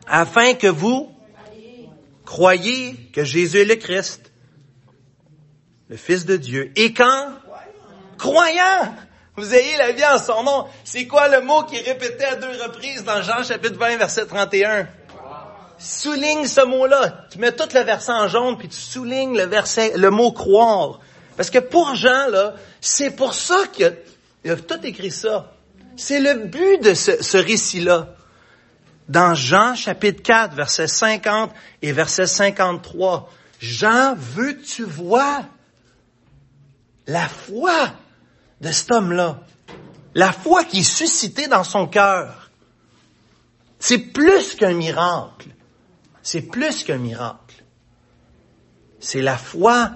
afin 0.07 0.55
que 0.55 0.69
vous 0.69 1.13
croyez 2.25 2.95
que 3.13 3.25
Jésus 3.25 3.63
est 3.63 3.65
le 3.65 3.75
Christ, 3.75 4.31
le 5.89 5.97
Fils 5.97 6.25
de 6.25 6.37
Dieu. 6.37 6.71
Et 6.77 6.95
quand 6.95 7.33
croyant, 8.19 8.95
vous 9.37 9.53
ayez 9.53 9.77
la 9.79 9.91
vie 9.91 10.05
en 10.05 10.19
son 10.19 10.45
nom. 10.45 10.67
C'est 10.85 11.09
quoi 11.09 11.29
le 11.29 11.41
mot 11.41 11.65
qui 11.65 11.75
est 11.75 11.81
répété 11.83 12.25
à 12.25 12.37
deux 12.37 12.63
reprises 12.63 13.03
dans 13.03 13.21
Jean 13.21 13.43
chapitre 13.43 13.79
20, 13.79 13.97
verset 13.97 14.27
31? 14.27 14.87
Souligne 15.79 16.47
ce 16.47 16.65
mot-là. 16.65 17.27
Tu 17.31 17.39
mets 17.39 17.53
tout 17.53 17.69
le 17.73 17.81
verset 17.81 18.13
en 18.13 18.29
jaune, 18.29 18.59
puis 18.59 18.69
tu 18.69 18.81
soulignes 18.81 19.37
le 19.37 19.47
verset, 19.47 19.97
le 19.97 20.11
mot 20.11 20.33
croire. 20.33 21.01
Parce 21.37 21.51
que 21.51 21.59
pour 21.59 21.95
Jean, 21.95 22.29
là, 22.31 22.55
c'est 22.81 23.11
pour 23.11 23.35
ça 23.35 23.57
qu'il 23.73 23.87
a, 23.87 23.91
il 24.45 24.57
tout 24.63 24.81
écrit 24.83 25.13
ça. 25.13 25.53
C'est 25.97 26.21
le 26.21 26.47
but 26.47 26.83
de 26.83 26.95
ce, 26.95 27.23
ce 27.23 27.37
récit-là. 27.37 28.09
Dans 29.09 29.35
Jean 29.35 29.75
chapitre 29.75 30.23
4, 30.23 30.55
verset 30.55 30.87
50 30.87 31.53
et 31.81 31.93
verset 31.93 32.27
53, 32.27 33.31
Jean 33.61 34.15
veut 34.17 34.55
que 34.55 34.65
tu 34.65 34.83
vois 34.83 35.43
la 37.07 37.27
foi 37.29 37.93
de 38.61 38.71
cet 38.71 38.91
homme-là? 38.91 39.39
La 40.15 40.33
foi 40.33 40.65
qui 40.65 40.81
est 40.81 40.83
suscitée 40.83 41.47
dans 41.47 41.65
son 41.65 41.87
cœur. 41.87 42.51
C'est 43.79 43.99
plus 43.99 44.55
qu'un 44.57 44.75
miracle. 44.75 45.49
C'est 46.31 46.43
plus 46.43 46.85
qu'un 46.85 46.99
miracle. 46.99 47.65
C'est 49.01 49.23
la 49.23 49.39
foi 49.39 49.93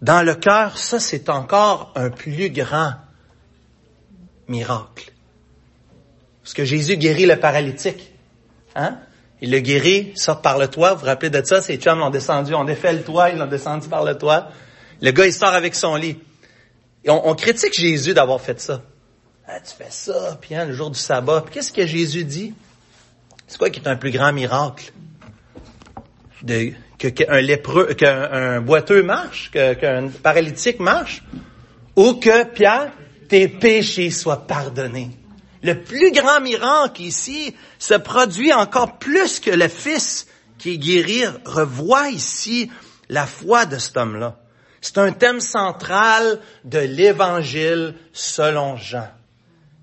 dans 0.00 0.22
le 0.22 0.34
cœur. 0.34 0.78
Ça, 0.78 0.98
c'est 0.98 1.28
encore 1.28 1.92
un 1.94 2.08
plus 2.08 2.48
grand 2.48 2.94
miracle. 4.48 5.12
Parce 6.42 6.54
que 6.54 6.64
Jésus 6.64 6.96
guérit 6.96 7.26
le 7.26 7.38
paralytique. 7.38 8.14
Hein? 8.74 8.96
Il 9.42 9.50
le 9.50 9.58
guérit, 9.58 10.14
sort 10.16 10.40
par 10.40 10.56
le 10.56 10.68
toit. 10.68 10.94
Vous 10.94 11.00
vous 11.00 11.04
rappelez 11.04 11.28
de 11.28 11.44
ça? 11.44 11.60
Ces 11.60 11.76
chums 11.76 11.98
l'ont 11.98 12.08
descendu, 12.08 12.54
on 12.54 12.64
défait 12.64 12.94
le 12.94 13.02
toit, 13.02 13.28
ils 13.28 13.36
l'ont 13.36 13.44
descendu 13.44 13.88
par 13.88 14.04
le 14.04 14.16
toit. 14.16 14.48
Le 15.02 15.10
gars, 15.10 15.26
il 15.26 15.34
sort 15.34 15.52
avec 15.52 15.74
son 15.74 15.96
lit. 15.96 16.18
Et 17.04 17.10
on, 17.10 17.34
critique 17.34 17.74
Jésus 17.78 18.14
d'avoir 18.14 18.40
fait 18.40 18.58
ça. 18.58 18.80
Ah, 19.46 19.60
tu 19.60 19.74
fais 19.76 19.90
ça, 19.90 20.38
puis 20.40 20.54
hein, 20.54 20.64
le 20.64 20.72
jour 20.72 20.90
du 20.90 20.98
sabbat. 20.98 21.42
Puis 21.42 21.52
qu'est-ce 21.52 21.74
que 21.74 21.86
Jésus 21.86 22.24
dit? 22.24 22.54
C'est 23.46 23.58
quoi 23.58 23.68
qui 23.68 23.80
est 23.80 23.88
un 23.88 23.96
plus 23.96 24.12
grand 24.12 24.32
miracle? 24.32 24.94
Que, 26.46 27.08
qu'un 27.08 27.40
lépreux, 27.40 27.94
qu'un 27.94 28.30
un 28.32 28.60
boiteux 28.60 29.02
marche, 29.02 29.50
qu'un 29.50 30.08
paralytique 30.22 30.80
marche? 30.80 31.22
Ou 31.96 32.14
que, 32.14 32.44
Pierre, 32.44 32.92
tes 33.28 33.48
péchés 33.48 34.10
soient 34.10 34.46
pardonnés. 34.46 35.10
Le 35.62 35.80
plus 35.80 36.10
grand 36.12 36.40
miracle 36.40 37.02
ici 37.02 37.54
se 37.78 37.94
produit 37.94 38.52
encore 38.52 38.98
plus 38.98 39.38
que 39.38 39.50
le 39.50 39.68
Fils 39.68 40.26
qui 40.58 40.74
est 40.74 40.78
guéri 40.78 41.24
revoit 41.44 42.10
ici 42.10 42.70
la 43.08 43.26
foi 43.26 43.66
de 43.66 43.78
cet 43.78 43.96
homme-là. 43.96 44.36
C'est 44.80 44.98
un 44.98 45.12
thème 45.12 45.40
central 45.40 46.40
de 46.64 46.78
l'évangile 46.78 47.94
selon 48.12 48.76
Jean. 48.76 49.08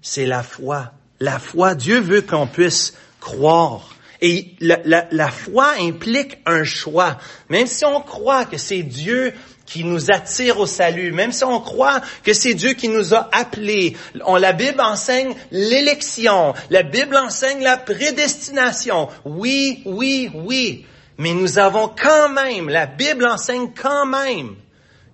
C'est 0.02 0.26
la 0.26 0.44
foi. 0.44 0.92
La 1.22 1.40
foi, 1.40 1.76
Dieu 1.76 2.00
veut 2.00 2.22
qu'on 2.22 2.48
puisse 2.48 2.94
croire. 3.22 3.90
Et 4.22 4.56
la, 4.60 5.32
foi 5.32 5.74
implique 5.80 6.40
un 6.46 6.64
choix. 6.64 7.18
Même 7.50 7.68
si 7.68 7.86
on 7.86 8.02
croit 8.02 8.46
que 8.46 8.58
c'est 8.58 8.84
Dieu 8.84 9.34
qui 9.66 9.84
nous 9.84 10.12
attire 10.12 10.60
au 10.60 10.66
salut, 10.66 11.12
même 11.12 11.32
si 11.32 11.44
on 11.44 11.62
croit 11.62 12.02
que 12.24 12.34
c'est 12.34 12.54
Dieu 12.54 12.74
qui 12.74 12.90
nous 12.90 13.14
a 13.14 13.30
appelés. 13.32 13.96
La 14.16 14.52
Bible 14.52 14.82
enseigne 14.82 15.36
l'élection, 15.52 16.54
la 16.70 16.84
Bible 16.84 17.16
enseigne 17.16 17.62
la 17.62 17.78
prédestination. 17.78 19.10
Oui, 19.26 19.84
oui, 19.86 20.30
oui. 20.34 20.86
Mais 21.18 21.34
nous 21.34 21.60
avons 21.60 21.90
quand 21.90 22.30
même, 22.30 22.70
la 22.70 22.88
Bible 22.88 23.28
enseigne 23.28 23.72
quand 23.80 24.06
même 24.06 24.56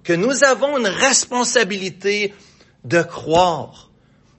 que 0.03 0.13
nous 0.13 0.43
avons 0.43 0.77
une 0.77 0.87
responsabilité 0.87 2.33
de 2.85 3.01
croire, 3.01 3.89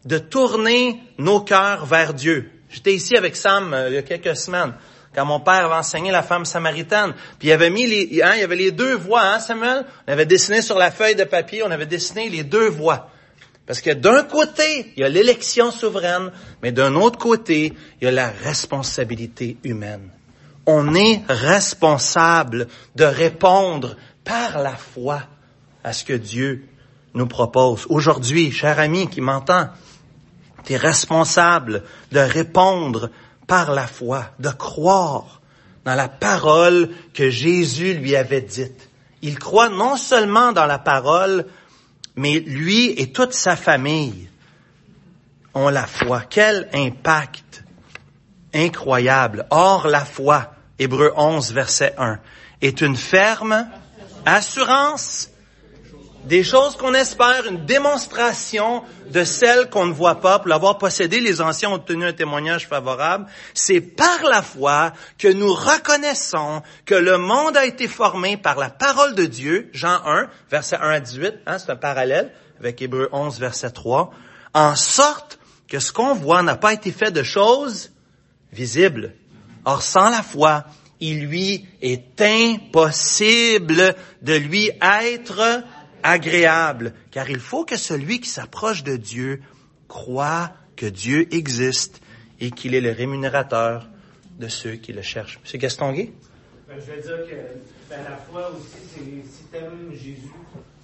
de 0.05 0.19
tourner 0.19 1.03
nos 1.19 1.41
cœurs 1.41 1.85
vers 1.85 2.15
Dieu. 2.15 2.51
J'étais 2.71 2.95
ici 2.95 3.17
avec 3.17 3.37
Sam 3.37 3.73
euh, 3.73 3.89
il 3.89 3.95
y 3.95 3.99
a 3.99 4.03
quelques 4.03 4.37
semaines, 4.37 4.75
quand 5.15 5.25
mon 5.25 5.41
père 5.41 5.67
avait 5.67 5.75
enseigné 5.75 6.11
la 6.11 6.23
femme 6.23 6.45
samaritaine. 6.45 7.15
Puis 7.39 7.49
il 7.49 7.53
avait 7.53 7.71
mis 7.71 7.87
les, 7.87 8.23
hein, 8.23 8.33
il 8.35 8.41
y 8.41 8.45
avait 8.45 8.57
les 8.57 8.73
deux 8.73 8.95
voies, 8.95 9.23
hein, 9.23 9.41
Samuel? 9.41 9.85
On 10.07 10.13
avait 10.13 10.27
dessiné 10.27 10.63
sur 10.63 10.79
la 10.79 10.91
feuille 10.91 11.15
de 11.15 11.25
papier, 11.25 11.63
on 11.63 11.71
avait 11.71 11.87
dessiné 11.87 12.29
les 12.29 12.45
deux 12.45 12.69
voies. 12.69 13.11
Parce 13.67 13.81
que 13.81 13.91
d'un 13.91 14.23
côté, 14.23 14.93
il 14.97 15.01
y 15.01 15.05
a 15.05 15.09
l'élection 15.09 15.71
souveraine, 15.71 16.31
mais 16.63 16.71
d'un 16.71 16.95
autre 16.95 17.19
côté, 17.19 17.73
il 18.01 18.05
y 18.05 18.09
a 18.09 18.13
la 18.13 18.31
responsabilité 18.31 19.57
humaine. 19.65 20.11
On 20.67 20.95
est 20.95 21.23
responsable 21.29 22.69
de 22.95 23.05
répondre 23.05 23.97
par 24.25 24.63
la 24.63 24.77
foi 24.77 25.23
à 25.83 25.93
ce 25.93 26.05
que 26.05 26.13
Dieu 26.13 26.65
nous 27.15 27.27
propose. 27.27 27.87
Aujourd'hui, 27.89 28.53
cher 28.53 28.79
ami 28.79 29.09
qui 29.09 29.21
m'entend, 29.21 29.69
tu 30.67 30.75
es 30.75 30.77
responsable 30.77 31.85
de 32.13 32.19
répondre 32.19 33.11
par 33.47 33.73
la 33.73 33.87
foi, 33.87 34.27
de 34.39 34.51
croire 34.51 35.41
dans 35.85 35.95
la 35.95 36.09
parole 36.09 36.91
que 37.15 37.31
Jésus 37.31 37.95
lui 37.95 38.17
avait 38.17 38.43
dite. 38.43 38.91
Il 39.23 39.39
croit 39.39 39.69
non 39.69 39.97
seulement 39.97 40.53
dans 40.53 40.67
la 40.67 40.79
parole, 40.79 41.47
mais 42.17 42.41
lui 42.41 42.91
et 43.01 43.13
toute 43.13 43.33
sa 43.33 43.57
famille 43.57 44.29
ont 45.55 45.69
la 45.69 45.87
foi. 45.87 46.23
Quel 46.29 46.69
impact 46.75 47.65
incroyable. 48.57 49.47
Or, 49.51 49.87
la 49.87 50.05
foi, 50.05 50.55
Hébreu 50.79 51.13
11, 51.17 51.53
verset 51.53 51.95
1, 51.99 52.19
est 52.63 52.81
une 52.81 52.97
ferme 52.97 53.69
assurance 54.25 55.31
des 56.27 56.43
choses 56.43 56.77
qu'on 56.77 56.93
espère, 56.93 57.47
une 57.47 57.65
démonstration 57.67 58.83
de 59.11 59.23
celles 59.23 59.71
qu'on 59.71 59.87
ne 59.87 59.93
voit 59.93 60.21
pas. 60.21 60.41
Pour 60.41 60.49
l'avoir 60.49 60.77
possédé, 60.77 61.21
les 61.21 61.41
anciens 61.41 61.71
ont 61.71 61.75
obtenu 61.75 62.05
un 62.05 62.13
témoignage 62.13 62.67
favorable. 62.67 63.27
C'est 63.55 63.81
par 63.81 64.25
la 64.25 64.43
foi 64.43 64.93
que 65.19 65.29
nous 65.29 65.55
reconnaissons 65.55 66.63
que 66.85 66.97
le 66.97 67.17
monde 67.17 67.57
a 67.57 67.65
été 67.65 67.87
formé 67.87 68.37
par 68.37 68.59
la 68.59 68.71
parole 68.71 69.15
de 69.15 69.25
Dieu, 69.25 69.71
Jean 69.73 70.05
1, 70.05 70.29
verset 70.51 70.77
1 70.77 70.91
à 70.91 71.01
18, 71.01 71.35
hein, 71.47 71.59
c'est 71.59 71.71
un 71.71 71.77
parallèle 71.77 72.33
avec 72.59 72.83
Hébreu 72.83 73.09
11, 73.13 73.39
verset 73.39 73.71
3, 73.71 74.11
en 74.53 74.75
sorte 74.75 75.39
que 75.69 75.79
ce 75.79 75.93
qu'on 75.93 76.15
voit 76.15 76.43
n'a 76.43 76.57
pas 76.57 76.73
été 76.73 76.91
fait 76.91 77.13
de 77.13 77.23
choses 77.23 77.93
visibles. 78.53 79.15
Or, 79.65 79.83
sans 79.83 80.11
la 80.11 80.23
foi, 80.23 80.65
il 80.99 81.27
lui 81.27 81.67
est 81.83 82.21
impossible 82.21 83.95
de 84.23 84.35
lui 84.35 84.71
être 84.81 85.63
agréable, 86.07 86.95
car 87.11 87.29
il 87.31 87.41
faut 87.41 87.65
que 87.65 87.77
celui 87.77 88.21
qui 88.21 88.29
s'approche 88.29 88.85
de 88.85 88.97
Dieu 88.97 89.43
croit 89.89 90.53
que 90.77 90.87
Dieu 90.87 91.27
existe 91.35 92.01
et 92.41 92.51
qu'il 92.51 92.75
est 92.75 92.81
le 92.81 92.93
rémunérateur 92.93 93.89
de 94.39 94.49
ceux 94.49 94.75
qui 94.77 94.93
le 94.93 95.03
cherchent. 95.03 95.41
Monsieur 95.43 95.59
Gastonguay? 95.59 96.13
Ben, 96.69 96.77
je 96.79 96.93
vais 96.93 97.01
dire 97.01 97.27
que 97.29 97.91
ben, 97.91 98.03
la 98.05 98.17
foi 98.17 98.51
aussi, 98.51 98.77
c'est 98.95 99.01
si 99.01 99.97
Jésus, 99.97 100.33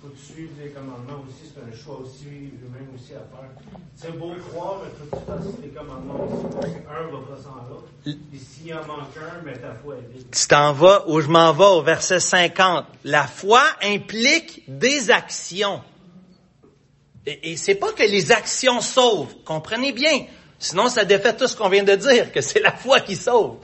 faut 0.03 0.09
suives 0.16 0.50
les 0.61 0.70
commandements 0.70 1.24
aussi. 1.26 1.53
C'est 1.55 1.61
un 1.61 1.84
choix 1.84 2.00
aussi 2.03 2.26
humain 2.26 2.86
aussi 2.94 3.12
à 3.14 3.18
faire. 3.18 3.50
C'est 3.94 4.18
beau 4.18 4.34
croire, 4.50 4.80
mais 4.82 4.90
faut 4.98 5.16
que 5.16 5.22
tu 5.22 5.26
fasses 5.26 5.62
les 5.62 5.68
commandements 5.68 6.26
aussi. 6.26 6.72
Qu'un 6.72 7.11
va 7.11 7.18
pas 7.18 7.40
sans 7.40 7.68
l'autre. 7.70 7.86
Et 8.05 8.38
s'il 8.38 8.74
en 8.74 8.84
manque 8.84 9.16
un, 9.16 9.42
mais 9.44 9.53
ta 9.53 9.74
foi 9.74 9.96
est 9.96 10.12
vide. 10.12 10.26
Tu 10.32 10.48
t'en 10.48 10.72
vas, 10.72 11.05
où 11.09 11.20
je 11.20 11.28
m'en 11.28 11.53
vais 11.53 11.64
au 11.64 11.82
verset 11.82 12.18
50. 12.18 12.84
La 13.05 13.26
foi 13.26 13.62
implique 13.82 14.64
des 14.66 15.11
actions. 15.11 15.82
Et, 17.24 17.53
et 17.53 17.57
c'est 17.57 17.76
pas 17.76 17.92
que 17.92 18.03
les 18.03 18.32
actions 18.32 18.80
sauvent. 18.80 19.34
Comprenez 19.44 19.92
bien. 19.92 20.26
Sinon, 20.59 20.88
ça 20.88 21.05
défait 21.05 21.36
tout 21.36 21.46
ce 21.46 21.57
qu'on 21.57 21.68
vient 21.68 21.84
de 21.84 21.94
dire, 21.94 22.32
que 22.32 22.40
c'est 22.40 22.61
la 22.61 22.72
foi 22.72 23.00
qui 23.00 23.14
sauve. 23.14 23.59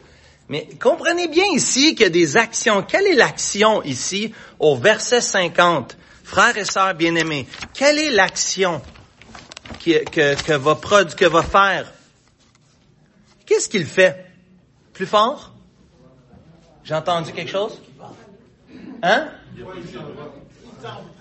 Mais 0.49 0.69
comprenez 0.81 1.29
bien 1.29 1.45
ici 1.53 1.95
qu'il 1.95 2.05
y 2.05 2.07
a 2.07 2.11
des 2.11 2.37
actions. 2.37 2.83
Quelle 2.83 3.07
est 3.07 3.15
l'action 3.15 3.83
ici 3.83 4.33
au 4.59 4.77
verset 4.77 5.21
50? 5.21 5.98
Frères 6.29 6.59
et 6.59 6.67
sœurs 6.67 6.93
bien-aimés, 6.93 7.49
quelle 7.73 7.99
est 7.99 8.11
l'action 8.11 8.83
que, 9.83 10.05
que, 10.05 10.53
va 10.53 10.75
que 11.07 11.25
va 11.25 11.43
faire? 11.43 11.91
Qu'est-ce 13.47 13.67
qu'il 13.67 13.87
fait? 13.87 14.27
Plus 14.93 15.07
fort? 15.07 15.55
J'ai 16.85 16.95
entendu 16.95 17.33
quelque 17.33 17.51
chose? 17.51 17.81
Hein? 19.03 19.29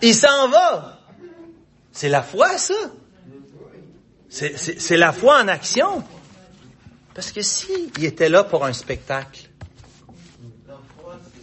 Il 0.02 0.14
s'en 0.14 0.50
va. 0.50 1.00
C'est 1.94 2.10
la 2.10 2.22
foi, 2.22 2.58
ça. 2.58 2.74
C'est 4.28 4.98
la 4.98 5.14
foi 5.14 5.42
en 5.42 5.48
action. 5.48 6.04
Parce 7.14 7.32
que 7.32 7.42
s'il 7.42 7.92
il 7.98 8.04
était 8.04 8.28
là 8.28 8.44
pour 8.44 8.66
un 8.66 8.74
spectacle, 8.74 9.48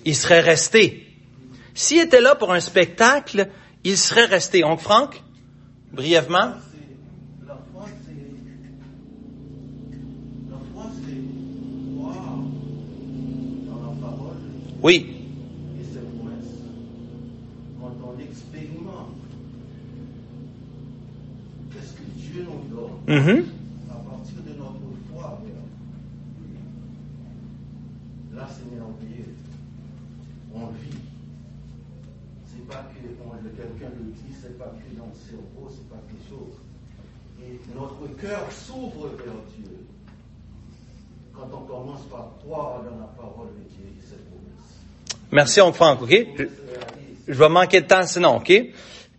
il 0.04 0.14
serait 0.14 0.40
resté. 0.40 1.03
S'il 1.74 1.98
était 2.00 2.20
là 2.20 2.36
pour 2.36 2.52
un 2.52 2.60
spectacle, 2.60 3.48
il 3.82 3.98
serait 3.98 4.26
resté. 4.26 4.60
Donc, 4.60 4.80
Franck, 4.80 5.22
brièvement. 5.92 6.52
La 7.46 7.58
foi. 7.72 7.86
La 10.48 10.56
foi, 10.72 10.90
croire 11.96 12.38
dans 13.66 13.82
la 13.82 14.00
parole 14.00 14.36
Oui. 14.82 15.16
et 15.80 15.84
ses 15.84 15.98
promesses. 15.98 16.62
Quand 17.80 17.96
on 18.04 18.20
expérimente, 18.20 19.16
qu'est-ce 21.72 21.92
que 21.94 22.04
Dieu 22.16 22.46
nous 22.48 22.74
donne 22.74 23.44
à 23.90 23.94
partir 23.94 24.42
de 24.46 24.58
notre 24.58 24.80
foi. 25.12 25.40
Là, 28.34 28.48
c'est 28.48 28.74
merveilleux. 28.74 29.34
On 30.54 30.66
vit. 30.66 30.98
C'est 32.56 32.66
pas 32.68 32.84
que 32.94 33.06
on- 33.24 33.56
quelqu'un 33.56 33.92
le 33.98 34.12
dit, 34.12 34.34
c'est 34.40 34.56
pas 34.58 34.66
que 34.66 34.96
dans 34.98 35.06
le 35.06 35.18
cerveau, 35.28 35.68
c'est 35.70 35.88
pas 35.88 36.00
quelque 36.08 36.28
chose. 36.28 36.54
Et 37.42 37.60
notre 37.74 38.06
cœur 38.20 38.46
s'ouvre 38.50 39.08
vers 39.08 39.34
Dieu 39.56 39.86
quand 41.34 41.48
on 41.52 41.66
commence 41.66 42.02
par 42.10 42.30
croire 42.42 42.82
dans 42.84 42.98
la 42.98 43.06
parole 43.16 43.48
de 43.48 43.68
Dieu. 43.68 43.84
Merci, 45.32 45.60
oncle 45.60 45.76
Franck, 45.76 46.02
OK? 46.02 46.10
Je, 46.10 46.44
je 47.26 47.32
vais 47.38 47.48
manquer 47.48 47.80
de 47.80 47.86
temps 47.86 48.06
sinon, 48.06 48.36
OK? 48.36 48.52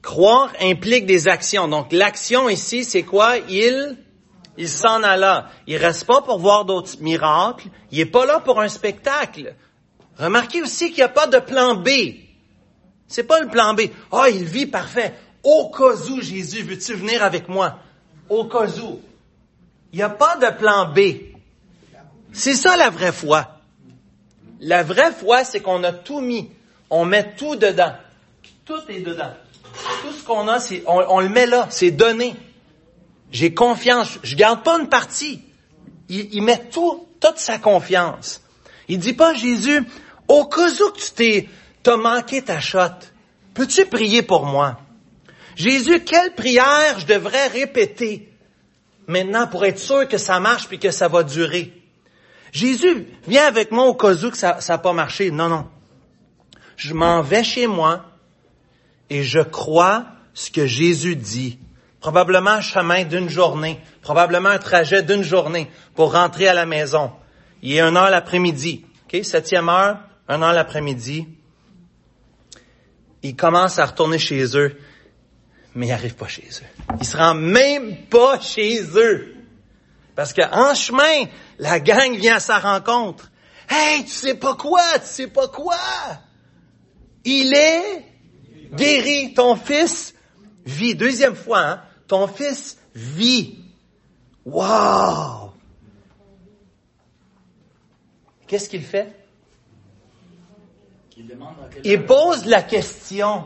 Croire 0.02 0.54
implique 0.62 1.06
des 1.06 1.28
actions. 1.28 1.68
Donc, 1.68 1.92
l'action 1.92 2.48
ici, 2.48 2.86
c'est 2.86 3.04
quoi? 3.04 3.38
Il, 3.50 3.98
il 4.58 4.70
s'en 4.70 5.04
alla. 5.04 5.50
Il 5.68 5.76
reste 5.78 6.06
pas 6.06 6.22
pour 6.22 6.40
voir 6.40 6.64
d'autres 6.64 7.02
miracles. 7.02 7.68
Il 7.92 8.00
est 8.00 8.06
pas 8.06 8.26
là 8.26 8.40
pour 8.40 8.62
un 8.62 8.70
spectacle. 8.70 9.56
Remarquez 10.18 10.62
aussi 10.62 10.88
qu'il 10.90 10.98
n'y 10.98 11.04
a 11.04 11.10
pas 11.10 11.28
de 11.28 11.40
plan 11.40 11.76
B. 11.76 11.90
C'est 13.08 13.24
pas 13.24 13.40
le 13.40 13.48
plan 13.48 13.74
B. 13.74 13.82
Ah, 14.12 14.30
il 14.30 14.46
vit 14.46 14.66
parfait. 14.66 15.14
Au 15.44 15.70
cas 15.70 15.96
où, 16.10 16.22
Jésus, 16.22 16.64
veux-tu 16.64 16.96
venir 16.96 17.24
avec 17.24 17.48
moi? 17.48 17.78
Au 18.30 18.46
cas 18.46 18.68
où. 18.82 19.00
Il 19.94 19.98
n'y 19.98 20.04
a 20.04 20.10
pas 20.10 20.38
de 20.38 20.58
plan 20.58 20.92
B. 20.92 21.00
C'est 22.34 22.56
ça 22.56 22.76
la 22.76 22.90
vraie 22.90 23.12
foi. 23.12 23.48
La 24.60 24.84
vraie 24.84 25.12
foi, 25.12 25.44
c'est 25.44 25.62
qu'on 25.62 25.84
a 25.84 25.94
tout 25.94 26.20
mis. 26.20 26.50
On 26.90 27.06
met 27.06 27.36
tout 27.36 27.56
dedans. 27.56 27.94
Tout 28.66 28.82
est 28.90 29.02
dedans. 29.02 29.34
Tout 30.02 30.12
ce 30.12 30.24
qu'on 30.24 30.48
a, 30.48 30.60
c'est, 30.60 30.84
on, 30.88 31.20
le 31.20 31.30
met 31.30 31.46
là. 31.46 31.68
C'est 31.70 31.92
donné. 31.92 32.36
J'ai 33.32 33.54
confiance. 33.54 34.20
Je 34.24 34.36
garde 34.36 34.64
pas 34.64 34.80
une 34.80 34.90
partie. 34.90 35.42
Il, 36.10 36.42
met 36.42 36.60
tout, 36.70 37.08
toute 37.20 37.38
sa 37.38 37.58
confiance. 37.58 38.42
Il 38.88 39.00
dit 39.00 39.14
pas, 39.14 39.34
Jésus, 39.34 39.84
au 40.28 40.46
cas 40.46 40.70
où 40.70 40.92
tu 40.92 41.12
t'es, 41.12 41.50
t'as 41.86 41.98
manqué 41.98 42.42
ta 42.42 42.60
shot, 42.60 42.98
peux-tu 43.54 43.86
prier 43.86 44.24
pour 44.24 44.48
moi? 44.48 44.80
Jésus, 45.56 46.04
quelle 46.04 46.34
prière 46.34 47.00
je 47.00 47.06
devrais 47.06 47.48
répéter 47.48 48.34
maintenant 49.08 49.46
pour 49.46 49.64
être 49.66 49.78
sûr 49.78 50.08
que 50.08 50.18
ça 50.18 50.40
marche 50.40 50.68
puis 50.68 50.80
que 50.80 50.90
ça 50.90 51.08
va 51.08 51.22
durer? 51.22 51.72
Jésus, 52.52 53.06
viens 53.28 53.46
avec 53.46 53.72
moi 53.72 53.86
au 53.86 53.94
cas 53.94 54.16
où 54.16 54.32
que 54.32 54.38
ça 54.38 54.58
n'a 54.68 54.78
pas 54.80 54.94
marché. 54.94 55.30
Non, 55.30 55.48
non. 55.48 55.68
Je 56.76 56.96
m'en 56.96 57.22
vais 57.22 57.44
chez 57.44 57.68
moi 57.68 58.04
et 59.12 59.22
je 59.22 59.42
crois 59.42 60.06
ce 60.34 60.50
que 60.50 60.66
Jésus 60.66 61.16
dit. 61.16 61.60
Probablement 62.00 62.52
un 62.52 62.62
chemin 62.62 63.04
d'une 63.04 63.30
journée, 63.30 63.80
probablement 64.02 64.50
un 64.50 64.58
trajet 64.58 65.04
d'une 65.04 65.24
journée 65.24 65.70
pour 65.94 66.14
rentrer 66.14 66.48
à 66.48 66.54
la 66.54 66.66
maison. 66.66 67.12
Il 67.62 67.74
est 67.74 67.82
une 67.82 67.96
heure 67.96 68.10
l'après-midi. 68.10 68.86
Septième 69.22 69.70
heure, 69.70 70.00
une 70.28 70.44
heure 70.44 70.54
l'après-midi. 70.54 71.28
Ils 73.26 73.36
commencent 73.36 73.80
à 73.80 73.88
retourner 73.88 74.20
chez 74.20 74.56
eux, 74.56 74.78
mais 75.74 75.88
ils 75.88 75.90
n'arrivent 75.90 76.16
pas 76.16 76.28
chez 76.28 76.48
eux. 76.48 76.96
Ils 77.00 77.08
se 77.08 77.18
rendent 77.18 77.42
même 77.42 78.06
pas 78.06 78.40
chez 78.40 78.84
eux. 78.96 79.34
Parce 80.14 80.32
qu'en 80.32 80.76
chemin, 80.76 81.28
la 81.58 81.80
gang 81.80 82.16
vient 82.16 82.36
à 82.36 82.40
sa 82.40 82.60
rencontre. 82.60 83.32
Hey, 83.68 84.04
tu 84.04 84.12
sais 84.12 84.36
pas 84.36 84.54
quoi, 84.54 85.00
tu 85.00 85.08
sais 85.08 85.26
pas 85.26 85.48
quoi? 85.48 85.76
Il 87.24 87.52
est 87.56 88.06
guéri. 88.76 89.34
Ton 89.34 89.56
fils 89.56 90.14
vit. 90.64 90.94
Deuxième 90.94 91.36
fois, 91.36 91.62
hein, 91.62 91.82
ton 92.08 92.28
fils 92.28 92.78
vit. 92.94 93.58
Wow! 94.46 95.52
Qu'est-ce 98.46 98.70
qu'il 98.70 98.84
fait? 98.84 99.25
Il 101.84 102.06
pose 102.06 102.46
la 102.46 102.62
question 102.62 103.46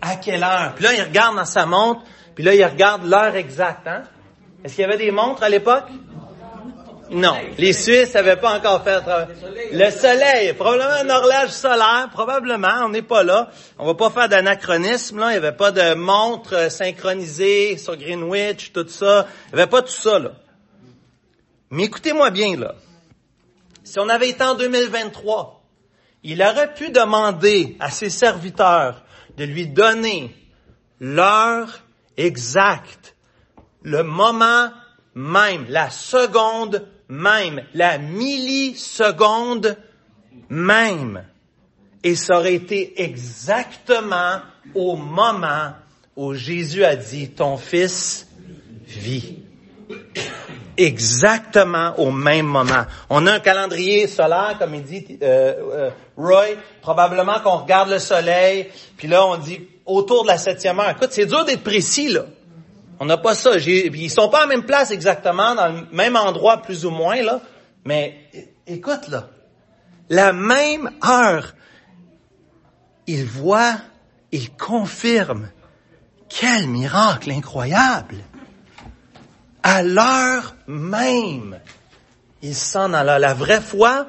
à 0.00 0.16
quelle 0.16 0.42
heure? 0.42 0.72
Puis 0.74 0.84
là, 0.84 0.94
il 0.94 1.02
regarde 1.02 1.36
dans 1.36 1.44
sa 1.44 1.66
montre, 1.66 2.02
puis 2.34 2.44
là, 2.44 2.54
il 2.54 2.64
regarde 2.64 3.04
l'heure 3.04 3.34
exacte. 3.34 3.86
Hein? 3.86 4.02
Est-ce 4.64 4.76
qu'il 4.76 4.82
y 4.82 4.84
avait 4.84 4.98
des 4.98 5.10
montres 5.10 5.42
à 5.42 5.48
l'époque? 5.48 5.84
Non. 7.10 7.34
Les 7.58 7.72
Suisses 7.72 8.14
n'avaient 8.14 8.36
pas 8.36 8.56
encore 8.56 8.84
fait 8.84 9.02
le 9.72 9.90
soleil. 9.90 10.52
Probablement 10.52 10.90
un 10.90 11.10
horloge 11.10 11.50
solaire, 11.50 12.08
probablement. 12.12 12.84
On 12.84 12.90
n'est 12.90 13.02
pas 13.02 13.24
là. 13.24 13.50
On 13.78 13.86
va 13.86 13.94
pas 13.94 14.10
faire 14.10 14.28
d'anachronisme, 14.28 15.18
là. 15.18 15.30
Il 15.30 15.32
n'y 15.32 15.36
avait 15.38 15.56
pas 15.56 15.72
de 15.72 15.94
montre 15.94 16.54
euh, 16.54 16.70
synchronisée 16.70 17.78
sur 17.78 17.96
Greenwich, 17.96 18.72
tout 18.72 18.86
ça. 18.86 19.26
Il 19.48 19.56
n'y 19.56 19.60
avait 19.60 19.70
pas 19.70 19.82
tout 19.82 19.88
ça, 19.88 20.20
là. 20.20 20.32
Mais 21.70 21.84
écoutez-moi 21.84 22.30
bien, 22.30 22.56
là. 22.56 22.74
Si 23.82 23.98
on 23.98 24.08
avait 24.08 24.28
été 24.28 24.44
en 24.44 24.54
2023, 24.54 25.59
il 26.22 26.42
aurait 26.42 26.74
pu 26.74 26.90
demander 26.90 27.76
à 27.80 27.90
ses 27.90 28.10
serviteurs 28.10 29.02
de 29.36 29.44
lui 29.44 29.66
donner 29.66 30.34
l'heure 31.00 31.80
exacte, 32.16 33.16
le 33.82 34.02
moment 34.02 34.70
même, 35.14 35.66
la 35.68 35.90
seconde 35.90 36.86
même, 37.08 37.62
la 37.74 37.98
milliseconde 37.98 39.76
même. 40.48 41.24
Et 42.02 42.14
ça 42.14 42.38
aurait 42.38 42.54
été 42.54 43.02
exactement 43.02 44.40
au 44.74 44.96
moment 44.96 45.72
où 46.16 46.34
Jésus 46.34 46.84
a 46.84 46.96
dit, 46.96 47.30
ton 47.30 47.56
fils 47.56 48.26
vit. 48.86 49.38
Exactement 50.76 51.94
au 51.98 52.10
même 52.10 52.46
moment. 52.46 52.84
On 53.10 53.26
a 53.26 53.34
un 53.34 53.40
calendrier 53.40 54.06
solaire, 54.06 54.56
comme 54.58 54.74
il 54.74 54.82
dit 54.82 55.18
euh, 55.22 55.54
euh, 55.72 55.90
Roy, 56.20 56.56
probablement 56.82 57.40
qu'on 57.40 57.58
regarde 57.58 57.90
le 57.90 57.98
soleil, 57.98 58.68
puis 58.96 59.08
là 59.08 59.24
on 59.24 59.36
dit 59.36 59.60
autour 59.86 60.22
de 60.22 60.28
la 60.28 60.38
septième 60.38 60.78
heure. 60.78 60.90
Écoute, 60.90 61.10
c'est 61.12 61.26
dur 61.26 61.44
d'être 61.44 61.64
précis 61.64 62.08
là. 62.08 62.22
On 63.02 63.06
n'a 63.06 63.16
pas 63.16 63.34
ça. 63.34 63.56
Ils 63.56 64.10
sont 64.10 64.28
pas 64.28 64.38
à 64.38 64.40
la 64.42 64.46
même 64.46 64.64
place 64.64 64.90
exactement, 64.90 65.54
dans 65.54 65.68
le 65.68 65.86
même 65.90 66.16
endroit 66.16 66.58
plus 66.58 66.84
ou 66.84 66.90
moins, 66.90 67.22
là. 67.22 67.40
Mais 67.86 68.28
écoute, 68.66 69.08
là. 69.08 69.30
La 70.10 70.34
même 70.34 70.90
heure, 71.02 71.54
il 73.06 73.24
voit, 73.24 73.76
il 74.32 74.50
confirme. 74.50 75.48
Quel 76.28 76.68
miracle 76.68 77.30
incroyable! 77.30 78.16
À 79.62 79.82
l'heure 79.82 80.54
même, 80.66 81.58
il 82.42 82.54
s'en 82.54 82.92
alla. 82.92 83.18
La 83.18 83.34
vraie 83.34 83.60
foi, 83.60 84.06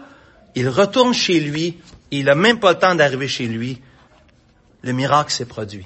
il 0.54 0.68
retourne 0.68 1.14
chez 1.14 1.40
lui, 1.40 1.80
il 2.12 2.26
n'a 2.26 2.36
même 2.36 2.60
pas 2.60 2.74
le 2.74 2.80
temps 2.80 2.94
d'arriver 2.94 3.28
chez 3.28 3.46
lui. 3.46 3.82
Le 4.82 4.92
miracle 4.92 5.32
s'est 5.32 5.46
produit. 5.46 5.86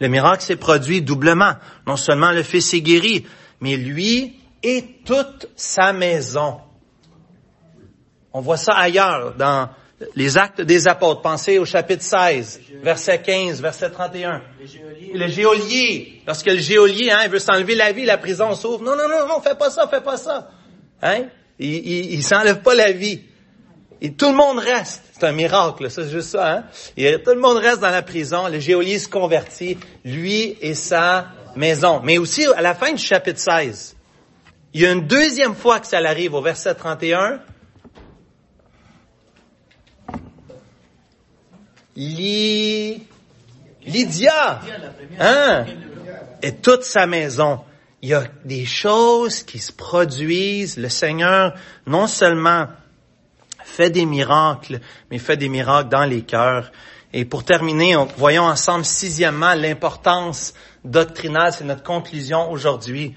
Le 0.00 0.08
miracle 0.08 0.42
s'est 0.42 0.56
produit 0.56 1.02
doublement. 1.02 1.54
Non 1.86 1.96
seulement 1.96 2.32
le 2.32 2.42
fils 2.42 2.74
est 2.74 2.80
guéri, 2.80 3.24
mais 3.60 3.76
lui 3.76 4.40
et 4.62 4.84
toute 5.04 5.48
sa 5.54 5.92
maison. 5.92 6.60
On 8.32 8.40
voit 8.40 8.56
ça 8.56 8.74
ailleurs 8.74 9.34
dans 9.36 9.70
les 10.14 10.36
actes 10.36 10.60
des 10.60 10.88
apôtres. 10.88 11.22
Pensez 11.22 11.58
au 11.58 11.64
chapitre 11.64 12.02
16, 12.02 12.60
verset 12.82 13.22
15, 13.22 13.62
verset 13.62 13.90
31. 13.90 14.42
Le 15.14 15.28
géolier. 15.28 16.22
Lorsque 16.26 16.46
le 16.46 16.58
géolier, 16.58 17.10
hein, 17.10 17.20
il 17.24 17.30
veut 17.30 17.38
s'enlever 17.38 17.74
la 17.74 17.92
vie, 17.92 18.04
la 18.04 18.18
prison 18.18 18.54
s'ouvre. 18.54 18.82
Non, 18.82 18.96
non, 18.96 19.08
non, 19.08 19.26
non, 19.26 19.40
fais 19.40 19.54
pas 19.54 19.70
ça, 19.70 19.86
fais 19.88 20.02
pas 20.02 20.16
ça. 20.16 20.50
Hein? 21.00 21.26
Il, 21.58 21.74
il, 21.74 22.14
il 22.14 22.22
s'enlève 22.22 22.60
pas 22.60 22.74
la 22.74 22.92
vie. 22.92 23.22
Et 24.00 24.12
tout 24.12 24.28
le 24.28 24.34
monde 24.34 24.58
reste. 24.58 25.02
C'est 25.12 25.26
un 25.26 25.32
miracle, 25.32 25.90
c'est 25.90 26.08
juste 26.08 26.30
ça. 26.30 26.52
Hein? 26.52 26.64
Et 26.96 27.22
tout 27.22 27.30
le 27.30 27.40
monde 27.40 27.56
reste 27.56 27.80
dans 27.80 27.90
la 27.90 28.02
prison. 28.02 28.48
Le 28.48 28.60
géolier 28.60 28.98
se 28.98 29.08
convertit, 29.08 29.78
lui 30.04 30.56
et 30.60 30.74
sa 30.74 31.28
maison. 31.56 32.00
Mais 32.04 32.18
aussi, 32.18 32.46
à 32.46 32.60
la 32.60 32.74
fin 32.74 32.92
du 32.92 33.02
chapitre 33.02 33.40
16, 33.40 33.96
il 34.74 34.82
y 34.82 34.86
a 34.86 34.92
une 34.92 35.06
deuxième 35.06 35.54
fois 35.54 35.80
que 35.80 35.86
ça 35.86 35.98
arrive 35.98 36.34
au 36.34 36.42
verset 36.42 36.74
31. 36.74 37.40
Lydia, 43.86 44.60
hein? 45.18 45.64
et 46.42 46.52
toute 46.56 46.82
sa 46.82 47.06
maison. 47.06 47.60
Il 48.02 48.10
y 48.10 48.14
a 48.14 48.24
des 48.44 48.66
choses 48.66 49.42
qui 49.42 49.58
se 49.58 49.72
produisent. 49.72 50.76
Le 50.76 50.90
Seigneur, 50.90 51.54
non 51.86 52.06
seulement 52.06 52.66
fait 53.76 53.90
des 53.90 54.06
miracles, 54.06 54.80
mais 55.10 55.18
fait 55.18 55.36
des 55.36 55.50
miracles 55.50 55.90
dans 55.90 56.06
les 56.06 56.22
cœurs. 56.22 56.72
Et 57.12 57.26
pour 57.26 57.44
terminer, 57.44 57.94
voyons 58.16 58.44
ensemble 58.44 58.86
sixièmement 58.86 59.52
l'importance 59.54 60.54
doctrinale, 60.82 61.52
c'est 61.52 61.64
notre 61.64 61.82
conclusion 61.82 62.50
aujourd'hui. 62.50 63.14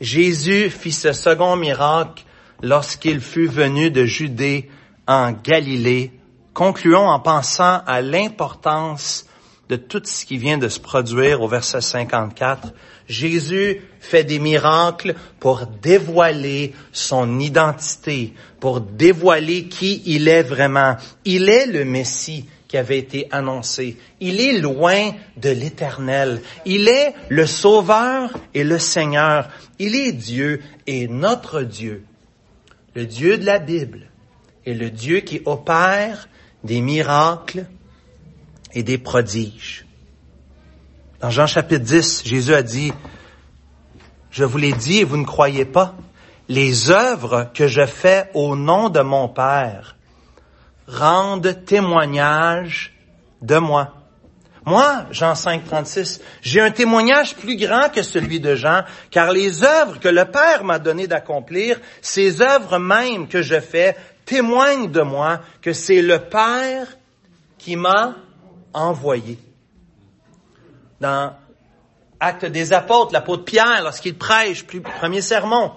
Jésus 0.00 0.68
fit 0.68 0.90
ce 0.90 1.12
second 1.12 1.54
miracle 1.54 2.24
lorsqu'il 2.60 3.20
fut 3.20 3.46
venu 3.46 3.92
de 3.92 4.04
Judée 4.04 4.68
en 5.06 5.30
Galilée. 5.30 6.10
Concluons 6.54 7.08
en 7.08 7.20
pensant 7.20 7.80
à 7.86 8.00
l'importance 8.00 9.26
de 9.70 9.76
tout 9.76 10.02
ce 10.04 10.26
qui 10.26 10.36
vient 10.36 10.58
de 10.58 10.68
se 10.68 10.80
produire 10.80 11.42
au 11.42 11.48
verset 11.48 11.80
54. 11.80 12.72
Jésus 13.08 13.80
fait 14.00 14.24
des 14.24 14.40
miracles 14.40 15.14
pour 15.38 15.66
dévoiler 15.66 16.74
son 16.92 17.38
identité, 17.38 18.34
pour 18.58 18.80
dévoiler 18.80 19.68
qui 19.68 20.02
il 20.06 20.26
est 20.26 20.42
vraiment. 20.42 20.96
Il 21.24 21.48
est 21.48 21.66
le 21.66 21.84
Messie 21.84 22.46
qui 22.66 22.76
avait 22.76 22.98
été 22.98 23.28
annoncé. 23.30 23.96
Il 24.18 24.40
est 24.40 24.58
loin 24.58 25.12
de 25.36 25.50
l'éternel. 25.50 26.42
Il 26.66 26.88
est 26.88 27.14
le 27.28 27.46
Sauveur 27.46 28.36
et 28.54 28.64
le 28.64 28.78
Seigneur. 28.80 29.48
Il 29.78 29.94
est 29.94 30.12
Dieu 30.12 30.62
et 30.88 31.06
notre 31.06 31.62
Dieu. 31.62 32.02
Le 32.96 33.06
Dieu 33.06 33.38
de 33.38 33.46
la 33.46 33.60
Bible 33.60 34.10
est 34.66 34.74
le 34.74 34.90
Dieu 34.90 35.20
qui 35.20 35.42
opère 35.44 36.28
des 36.64 36.80
miracles 36.80 37.66
et 38.72 38.82
des 38.82 38.98
prodiges. 38.98 39.86
Dans 41.20 41.30
Jean 41.30 41.46
chapitre 41.46 41.84
10, 41.84 42.22
Jésus 42.24 42.54
a 42.54 42.62
dit, 42.62 42.92
je 44.30 44.44
vous 44.44 44.58
l'ai 44.58 44.72
dit 44.72 44.98
et 44.98 45.04
vous 45.04 45.16
ne 45.16 45.24
croyez 45.24 45.64
pas, 45.64 45.94
les 46.48 46.90
œuvres 46.90 47.50
que 47.54 47.68
je 47.68 47.84
fais 47.86 48.30
au 48.34 48.56
nom 48.56 48.88
de 48.88 49.00
mon 49.00 49.28
Père 49.28 49.96
rendent 50.88 51.64
témoignage 51.64 52.92
de 53.42 53.56
moi. 53.56 53.94
Moi, 54.66 55.06
Jean 55.10 55.34
5, 55.34 55.64
36, 55.64 56.20
j'ai 56.42 56.60
un 56.60 56.70
témoignage 56.70 57.34
plus 57.34 57.56
grand 57.56 57.88
que 57.88 58.02
celui 58.02 58.40
de 58.40 58.56
Jean, 58.56 58.82
car 59.10 59.32
les 59.32 59.64
œuvres 59.64 59.98
que 59.98 60.08
le 60.08 60.24
Père 60.26 60.64
m'a 60.64 60.78
donné 60.78 61.06
d'accomplir, 61.06 61.80
ces 62.02 62.42
œuvres 62.42 62.78
mêmes 62.78 63.26
que 63.26 63.42
je 63.42 63.58
fais, 63.58 63.96
témoignent 64.26 64.90
de 64.90 65.00
moi 65.00 65.40
que 65.62 65.72
c'est 65.72 66.02
le 66.02 66.18
Père 66.18 66.86
qui 67.58 67.76
m'a 67.76 68.16
envoyé. 68.72 69.38
Dans 71.00 71.34
Acte 72.18 72.44
des 72.44 72.72
apôtres, 72.72 73.12
l'apôtre 73.12 73.44
Pierre, 73.44 73.82
lorsqu'il 73.82 74.16
prêche, 74.16 74.64
premier 74.64 75.22
sermon, 75.22 75.72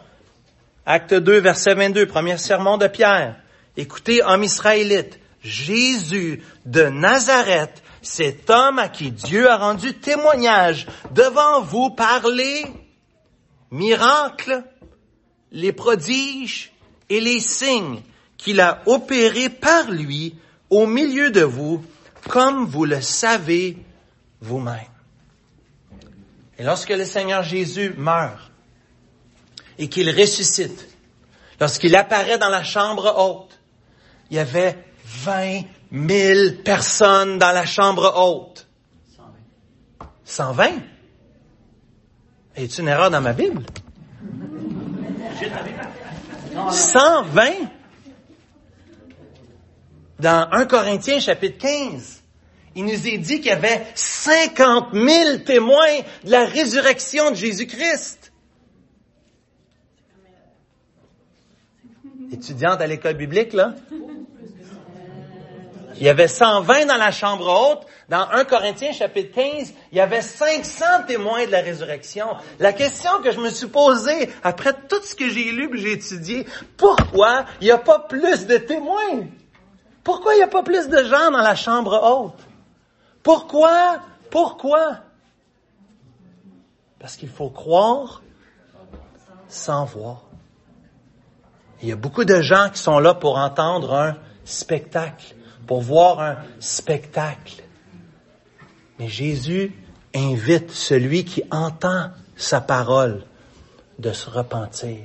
Acte 0.85 1.13
2, 1.13 1.39
verset 1.39 1.75
22, 1.75 2.05
premier 2.05 2.37
sermon 2.37 2.77
de 2.77 2.87
Pierre. 2.87 3.37
Écoutez, 3.77 4.21
homme 4.21 4.43
israélite, 4.43 5.19
Jésus 5.41 6.43
de 6.65 6.83
Nazareth, 6.83 7.81
cet 8.01 8.49
homme 8.49 8.79
à 8.79 8.89
qui 8.89 9.11
Dieu 9.11 9.49
a 9.49 9.55
rendu 9.55 9.93
témoignage 9.93 10.87
devant 11.11 11.61
vous 11.61 11.89
par 11.89 12.27
les 12.27 12.65
miracles, 13.71 14.63
les 15.51 15.71
prodiges 15.71 16.73
et 17.09 17.21
les 17.21 17.39
signes 17.39 18.01
qu'il 18.37 18.59
a 18.59 18.81
opérés 18.85 19.49
par 19.49 19.89
lui 19.89 20.35
au 20.69 20.85
milieu 20.85 21.31
de 21.31 21.43
vous 21.43 21.81
comme 22.29 22.65
vous 22.65 22.85
le 22.85 23.01
savez 23.01 23.77
vous-même. 24.41 24.79
Et 26.57 26.63
lorsque 26.63 26.89
le 26.89 27.05
Seigneur 27.05 27.43
Jésus 27.43 27.93
meurt 27.97 28.51
et 29.77 29.89
qu'il 29.89 30.09
ressuscite, 30.09 30.87
lorsqu'il 31.59 31.95
apparaît 31.95 32.37
dans 32.37 32.49
la 32.49 32.63
chambre 32.63 33.13
haute, 33.17 33.59
il 34.29 34.37
y 34.37 34.39
avait 34.39 34.77
20 35.05 35.61
000 35.91 36.61
personnes 36.63 37.37
dans 37.39 37.51
la 37.51 37.65
chambre 37.65 38.13
haute. 38.15 38.67
120. 39.15 39.29
120? 40.25 40.71
Est-ce 42.55 42.81
une 42.81 42.87
erreur 42.87 43.09
dans 43.09 43.21
ma 43.21 43.33
Bible? 43.33 43.63
120? 46.71 47.82
Dans 50.23 50.47
1 50.51 50.65
Corinthiens 50.67 51.19
chapitre 51.19 51.57
15, 51.57 52.23
il 52.75 52.85
nous 52.85 53.07
est 53.07 53.17
dit 53.17 53.41
qu'il 53.41 53.47
y 53.47 53.51
avait 53.51 53.85
50 53.93 54.93
000 54.93 55.37
témoins 55.45 55.99
de 56.23 56.31
la 56.31 56.45
résurrection 56.45 57.31
de 57.31 57.35
Jésus-Christ. 57.35 58.31
étudiante 62.31 62.81
à 62.81 62.87
l'école 62.87 63.13
biblique, 63.13 63.53
là? 63.53 63.75
Il 65.97 66.03
y 66.03 66.09
avait 66.09 66.27
120 66.27 66.87
dans 66.87 66.97
la 66.97 67.11
chambre 67.11 67.47
haute. 67.47 67.85
Dans 68.09 68.27
1 68.31 68.45
Corinthiens 68.45 68.91
chapitre 68.91 69.35
15, 69.35 69.73
il 69.91 69.97
y 69.99 70.01
avait 70.01 70.21
500 70.21 70.85
témoins 71.07 71.45
de 71.45 71.51
la 71.51 71.61
résurrection. 71.61 72.25
La 72.59 72.73
question 72.73 73.11
que 73.23 73.31
je 73.31 73.39
me 73.39 73.51
suis 73.51 73.67
posée 73.67 74.29
après 74.41 74.73
tout 74.89 75.01
ce 75.03 75.13
que 75.13 75.29
j'ai 75.29 75.51
lu 75.51 75.69
et 75.73 75.77
j'ai 75.77 75.91
étudié, 75.91 76.47
pourquoi 76.75 77.45
il 77.61 77.65
n'y 77.65 77.71
a 77.71 77.77
pas 77.77 77.99
plus 77.99 78.47
de 78.47 78.57
témoins? 78.57 79.27
Pourquoi 80.03 80.33
il 80.33 80.37
n'y 80.37 80.43
a 80.43 80.47
pas 80.47 80.63
plus 80.63 80.89
de 80.89 81.03
gens 81.03 81.31
dans 81.31 81.41
la 81.41 81.55
chambre 81.55 81.99
haute? 82.03 82.39
Pourquoi? 83.21 84.01
Pourquoi? 84.29 84.97
Parce 86.99 87.15
qu'il 87.15 87.29
faut 87.29 87.49
croire 87.49 88.21
sans 89.47 89.85
voir. 89.85 90.23
Il 91.81 91.89
y 91.89 91.91
a 91.91 91.95
beaucoup 91.95 92.25
de 92.25 92.41
gens 92.41 92.69
qui 92.69 92.79
sont 92.79 92.99
là 92.99 93.13
pour 93.13 93.37
entendre 93.37 93.93
un 93.93 94.15
spectacle, 94.45 95.35
pour 95.67 95.81
voir 95.81 96.19
un 96.19 96.37
spectacle. 96.59 97.63
Mais 98.99 99.07
Jésus 99.07 99.73
invite 100.15 100.71
celui 100.71 101.25
qui 101.25 101.43
entend 101.51 102.09
sa 102.35 102.61
parole 102.61 103.25
de 103.99 104.11
se 104.11 104.29
repentir 104.29 104.99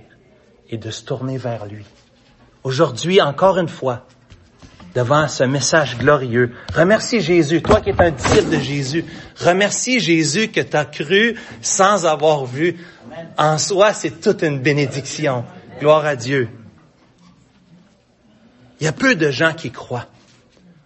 et 0.71 0.79
de 0.79 0.91
se 0.91 1.05
tourner 1.05 1.39
vers 1.39 1.67
lui. 1.67 1.85
Aujourd'hui, 2.65 3.21
encore 3.21 3.59
une 3.59 3.69
fois, 3.69 4.05
devant 4.95 5.29
ce 5.29 5.45
message 5.45 5.99
glorieux. 5.99 6.55
Remercie 6.75 7.21
Jésus, 7.21 7.63
toi 7.63 7.81
qui 7.81 7.91
es 7.91 8.03
un 8.03 8.11
disciple 8.11 8.51
de 8.51 8.59
Jésus. 8.59 9.05
Remercie 9.37 10.01
Jésus 10.01 10.49
que 10.49 10.61
tu 10.61 10.77
as 10.77 10.85
cru 10.85 11.37
sans 11.61 12.07
avoir 12.07 12.45
vu. 12.45 12.77
En 13.37 13.59
soi, 13.59 13.93
c'est 13.93 14.21
toute 14.21 14.43
une 14.43 14.61
bénédiction. 14.61 15.45
Gloire 15.81 16.07
à 16.07 16.17
Dieu. 16.17 16.49
Il 18.81 18.85
y 18.85 18.89
a 18.89 18.93
peu 18.93 19.15
de 19.15 19.31
gens 19.31 19.55
qui 19.55 19.71
croient. 19.71 20.07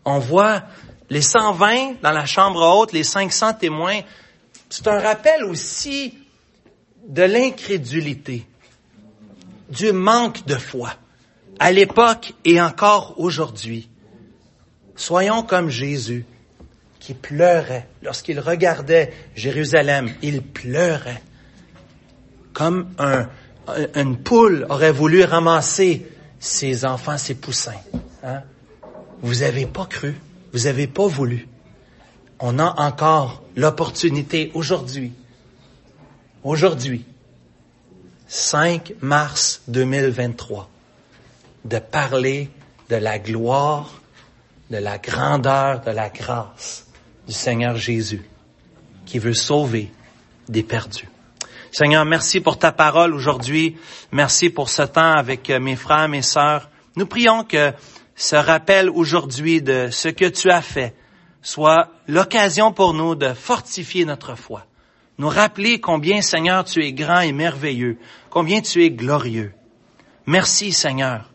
On 0.05 0.19
voit 0.19 0.63
les 1.11 1.23
120 1.23 2.03
dans 2.03 2.11
la 2.11 2.27
chambre 2.27 2.63
haute, 2.63 2.93
les 2.93 3.05
500 3.05 3.55
témoins. 3.55 4.01
C'est 4.69 4.89
un 4.89 4.99
rappel 4.99 5.45
aussi 5.45 6.19
de 7.07 7.23
l'incrédulité, 7.23 8.47
du 9.69 9.93
manque 9.93 10.47
de 10.47 10.55
foi, 10.55 10.95
à 11.59 11.73
l'époque 11.73 12.33
et 12.45 12.61
encore 12.61 13.15
aujourd'hui. 13.19 13.91
Soyons 14.97 15.43
comme 15.43 15.71
Jésus, 15.71 16.25
qui 17.03 17.15
pleurait 17.15 17.89
lorsqu'il 18.03 18.39
regardait 18.39 19.13
Jérusalem. 19.35 20.09
Il 20.23 20.43
pleurait. 20.43 21.23
Comme 22.53 22.91
un, 22.99 23.29
une 23.97 24.19
poule 24.19 24.67
aurait 24.69 24.93
voulu 24.93 25.25
ramasser 25.25 26.07
ses 26.39 26.85
enfants, 26.85 27.19
ses 27.19 27.35
poussins. 27.35 27.81
Hein? 28.23 28.43
Vous 29.23 29.37
n'avez 29.37 29.67
pas 29.67 29.87
cru. 29.87 30.15
Vous 30.53 30.65
n'avez 30.65 30.87
pas 30.87 31.07
voulu. 31.07 31.49
On 32.39 32.59
a 32.59 32.81
encore 32.81 33.43
l'opportunité 33.57 34.51
aujourd'hui, 34.55 35.13
aujourd'hui, 36.43 37.05
5 38.27 38.95
mars 39.01 39.63
2023, 39.69 40.69
de 41.65 41.79
parler 41.79 42.51
de 42.91 42.97
la 42.97 43.19
gloire 43.19 44.02
de 44.73 44.79
la 44.79 44.97
grandeur 44.97 45.83
de 45.83 45.91
la 45.91 46.09
grâce 46.09 46.87
du 47.27 47.35
Seigneur 47.35 47.77
Jésus 47.77 48.23
qui 49.05 49.19
veut 49.19 49.35
sauver 49.35 49.93
des 50.49 50.63
perdus. 50.63 51.11
Seigneur, 51.71 52.07
merci 52.07 52.41
pour 52.41 52.59
ta 52.59 52.73
parole 52.73 53.13
aujourd'hui. 53.13 53.77
Merci 54.13 54.49
pour 54.49 54.71
ce 54.71 54.81
temps 54.81 55.13
avec 55.13 55.51
euh, 55.51 55.61
mes 55.61 55.77
frères, 55.77 56.09
mes 56.09 56.23
sœurs. 56.23 56.71
Nous 56.97 57.05
prions 57.05 57.45
que 57.45 57.73
ce 58.17 58.35
rappel 58.35 58.89
aujourd'hui 58.89 59.61
de 59.61 59.89
ce 59.91 60.09
que 60.09 60.25
tu 60.25 60.51
as 60.51 60.63
fait 60.63 60.95
soit 61.43 61.91
l'occasion 62.09 62.73
pour 62.73 62.95
nous 62.95 63.15
de 63.15 63.35
fortifier 63.35 64.07
notre 64.07 64.37
foi. 64.37 64.65
Nous 65.19 65.29
rappeler 65.29 65.81
combien, 65.81 66.23
Seigneur, 66.23 66.65
tu 66.65 66.83
es 66.83 66.95
grand 66.95 67.21
et 67.21 67.33
merveilleux, 67.33 67.99
combien 68.31 68.63
tu 68.63 68.83
es 68.85 68.91
glorieux. 68.91 69.53
Merci, 70.25 70.73
Seigneur, 70.73 71.31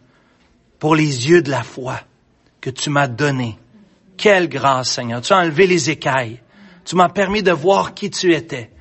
pour 0.79 0.95
les 0.95 1.29
yeux 1.29 1.43
de 1.43 1.51
la 1.51 1.61
foi 1.61 1.99
que 2.67 2.71
tu 2.71 2.89
m'as 2.89 3.07
donné. 3.07 3.57
Quelle 4.17 4.49
grâce, 4.49 4.91
Seigneur. 4.91 5.21
Tu 5.21 5.31
as 5.31 5.37
enlevé 5.37 5.67
les 5.67 5.89
écailles. 5.89 6.41
Tu 6.83 6.97
m'as 6.97 7.07
permis 7.07 7.41
de 7.41 7.53
voir 7.53 7.93
qui 7.93 8.09
tu 8.09 8.33
étais. 8.33 8.71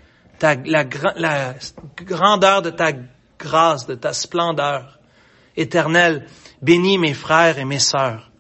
Ta, 0.41 0.57
la, 0.57 0.84
grandeur 0.84 2.62
de 2.62 2.70
ta 2.70 2.91
grâce, 3.39 3.87
de 3.87 3.95
ta 3.95 4.12
splendeur 4.12 4.99
éternelle. 5.57 6.26
Bénis 6.61 6.99
mes 6.99 7.14
frères 7.14 7.61
et 7.61 7.64
mes 7.64 7.78
sœurs. 7.78 8.32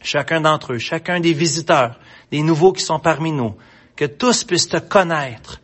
Chacun 0.00 0.40
d'entre 0.40 0.72
eux, 0.72 0.78
chacun 0.78 1.20
des 1.20 1.34
visiteurs, 1.34 1.98
des 2.30 2.42
nouveaux 2.42 2.72
qui 2.72 2.82
sont 2.82 2.98
parmi 2.98 3.30
nous. 3.30 3.54
Que 3.94 4.06
tous 4.06 4.42
puissent 4.42 4.68
te 4.68 4.78
connaître 4.78 5.60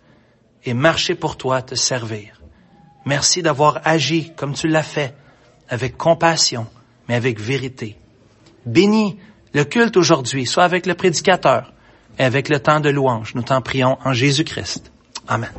et 0.64 0.74
marcher 0.74 1.14
pour 1.14 1.38
toi, 1.38 1.62
te 1.62 1.74
servir. 1.74 2.42
Merci 3.06 3.40
d'avoir 3.40 3.80
agi 3.84 4.34
comme 4.36 4.52
tu 4.52 4.68
l'as 4.68 4.82
fait, 4.82 5.14
avec 5.66 5.96
compassion, 5.96 6.66
mais 7.08 7.14
avec 7.14 7.40
vérité. 7.40 7.96
Bénis 8.68 9.18
le 9.54 9.64
culte 9.64 9.96
aujourd'hui, 9.96 10.46
soit 10.46 10.64
avec 10.64 10.84
le 10.86 10.94
prédicateur 10.94 11.72
et 12.18 12.24
avec 12.24 12.48
le 12.48 12.60
temps 12.60 12.80
de 12.80 12.90
louange. 12.90 13.34
Nous 13.34 13.42
t'en 13.42 13.62
prions 13.62 13.96
en 14.04 14.12
Jésus-Christ. 14.12 14.92
Amen. 15.26 15.50